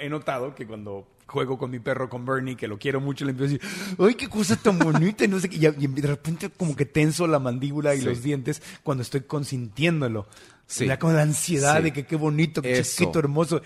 he 0.00 0.08
notado 0.08 0.54
que 0.54 0.66
cuando 0.66 1.06
juego 1.30 1.56
con 1.56 1.70
mi 1.70 1.78
perro, 1.78 2.08
con 2.10 2.26
Bernie, 2.26 2.56
que 2.56 2.68
lo 2.68 2.78
quiero 2.78 3.00
mucho, 3.00 3.24
le 3.24 3.30
empiezo 3.30 3.54
a 3.54 3.58
decir, 3.58 3.96
¡ay, 3.98 4.14
qué 4.16 4.28
cosa 4.28 4.56
tan 4.56 4.78
bonita! 4.78 5.24
Y, 5.24 5.28
no 5.28 5.38
sé 5.40 5.48
qué, 5.48 5.56
y, 5.56 5.86
de 5.86 6.06
repente 6.08 6.50
como 6.50 6.74
que 6.76 6.84
tenso 6.84 7.26
la 7.26 7.38
mandíbula 7.38 7.94
y 7.94 8.00
Sí. 8.00 8.04
los 8.04 8.22
dientes 8.22 8.60
cuando 8.82 9.02
estoy 9.02 9.22
consintiéndolo. 9.22 10.26
Sí. 10.66 10.84
Me 10.84 10.88
da 10.90 10.98
como 10.98 11.12
la 11.14 11.22
ansiedad 11.22 11.78
Sí. 11.78 11.84
de 11.84 11.92
que 11.92 12.04
qué 12.06 12.16
bonito, 12.16 12.60
qué 12.62 12.82
chiquito, 12.82 13.18
hermoso. 13.18 13.62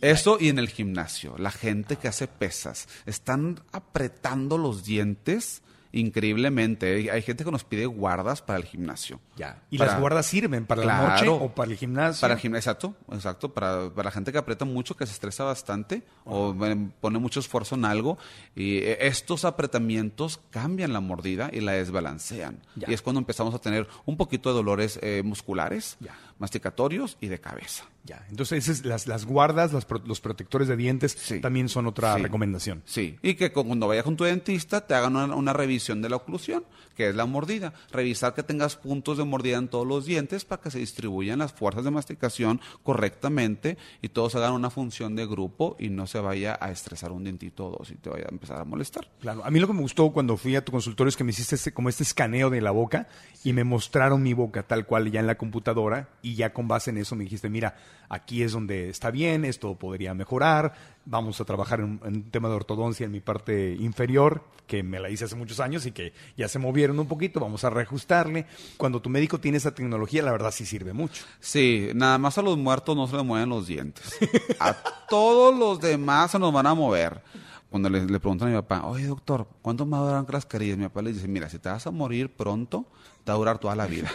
Eso 0.00 0.36
y 0.40 0.48
en 0.48 0.58
el 0.58 0.68
gimnasio, 0.68 1.36
la 1.38 1.50
gente 1.52 1.96
que 1.96 2.08
hace 2.08 2.26
pesas, 2.26 2.88
están 3.06 3.60
apretando 3.70 4.58
los 4.58 4.84
dientes 4.84 5.62
increíblemente. 5.92 7.10
Hay- 7.10 7.22
gente 7.22 7.44
que 7.44 7.50
nos 7.52 7.64
pide 7.64 7.86
guardas 7.86 8.42
para 8.42 8.58
el 8.58 8.64
gimnasio. 8.64 9.20
Ya. 9.36 9.62
Y 9.70 9.78
Para- 9.78 9.92
las 9.92 10.00
guardas 10.00 10.26
sirven 10.26 10.66
para 10.66 10.84
la 10.84 11.08
noche 11.10 11.28
o 11.28 11.48
para 11.54 11.70
el 11.70 11.76
gimnasio. 11.76 12.20
Para 12.20 12.34
el 12.34 12.40
gimnasio, 12.40 12.72
exacto, 12.72 12.96
exacto. 13.12 13.52
Para, 13.54 13.90
para 13.90 14.06
la 14.06 14.10
gente 14.10 14.32
que 14.32 14.38
aprieta 14.38 14.64
mucho, 14.64 14.96
que 14.96 15.06
se 15.06 15.12
estresa 15.12 15.44
bastante 15.44 16.02
o 16.24 16.54
pone 17.00 17.18
mucho 17.18 17.40
esfuerzo 17.40 17.76
en 17.76 17.84
algo. 17.84 18.18
Y 18.56 18.78
eh, 18.78 18.98
estos 19.06 19.44
apretamientos 19.44 20.40
cambian 20.50 20.92
la 20.92 21.00
mordida 21.00 21.50
y 21.52 21.60
la 21.60 21.72
desbalancean. 21.72 22.60
Ya. 22.74 22.90
Y 22.90 22.94
es 22.94 23.02
cuando 23.02 23.20
empezamos 23.20 23.54
a 23.54 23.58
tener 23.60 23.86
un 24.04 24.16
poquito 24.16 24.48
de 24.50 24.56
dolores 24.56 24.98
eh, 25.02 25.22
musculares, 25.24 25.96
Ya. 26.00 26.14
Masticatorios 26.42 27.16
y 27.20 27.28
de 27.28 27.40
cabeza. 27.40 27.84
Ya. 28.04 28.26
Entonces, 28.30 28.68
esas- 28.68 28.84
las, 28.84 29.06
las 29.06 29.24
guardas, 29.24 29.72
las 29.72 29.84
pro- 29.84 30.02
los 30.04 30.20
protectores 30.20 30.66
de 30.66 30.76
dientes 30.76 31.12
Sí. 31.12 31.40
también 31.40 31.68
son 31.68 31.86
otra 31.86 32.16
Sí. 32.16 32.22
recomendación. 32.22 32.82
Sí, 32.84 33.16
y 33.22 33.34
que 33.34 33.52
cu- 33.52 33.64
cuando 33.64 33.86
vayas 33.86 34.04
con 34.04 34.16
tu 34.16 34.24
dentista 34.24 34.86
te 34.86 34.94
hagan 34.94 35.14
una, 35.16 35.34
una 35.36 35.52
revisión 35.52 36.02
de 36.02 36.08
la 36.10 36.16
oclusión, 36.16 36.64
que 36.96 37.08
es 37.08 37.14
la 37.14 37.26
mordida. 37.26 37.72
Revisar 37.92 38.34
que 38.34 38.42
tengas 38.42 38.74
puntos 38.76 39.18
de 39.18 39.24
mordida 39.24 39.56
en 39.56 39.68
todos 39.68 39.86
los 39.86 40.04
dientes 40.04 40.44
para 40.44 40.60
que 40.60 40.72
se 40.72 40.80
distribuyan 40.80 41.38
las 41.38 41.52
fuerzas 41.52 41.84
de 41.84 41.92
masticación 41.92 42.60
correctamente 42.82 43.78
y 44.02 44.08
todos 44.08 44.34
hagan 44.34 44.52
una 44.52 44.68
función 44.70 45.14
de 45.16 45.24
grupo 45.26 45.76
y 45.78 45.88
no 45.88 46.06
se 46.06 46.18
vaya 46.20 46.58
a 46.60 46.70
estresar 46.70 47.12
un 47.12 47.24
dientito 47.24 47.66
o 47.68 47.70
dos 47.78 47.90
y 47.90 47.94
te 47.94 48.10
vaya 48.10 48.24
a 48.28 48.32
empezar 48.32 48.58
a 48.60 48.64
molestar. 48.64 49.08
Claro, 49.20 49.44
a 49.44 49.50
mí 49.50 49.60
lo 49.60 49.66
que 49.66 49.72
me 49.74 49.80
gustó 49.80 50.10
cuando 50.12 50.36
fui 50.36 50.56
a 50.56 50.64
tu 50.64 50.72
consultorio 50.72 51.08
es 51.08 51.16
que 51.16 51.24
me 51.24 51.30
hiciste 51.30 51.54
este- 51.54 51.72
como 51.72 51.88
este 51.88 52.02
escaneo 52.02 52.50
de 52.50 52.60
la 52.60 52.72
boca 52.72 53.08
y 53.44 53.52
me 53.52 53.64
mostraron 53.64 54.22
mi 54.22 54.34
boca 54.34 54.62
tal 54.64 54.86
cual 54.86 55.10
ya 55.10 55.20
en 55.20 55.26
la 55.26 55.36
computadora 55.36 56.08
y 56.20 56.31
ya 56.34 56.52
con 56.52 56.68
base 56.68 56.90
en 56.90 56.98
eso 56.98 57.16
me 57.16 57.24
dijiste, 57.24 57.48
mira, 57.48 57.76
aquí 58.08 58.42
es 58.42 58.52
donde 58.52 58.88
está 58.88 59.10
bien, 59.10 59.44
esto 59.44 59.74
podría 59.74 60.14
mejorar, 60.14 60.74
vamos 61.04 61.40
a 61.40 61.44
trabajar 61.44 61.80
en, 61.80 62.00
un 62.02 62.30
tema 62.30 62.48
de 62.48 62.54
ortodoncia 62.54 63.06
en 63.06 63.12
mi 63.12 63.20
parte 63.20 63.74
inferior, 63.78 64.44
que 64.66 64.82
me 64.82 65.00
la 65.00 65.10
hice 65.10 65.24
hace 65.24 65.34
muchos 65.34 65.60
años 65.60 65.84
y 65.86 65.92
que 65.92 66.12
ya 66.36 66.48
se 66.48 66.58
movieron 66.58 66.98
un 66.98 67.06
poquito, 67.06 67.40
vamos 67.40 67.64
a 67.64 67.70
reajustarle. 67.70 68.46
Cuando 68.76 69.02
tu 69.02 69.10
médico 69.10 69.38
tiene 69.38 69.58
esa 69.58 69.74
tecnología, 69.74 70.22
la 70.22 70.32
verdad 70.32 70.50
sí 70.50 70.64
sirve 70.64 70.92
mucho. 70.92 71.24
Sí, 71.40 71.90
nada 71.94 72.18
más 72.18 72.38
a 72.38 72.42
los 72.42 72.56
muertos 72.56 72.96
no 72.96 73.06
se 73.06 73.16
les 73.16 73.24
mueven 73.24 73.48
los 73.48 73.66
dientes. 73.66 74.16
A 74.60 74.74
todos 75.08 75.56
los 75.58 75.80
demás 75.80 76.30
se 76.30 76.38
nos 76.38 76.52
van 76.52 76.66
a 76.66 76.74
mover. 76.74 77.22
Cuando 77.70 77.88
le, 77.88 78.04
le 78.04 78.20
preguntan 78.20 78.48
a 78.48 78.50
mi 78.50 78.56
papá, 78.58 78.86
oye 78.86 79.06
doctor, 79.06 79.48
¿cuánto 79.62 79.86
me 79.86 79.96
duran 79.96 80.26
las 80.28 80.44
carillas? 80.44 80.76
Mi 80.76 80.84
papá 80.84 81.02
le 81.02 81.12
dice, 81.12 81.26
mira, 81.26 81.48
si 81.48 81.58
te 81.58 81.70
vas 81.70 81.86
a 81.86 81.90
morir 81.90 82.30
pronto, 82.30 82.86
te 83.24 83.32
va 83.32 83.34
a 83.34 83.38
durar 83.38 83.58
toda 83.58 83.74
la 83.74 83.86
vida. 83.86 84.10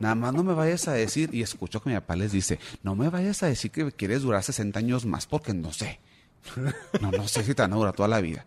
Nada 0.00 0.14
más 0.14 0.32
no 0.34 0.42
me 0.42 0.54
vayas 0.54 0.88
a 0.88 0.92
decir, 0.92 1.30
y 1.32 1.42
escucho 1.42 1.80
que 1.82 1.90
mi 1.90 1.94
papá 1.96 2.16
les 2.16 2.32
dice, 2.32 2.58
no 2.82 2.94
me 2.96 3.08
vayas 3.08 3.42
a 3.42 3.46
decir 3.46 3.70
que 3.70 3.92
quieres 3.92 4.22
durar 4.22 4.42
60 4.42 4.78
años 4.78 5.06
más 5.06 5.26
porque 5.26 5.54
no 5.54 5.72
sé. 5.72 6.00
No, 7.00 7.10
no 7.12 7.28
sé 7.28 7.44
si 7.44 7.54
te 7.54 7.62
van 7.62 7.72
a 7.72 7.76
durar 7.76 7.94
toda 7.94 8.08
la 8.08 8.20
vida. 8.20 8.44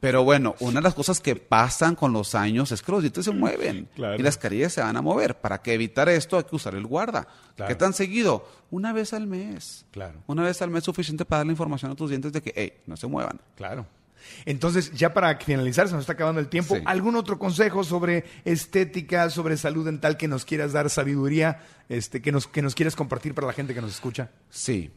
Pero 0.00 0.24
bueno, 0.24 0.54
una 0.60 0.80
de 0.80 0.82
las 0.84 0.94
cosas 0.94 1.20
que 1.20 1.36
pasan 1.36 1.94
con 1.94 2.12
los 2.12 2.34
años 2.34 2.70
es 2.70 2.82
que 2.82 2.92
los 2.92 3.02
dientes 3.02 3.24
se 3.24 3.30
mueven 3.30 3.88
Claro. 3.94 4.16
y 4.16 4.22
las 4.22 4.36
carillas 4.36 4.72
se 4.74 4.82
van 4.82 4.96
a 4.96 5.02
mover. 5.02 5.38
Para 5.40 5.62
que 5.62 5.72
evitar 5.72 6.08
esto 6.10 6.36
hay 6.36 6.44
que 6.44 6.54
usar 6.56 6.74
el 6.74 6.86
guarda. 6.86 7.26
Claro. 7.56 7.68
¿Qué 7.68 7.74
tan 7.74 7.94
seguido? 7.94 8.46
Una 8.70 8.92
vez 8.92 9.12
al 9.14 9.26
mes. 9.26 9.86
Claro. 9.92 10.22
Una 10.26 10.42
vez 10.42 10.60
al 10.60 10.70
mes 10.70 10.80
es 10.80 10.84
suficiente 10.84 11.24
para 11.24 11.38
darle 11.38 11.52
información 11.52 11.92
a 11.92 11.94
tus 11.94 12.10
dientes 12.10 12.32
de 12.32 12.42
que, 12.42 12.52
hey, 12.54 12.74
no 12.86 12.96
se 12.96 13.06
muevan. 13.06 13.40
Claro. 13.56 13.86
Entonces, 14.44 14.92
ya 14.92 15.12
para 15.12 15.36
finalizar, 15.38 15.88
se 15.88 15.94
nos 15.94 16.02
está 16.02 16.14
acabando 16.14 16.40
el 16.40 16.48
tiempo. 16.48 16.76
Sí. 16.76 16.82
¿Algún 16.84 17.16
otro 17.16 17.38
consejo 17.38 17.84
sobre 17.84 18.24
estética, 18.44 19.30
sobre 19.30 19.56
salud 19.56 19.84
dental 19.84 20.16
que 20.16 20.28
nos 20.28 20.44
quieras 20.44 20.72
dar, 20.72 20.90
sabiduría, 20.90 21.62
este, 21.88 22.22
que 22.22 22.32
nos, 22.32 22.46
que 22.46 22.62
nos 22.62 22.74
quieras 22.74 22.96
compartir 22.96 23.34
para 23.34 23.46
la 23.46 23.52
gente 23.52 23.74
que 23.74 23.80
nos 23.80 23.92
escucha? 23.92 24.30
Sí. 24.50 24.90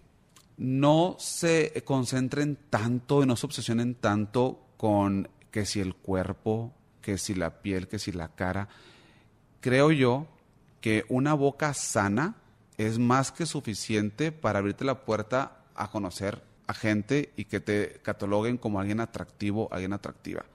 No 0.58 1.16
se 1.20 1.84
concentren 1.86 2.58
tanto 2.70 3.24
y 3.24 3.26
no 3.26 3.36
se 3.36 3.46
obsesionen 3.46 3.96
tanto 3.96 4.60
con 4.78 5.30
que 5.52 5.66
si 5.66 5.80
el 5.80 5.96
cuerpo, 5.96 6.74
que 7.02 7.18
si 7.18 7.34
la 7.34 7.62
piel, 7.62 7.88
que 7.88 8.00
si 8.00 8.12
la 8.12 8.30
cara. 8.30 8.68
Creo 9.62 9.92
yo 9.92 10.28
que 10.82 11.06
una 11.10 11.34
boca 11.34 11.74
sana 11.74 12.36
es 12.78 13.00
más 13.00 13.32
que 13.32 13.46
suficiente 13.46 14.32
para 14.32 14.60
abrirte 14.60 14.86
la 14.86 15.06
puerta 15.06 15.64
a 15.76 15.90
conocer 15.90 16.49
a 16.70 16.74
gente 16.76 17.34
y 17.36 17.46
que 17.46 17.60
te 17.60 18.00
cataloguen 18.04 18.58
como 18.60 18.80
alguien 18.80 19.00
atractivo, 19.00 19.68
alguien 19.72 19.92
atractiva. 19.92 20.46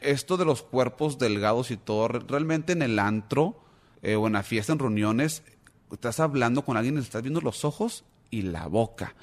Esto 0.00 0.36
de 0.36 0.44
los 0.44 0.62
cuerpos 0.62 1.18
delgados 1.18 1.72
y 1.72 1.76
todo, 1.76 2.06
re- 2.06 2.20
realmente 2.28 2.72
en 2.72 2.82
el 2.82 2.98
antro 3.00 3.60
eh, 4.02 4.14
o 4.14 4.28
en 4.28 4.34
la 4.34 4.44
fiesta, 4.44 4.72
en 4.72 4.78
reuniones, 4.78 5.42
estás 5.90 6.20
hablando 6.20 6.64
con 6.64 6.76
alguien, 6.76 6.94
le 6.94 7.00
estás 7.00 7.22
viendo 7.22 7.40
los 7.40 7.64
ojos 7.64 8.04
y 8.30 8.42
la 8.42 8.66
boca. 8.66 9.14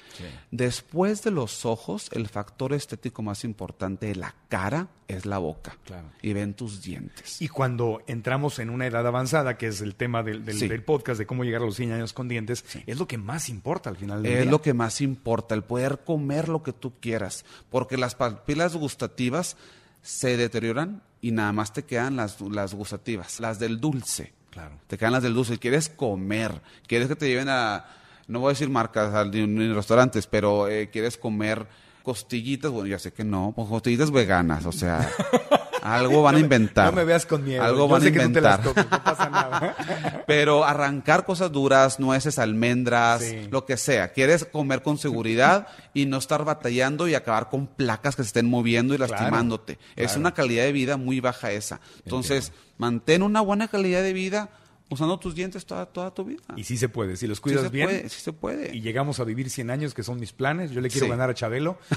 Después 0.50 1.22
de 1.22 1.30
los 1.30 1.64
ojos, 1.64 2.08
el 2.12 2.28
factor 2.28 2.72
estético 2.72 3.22
más 3.22 3.44
importante 3.44 4.06
de 4.06 4.16
la 4.16 4.34
cara 4.48 4.88
es 5.08 5.26
la 5.26 5.38
boca. 5.38 5.76
Claro. 5.84 6.08
Y 6.22 6.32
ven 6.32 6.54
tus 6.54 6.82
dientes. 6.82 7.40
Y 7.42 7.48
cuando 7.48 8.02
entramos 8.06 8.58
en 8.58 8.70
una 8.70 8.86
edad 8.86 9.06
avanzada, 9.06 9.56
que 9.58 9.66
es 9.68 9.80
el 9.80 9.94
tema 9.94 10.22
del, 10.22 10.44
del- 10.44 10.58
Sí. 10.58 10.68
del 10.68 10.82
podcast 10.82 11.18
de 11.18 11.26
cómo 11.26 11.44
llegar 11.44 11.62
a 11.62 11.66
los 11.66 11.76
100 11.76 11.92
años 11.92 12.12
con 12.12 12.28
dientes, 12.28 12.64
es 12.86 12.98
lo 12.98 13.06
que 13.06 13.18
más 13.18 13.48
importa 13.48 13.90
al 13.90 13.96
final 13.96 14.22
del 14.22 14.32
Es 14.32 14.42
día. 14.42 14.50
lo 14.50 14.62
que 14.62 14.74
más 14.74 15.00
importa, 15.00 15.54
el 15.54 15.62
poder 15.64 16.00
comer 16.04 16.48
lo 16.48 16.62
que 16.62 16.72
tú 16.72 16.92
quieras, 17.00 17.44
porque 17.70 17.96
las 17.96 18.14
papilas 18.14 18.76
gustativas 18.76 19.56
se 20.02 20.36
deterioran 20.36 21.02
y 21.20 21.30
nada 21.32 21.52
más 21.52 21.72
te 21.72 21.84
quedan 21.84 22.16
las, 22.16 22.40
las 22.40 22.74
gustativas, 22.74 23.40
las 23.40 23.58
del 23.58 23.80
dulce. 23.80 24.32
Claro. 24.50 24.78
Te 24.86 24.96
quedan 24.96 25.12
las 25.14 25.22
del 25.22 25.34
dulce. 25.34 25.58
Quieres 25.58 25.88
comer, 25.88 26.60
quieres 26.86 27.08
que 27.08 27.16
te 27.16 27.26
lleven 27.26 27.48
a, 27.48 27.86
no 28.28 28.40
voy 28.40 28.48
a 28.48 28.52
decir 28.52 28.68
marcas 28.70 29.12
al- 29.14 29.30
ni, 29.30 29.46
ni 29.46 29.72
restaurantes, 29.72 30.26
pero 30.26 30.68
eh, 30.68 30.90
quieres 30.90 31.16
comer 31.16 31.66
costillitas, 32.02 32.70
bueno, 32.70 32.86
ya 32.88 32.98
sé 32.98 33.12
que 33.12 33.24
no, 33.24 33.52
pues 33.56 33.68
costillitas 33.68 34.10
veganas, 34.10 34.66
o 34.66 34.72
sea, 34.72 35.08
algo 35.82 36.22
van 36.22 36.36
a 36.36 36.38
inventar. 36.38 36.86
No 36.86 36.92
me 36.92 37.04
veas 37.04 37.24
con 37.26 37.44
miedo. 37.44 37.62
Algo 37.62 37.80
Yo 37.80 37.88
van 37.88 38.02
a 38.02 38.04
sé 38.04 38.12
que 38.12 38.20
tú 38.20 38.32
te 38.32 38.40
las 38.42 38.58
inventar. 38.58 38.86
no 38.90 39.04
pasa 39.04 39.30
nada. 39.30 40.24
Pero 40.26 40.64
arrancar 40.64 41.24
cosas 41.24 41.50
duras, 41.52 42.00
nueces, 42.00 42.38
almendras, 42.38 43.22
Sí. 43.22 43.48
lo 43.50 43.64
que 43.64 43.76
sea. 43.78 44.12
Quieres 44.12 44.44
comer 44.44 44.82
con 44.82 44.98
seguridad 44.98 45.66
y 45.94 46.04
no 46.06 46.18
estar 46.18 46.44
batallando 46.44 47.08
y 47.08 47.14
acabar 47.14 47.48
con 47.48 47.66
placas 47.66 48.16
que 48.16 48.22
se 48.22 48.28
estén 48.28 48.46
moviendo 48.50 48.94
y 48.94 48.98
Claro, 48.98 49.12
lastimándote. 49.12 49.78
Es 49.96 50.08
claro. 50.08 50.20
una 50.20 50.34
calidad 50.34 50.64
de 50.64 50.72
vida 50.72 50.96
muy 50.98 51.20
baja 51.20 51.52
esa. 51.52 51.80
Entonces, 52.04 52.52
mantén 52.78 53.22
una 53.22 53.40
buena 53.40 53.68
calidad 53.68 54.02
de 54.02 54.12
vida, 54.12 54.50
usando 54.90 55.18
tus 55.18 55.34
dientes 55.34 55.64
toda, 55.66 55.86
toda 55.86 56.12
tu 56.14 56.24
vida. 56.24 56.42
Y 56.56 56.64
sí 56.64 56.76
se 56.76 56.88
puede, 56.88 57.16
si 57.16 57.26
los 57.26 57.40
cuidas 57.40 57.62
se 57.62 57.68
bien. 57.70 57.88
puede, 57.88 58.08
sí 58.08 58.20
se 58.20 58.32
puede. 58.32 58.74
Y 58.76 58.80
llegamos 58.80 59.18
a 59.20 59.24
vivir 59.24 59.50
100 59.50 59.70
años, 59.70 59.94
que 59.94 60.02
son 60.02 60.20
mis 60.20 60.32
planes. 60.32 60.70
Yo 60.70 60.80
le 60.80 60.88
quiero 60.90 61.06
Sí. 61.06 61.10
ganar 61.10 61.30
a 61.30 61.34
Chabelo. 61.34 61.78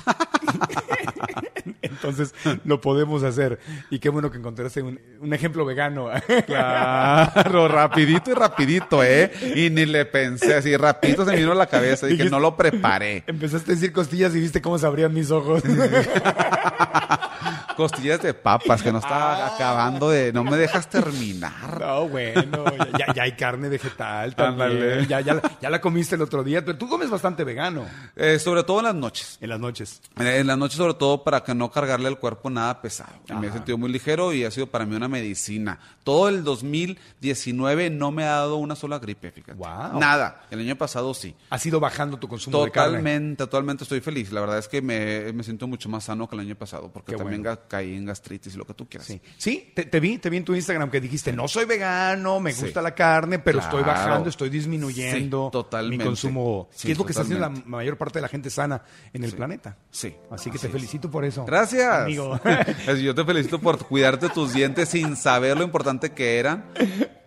Entonces 1.81 2.33
lo 2.63 2.79
podemos 2.81 3.23
hacer. 3.23 3.59
Y 3.89 3.99
qué 3.99 4.09
bueno 4.09 4.31
que 4.31 4.37
encontraste 4.37 4.81
un, 4.81 4.99
un 5.19 5.33
ejemplo 5.33 5.65
vegano. 5.65 6.09
Claro, 6.47 7.67
rapidito 7.67 8.31
y 8.31 8.33
rapidito, 8.33 9.03
¿eh? 9.03 9.31
Y 9.55 9.69
ni 9.69 9.85
le 9.85 10.05
pensé 10.05 10.55
así, 10.55 10.75
rapidito 10.77 11.25
se 11.25 11.31
me 11.31 11.37
vino 11.37 11.51
a 11.51 11.55
la 11.55 11.67
cabeza. 11.67 12.05
Dije, 12.07 12.23
Dijiste- 12.23 12.31
no 12.31 12.39
lo 12.39 12.55
preparé. 12.55 13.23
Empezaste 13.27 13.71
a 13.71 13.75
decir 13.75 13.91
costillas 13.91 14.33
y 14.35 14.39
viste 14.39 14.61
cómo 14.61 14.77
se 14.77 14.85
abrían 14.85 15.13
mis 15.13 15.29
ojos. 15.31 15.61
Costillas 17.77 18.21
de 18.21 18.33
papas 18.33 18.81
que 18.81 18.91
no 18.91 18.97
estaba 18.99 19.55
acabando 19.55 20.09
de... 20.09 20.33
No 20.33 20.43
me 20.43 20.57
dejas 20.57 20.89
terminar. 20.89 21.79
No, 21.79 22.07
bueno, 22.09 22.65
ya, 22.97 23.13
ya- 23.13 23.23
hay 23.23 23.33
carne 23.37 23.69
vegetal 23.69 24.35
también. 24.35 25.07
Ya, 25.07 25.21
ya, 25.21 25.35
la- 25.35 25.51
ya 25.61 25.69
la 25.69 25.79
comiste 25.79 26.15
el 26.15 26.21
otro 26.23 26.43
día. 26.43 26.65
Pero 26.65 26.77
tú 26.77 26.89
comes 26.89 27.09
bastante 27.09 27.43
vegano 27.43 27.85
Eh, 28.15 28.39
sobre 28.39 28.63
todo 28.63 28.79
en 28.79 28.85
las 28.85 28.95
noches. 28.95 29.37
en 29.39 29.49
las 29.49 29.59
noches. 29.59 30.01
Eh, 30.19 30.39
En 30.39 30.47
las 30.47 30.57
noches, 30.57 30.77
sobre 30.77 30.95
todo, 30.95 31.23
para 31.23 31.43
que 31.43 31.53
no 31.55 31.71
cargarle 31.71 32.07
al 32.07 32.17
cuerpo 32.19 32.49
nada 32.49 32.81
pesado. 32.81 33.13
Me 33.39 33.47
he 33.47 33.51
sentido 33.51 33.77
muy 33.77 33.91
ligero 33.91 34.33
y 34.33 34.43
ha 34.43 34.51
sido 34.51 34.67
para 34.67 34.85
mí 34.85 34.95
una 34.95 35.07
medicina. 35.07 35.79
Todo 36.03 36.29
el 36.29 36.43
2019 36.43 37.89
no 37.89 38.11
me 38.11 38.23
ha 38.23 38.31
dado 38.37 38.57
una 38.57 38.75
sola 38.75 38.99
gripe, 38.99 39.31
fíjate. 39.31 39.53
Wow. 39.57 39.99
Nada. 39.99 40.43
El 40.49 40.59
año 40.59 40.75
pasado 40.75 41.13
sí. 41.13 41.35
Has 41.49 41.65
ido 41.65 41.79
bajando 41.79 42.17
tu 42.17 42.27
consumo 42.27 42.63
de 42.65 42.71
carne. 42.71 42.97
Totalmente, 42.97 43.37
totalmente 43.45 43.83
estoy 43.83 44.01
feliz. 44.01 44.31
La 44.31 44.41
verdad 44.41 44.57
es 44.57 44.67
que 44.67 44.81
me, 44.81 45.31
me 45.33 45.43
siento 45.43 45.67
mucho 45.67 45.89
más 45.89 46.05
sano 46.05 46.27
que 46.27 46.35
el 46.35 46.41
año 46.41 46.55
pasado, 46.55 46.89
porque 46.91 47.11
Qué 47.11 47.17
también 47.17 47.43
bueno. 47.43 47.59
Caí 47.67 47.95
en 47.95 48.05
gastritis 48.05 48.53
y 48.55 48.57
lo 48.57 48.65
que 48.65 48.73
tú 48.73 48.87
quieras. 48.87 49.07
Sí, 49.07 49.21
sí 49.37 49.71
te, 49.75 49.83
te 49.85 49.99
vi, 49.99 50.17
te 50.17 50.29
vi 50.29 50.37
en 50.37 50.45
tu 50.45 50.55
Instagram 50.55 50.89
que 50.89 50.99
dijiste, 51.01 51.31
no 51.33 51.47
soy 51.47 51.65
vegano, 51.65 52.39
me 52.39 52.51
Sí. 52.53 52.61
gusta 52.63 52.81
la 52.81 52.95
carne, 52.95 53.39
pero 53.39 53.59
estoy 53.59 53.83
bajando, 53.83 54.29
estoy 54.29 54.49
disminuyendo 54.49 55.47
Sí, 55.47 55.51
totalmente. 55.51 56.03
mi 56.03 56.07
consumo. 56.09 56.69
Sí, 56.71 56.87
que 56.87 56.91
es 56.93 56.97
lo 56.97 57.05
que 57.05 57.11
está 57.11 57.21
haciendo 57.23 57.41
la 57.47 57.49
mayor 57.65 57.97
parte 57.97 58.19
de 58.19 58.21
la 58.21 58.27
gente 58.29 58.49
sana 58.49 58.81
en 59.13 59.23
el 59.23 59.33
planeta. 59.33 59.77
Sí. 59.91 60.15
Así 60.31 60.49
que 60.49 60.57
Así 60.57 60.61
te 60.61 60.67
es. 60.67 60.73
felicito 60.73 61.11
por 61.11 61.25
eso. 61.25 61.45
Gracias. 61.45 61.87
Amigo. 62.03 62.39
Yo 63.01 63.13
te 63.13 63.25
felicito 63.25 63.59
por 63.59 63.77
cuidarte 63.85 64.29
tus 64.29 64.53
dientes 64.53 64.89
sin 64.89 65.15
saber 65.15 65.57
lo 65.57 65.63
importante 65.63 66.11
que 66.13 66.39
eran. 66.39 66.65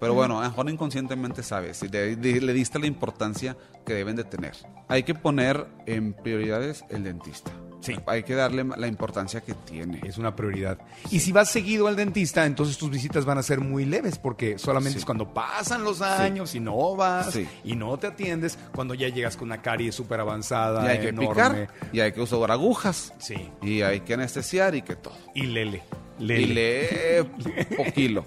Pero 0.00 0.14
bueno, 0.14 0.40
mejor 0.40 0.68
inconscientemente 0.70 1.42
sabes 1.42 1.82
y 1.82 1.88
le, 1.88 2.16
le- 2.16 2.40
le 2.40 2.52
diste 2.54 2.78
la 2.78 2.86
importancia 2.86 3.56
que 3.84 3.92
deben 3.94 4.16
de 4.16 4.24
tener. 4.24 4.54
Hay 4.88 5.02
que 5.02 5.14
poner 5.14 5.66
en 5.86 6.14
prioridades 6.14 6.84
el 6.88 7.04
dentista. 7.04 7.50
Sí. 7.80 7.96
Hay 8.06 8.22
que 8.22 8.34
darle 8.34 8.64
la 8.76 8.86
importancia 8.86 9.40
que 9.40 9.54
tiene. 9.54 10.00
Es 10.04 10.18
una 10.18 10.36
prioridad. 10.36 10.78
Y 11.10 11.20
si 11.20 11.32
vas 11.32 11.50
seguido 11.50 11.86
al 11.88 11.96
dentista, 11.96 12.44
entonces 12.46 12.76
tus 12.78 12.90
visitas 12.90 13.24
van 13.24 13.38
a 13.38 13.42
ser 13.42 13.60
muy 13.60 13.84
leves, 13.86 14.18
porque 14.18 14.58
solamente 14.58 14.94
Sí. 14.94 14.98
es 15.00 15.04
cuando 15.04 15.32
pasan 15.32 15.82
los 15.82 16.02
años 16.02 16.54
y 16.54 16.60
no 16.60 16.94
vas 16.96 17.38
y 17.64 17.76
no 17.76 17.98
te 17.98 18.08
atiendes, 18.08 18.58
cuando 18.74 18.94
ya 18.94 19.08
llegas 19.08 19.36
con 19.36 19.48
una 19.48 19.62
carie 19.62 19.92
súper 19.92 20.20
avanzada, 20.20 20.84
Y 20.84 20.88
hay 20.88 20.98
que 21.00 21.08
enorme. 21.08 21.30
picar, 21.32 21.68
y 21.92 22.00
hay 22.00 22.12
que 22.12 22.20
usar 22.20 22.50
agujas, 22.50 23.12
Sí. 23.18 23.34
y 23.62 23.82
hay 23.82 24.00
que 24.00 24.14
anestesiar 24.14 24.74
y 24.74 24.82
que 24.82 24.96
todo. 24.96 25.14
Y 25.34 25.42
lele. 25.44 25.82
Y 26.18 26.24
Lele. 26.24 27.22
lee 27.24 27.74
poquilo. 27.78 28.26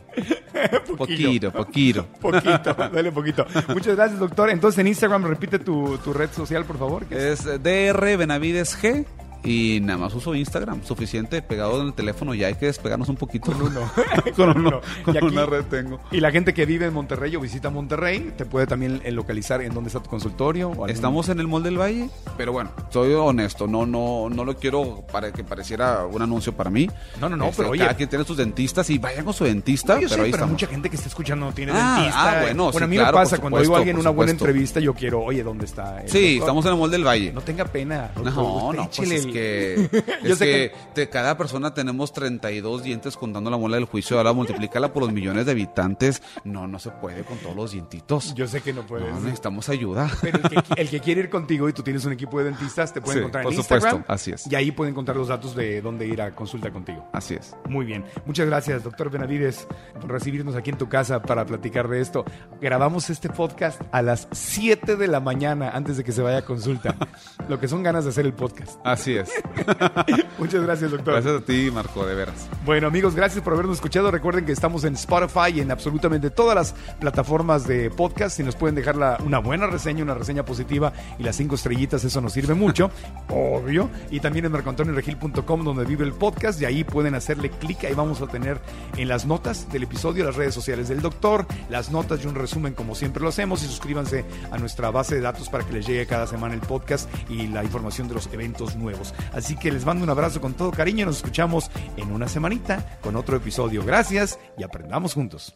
Poquillo. 0.97 1.51
Poquito, 1.51 1.51
poquito. 1.51 2.07
Poquito, 2.21 2.73
dale 2.73 3.11
poquito. 3.11 3.45
Muchas 3.67 3.95
gracias, 3.95 4.19
doctor. 4.19 4.49
Entonces 4.49 4.79
en 4.79 4.87
Instagram 4.87 5.25
repite 5.25 5.59
tu, 5.59 5.97
tu 5.99 6.11
red 6.13 6.31
social, 6.31 6.65
por 6.65 6.77
favor. 6.79 7.05
que 7.05 7.15
es- 7.33 7.45
Es 7.45 7.61
DR 7.63 8.17
Benavides 8.17 8.77
G. 8.81 9.05
Y 9.43 9.79
nada 9.81 9.97
más 9.99 10.13
uso 10.13 10.33
Instagram, 10.35 10.83
suficiente, 10.83 11.41
pegado 11.41 11.81
en 11.81 11.87
el 11.87 11.93
teléfono, 11.93 12.33
ya 12.33 12.47
hay 12.47 12.55
que 12.55 12.67
despegarnos 12.67 13.09
un 13.09 13.17
poquito. 13.17 13.51
Con 13.51 13.61
uno. 13.61 13.81
con 14.37 14.57
uno, 14.57 14.81
con 15.03 15.17
aquí- 15.17 15.25
una 15.25 15.45
red 15.45 15.65
tengo. 15.65 15.99
Y 16.11 16.19
la 16.21 16.31
gente 16.31 16.53
que 16.53 16.65
vive 16.65 16.85
en 16.85 16.93
Monterrey 16.93 17.35
o 17.35 17.41
visita 17.41 17.69
Monterrey, 17.69 18.33
te 18.37 18.45
puede 18.45 18.67
también 18.67 19.01
eh, 19.03 19.11
localizar 19.11 19.61
en 19.61 19.73
dónde 19.73 19.89
está 19.89 20.01
tu 20.01 20.09
consultorio. 20.09 20.69
o 20.69 20.87
Estamos 20.87 21.27
en 21.29 21.39
el 21.39 21.47
Mall 21.47 21.63
del 21.63 21.77
Valle, 21.79 22.09
pero 22.37 22.53
bueno, 22.53 22.71
soy 22.89 23.13
honesto, 23.13 23.67
no, 23.67 23.85
no, 23.85 24.29
no 24.29 24.45
lo 24.45 24.55
quiero 24.55 25.03
para 25.11 25.31
que 25.33 25.43
pareciera 25.43 26.05
un 26.05 26.21
anuncio 26.21 26.53
para 26.53 26.69
mí. 26.69 26.89
No, 27.19 27.27
no, 27.27 27.35
no, 27.35 27.45
Este, 27.45 27.57
pero 27.57 27.69
oye- 27.71 27.81
Cada 27.83 27.95
quien 27.97 28.09
tiene 28.09 28.23
sus 28.25 28.37
dentistas 28.37 28.89
y 28.89 28.97
vayan 28.97 29.25
con 29.25 29.33
su 29.33 29.43
dentista, 29.43 29.95
pero 29.95 30.07
sé, 30.09 30.21
ahí 30.21 30.31
pero 30.31 30.47
mucha 30.47 30.67
gente 30.67 30.89
que 30.89 30.95
está 30.95 31.09
escuchando 31.09 31.45
no 31.47 31.53
tiene 31.53 31.73
Ah, 31.75 31.95
dentista. 31.97 32.39
ah, 32.39 32.41
bueno, 32.43 32.71
sí, 32.71 32.81
a 32.83 32.87
mí 32.87 32.95
claro, 32.95 33.17
me 33.17 33.23
pasa 33.23 33.37
cuando 33.39 33.59
oigo 33.59 33.75
a 33.75 33.79
alguien 33.79 33.97
una 33.97 34.09
buena 34.09 34.31
entrevista, 34.31 34.79
yo 34.79 34.93
quiero, 34.93 35.21
oye, 35.21 35.43
¿dónde 35.43 35.65
está? 35.65 36.01
el 36.01 36.09
Sí, 36.09 36.35
doctor? 36.35 36.43
estamos 36.43 36.65
en 36.65 36.71
el 36.73 36.77
Mall 36.79 36.91
del 36.91 37.05
Valle. 37.05 37.33
No 37.33 37.41
tenga 37.41 37.65
pena. 37.65 38.11
No, 38.15 38.23
doctor, 38.23 38.75
no, 38.75 38.89
pues 38.95 39.11
es 39.11 39.25
que, 39.33 39.89
Yo 40.23 40.33
es 40.33 40.37
sé 40.37 40.45
que 40.45 40.73
que- 40.95 41.09
cada 41.09 41.37
persona 41.37 41.73
tenemos 41.73 42.13
32 42.13 42.83
dientes 42.83 43.17
contando 43.17 43.49
la 43.49 43.57
muela 43.57 43.75
del 43.75 43.85
juicio, 43.85 44.17
ahora 44.17 44.31
multiplícala 44.33 44.93
por 44.93 45.03
los 45.03 45.11
millones 45.11 45.45
de 45.45 45.51
habitantes. 45.51 46.21
No, 46.43 46.67
no 46.67 46.79
se 46.79 46.91
puede 46.91 47.23
con 47.23 47.37
todos 47.39 47.55
los 47.55 47.71
dientitos. 47.71 48.33
Yo 48.35 48.47
sé 48.47 48.61
que 48.61 48.71
no 48.73 48.85
puedes. 48.85 49.11
No, 49.13 49.19
necesitamos 49.19 49.67
ayuda. 49.69 50.09
Pero 50.21 50.37
el 50.37 50.49
que, 50.49 50.81
el 50.81 50.89
que 50.89 50.99
quiere 50.99 51.21
ir 51.21 51.29
contigo 51.29 51.67
y 51.69 51.73
tú 51.73 51.83
tienes 51.83 52.05
un 52.05 52.13
equipo 52.13 52.39
de 52.39 52.45
dentistas, 52.45 52.93
te 52.93 53.01
puede 53.01 53.13
Sí, 53.15 53.19
encontrar 53.19 53.43
por 53.43 53.53
en 53.53 53.61
supuesto, 53.61 53.87
Instagram. 53.87 54.05
así 54.07 54.31
es. 54.31 54.51
Y 54.51 54.55
ahí 54.55 54.71
puede 54.71 54.91
encontrar 54.91 55.17
los 55.17 55.27
datos 55.27 55.55
de 55.55 55.81
dónde 55.81 56.07
ir 56.07 56.21
a 56.21 56.33
consulta 56.35 56.71
contigo. 56.71 57.07
Así 57.11 57.33
es. 57.35 57.55
Muy 57.67 57.85
bien. 57.85 58.05
Muchas 58.25 58.45
gracias, 58.47 58.83
doctor 58.83 59.09
Benavides, 59.09 59.67
por 59.99 60.11
recibirnos 60.11 60.55
aquí 60.55 60.69
en 60.69 60.77
tu 60.77 60.87
casa 60.89 61.21
para 61.21 61.45
platicar 61.45 61.87
de 61.87 62.01
esto. 62.01 62.23
Grabamos 62.61 63.09
este 63.09 63.29
podcast 63.29 63.81
a 63.91 64.01
las 64.01 64.27
7 64.31 64.95
de 64.95 65.07
la 65.07 65.19
mañana 65.19 65.69
antes 65.71 65.97
de 65.97 66.03
que 66.03 66.11
se 66.11 66.21
vaya 66.21 66.39
a 66.39 66.45
consulta. 66.45 66.95
Lo 67.49 67.59
que 67.59 67.67
son 67.67 67.83
ganas 67.83 68.03
de 68.05 68.11
hacer 68.11 68.25
el 68.25 68.33
podcast. 68.33 68.79
Así 68.83 69.15
es. 69.15 69.22
Muchas 70.37 70.63
gracias, 70.63 70.91
doctor. 70.91 71.13
Gracias 71.13 71.41
a 71.41 71.45
ti, 71.45 71.69
Marco, 71.73 72.05
de 72.05 72.15
veras. 72.15 72.47
Bueno, 72.65 72.87
amigos, 72.87 73.15
gracias 73.15 73.43
por 73.43 73.53
habernos 73.53 73.75
escuchado. 73.77 74.11
Recuerden 74.11 74.45
que 74.45 74.51
estamos 74.51 74.83
en 74.83 74.93
Spotify 74.95 75.51
y 75.55 75.61
en 75.61 75.71
absolutamente 75.71 76.29
todas 76.29 76.55
las 76.55 76.75
plataformas 76.99 77.67
de 77.67 77.89
podcast. 77.89 78.37
Si 78.37 78.43
nos 78.43 78.55
pueden 78.55 78.75
dejar 78.75 78.95
la- 78.95 79.17
una 79.25 79.39
buena 79.39 79.67
reseña, 79.67 80.03
una 80.03 80.13
reseña 80.15 80.43
positiva 80.43 80.93
y 81.17 81.23
las 81.23 81.35
cinco 81.35 81.55
estrellitas, 81.55 82.03
eso 82.03 82.21
nos 82.21 82.33
sirve 82.33 82.53
mucho, 82.53 82.91
obvio. 83.29 83.89
Y 84.11 84.19
también 84.19 84.45
en 84.45 84.51
marcoantonioregil.com, 84.51 85.63
donde 85.63 85.85
vive 85.85 86.05
el 86.05 86.13
podcast, 86.13 86.61
y 86.61 86.65
ahí 86.65 86.83
pueden 86.83 87.15
hacerle 87.15 87.49
clic. 87.49 87.83
Ahí 87.85 87.93
vamos 87.93 88.21
a 88.21 88.27
tener 88.27 88.59
en 88.97 89.07
las 89.07 89.25
notas 89.25 89.71
del 89.71 89.83
episodio 89.83 90.23
las 90.25 90.35
redes 90.35 90.53
sociales 90.53 90.89
del 90.89 91.01
doctor, 91.01 91.45
las 91.69 91.91
notas 91.91 92.23
y 92.23 92.27
un 92.27 92.35
resumen, 92.35 92.73
como 92.73 92.95
siempre 92.95 93.21
lo 93.23 93.29
hacemos. 93.29 93.63
Y 93.63 93.67
suscríbanse 93.67 94.25
a 94.51 94.57
nuestra 94.57 94.91
base 94.91 95.15
de 95.15 95.21
datos 95.21 95.49
para 95.49 95.65
que 95.65 95.73
les 95.73 95.85
llegue 95.87 96.05
cada 96.05 96.27
semana 96.27 96.53
el 96.53 96.61
podcast 96.61 97.09
y 97.29 97.47
la 97.47 97.63
información 97.63 98.07
de 98.07 98.15
los 98.15 98.29
eventos 98.33 98.75
nuevos. 98.75 99.12
Así 99.33 99.55
que 99.55 99.71
les 99.71 99.85
mando 99.85 100.03
un 100.03 100.09
abrazo 100.09 100.41
con 100.41 100.53
todo 100.53 100.71
cariño. 100.71 101.05
Nos 101.05 101.17
escuchamos 101.17 101.69
en 101.97 102.11
una 102.11 102.27
semanita 102.27 102.99
con 103.01 103.15
otro 103.15 103.37
episodio. 103.37 103.83
Gracias 103.83 104.39
y 104.57 104.63
aprendamos 104.63 105.13
juntos. 105.13 105.55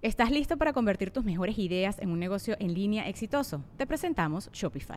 ¿Estás 0.00 0.30
listo 0.30 0.56
para 0.56 0.72
convertir 0.72 1.10
tus 1.10 1.24
mejores 1.24 1.58
ideas 1.58 1.98
en 1.98 2.10
un 2.10 2.20
negocio 2.20 2.56
en 2.60 2.72
línea 2.72 3.08
exitoso? 3.08 3.64
Te 3.76 3.84
presentamos 3.84 4.48
Shopify. 4.52 4.96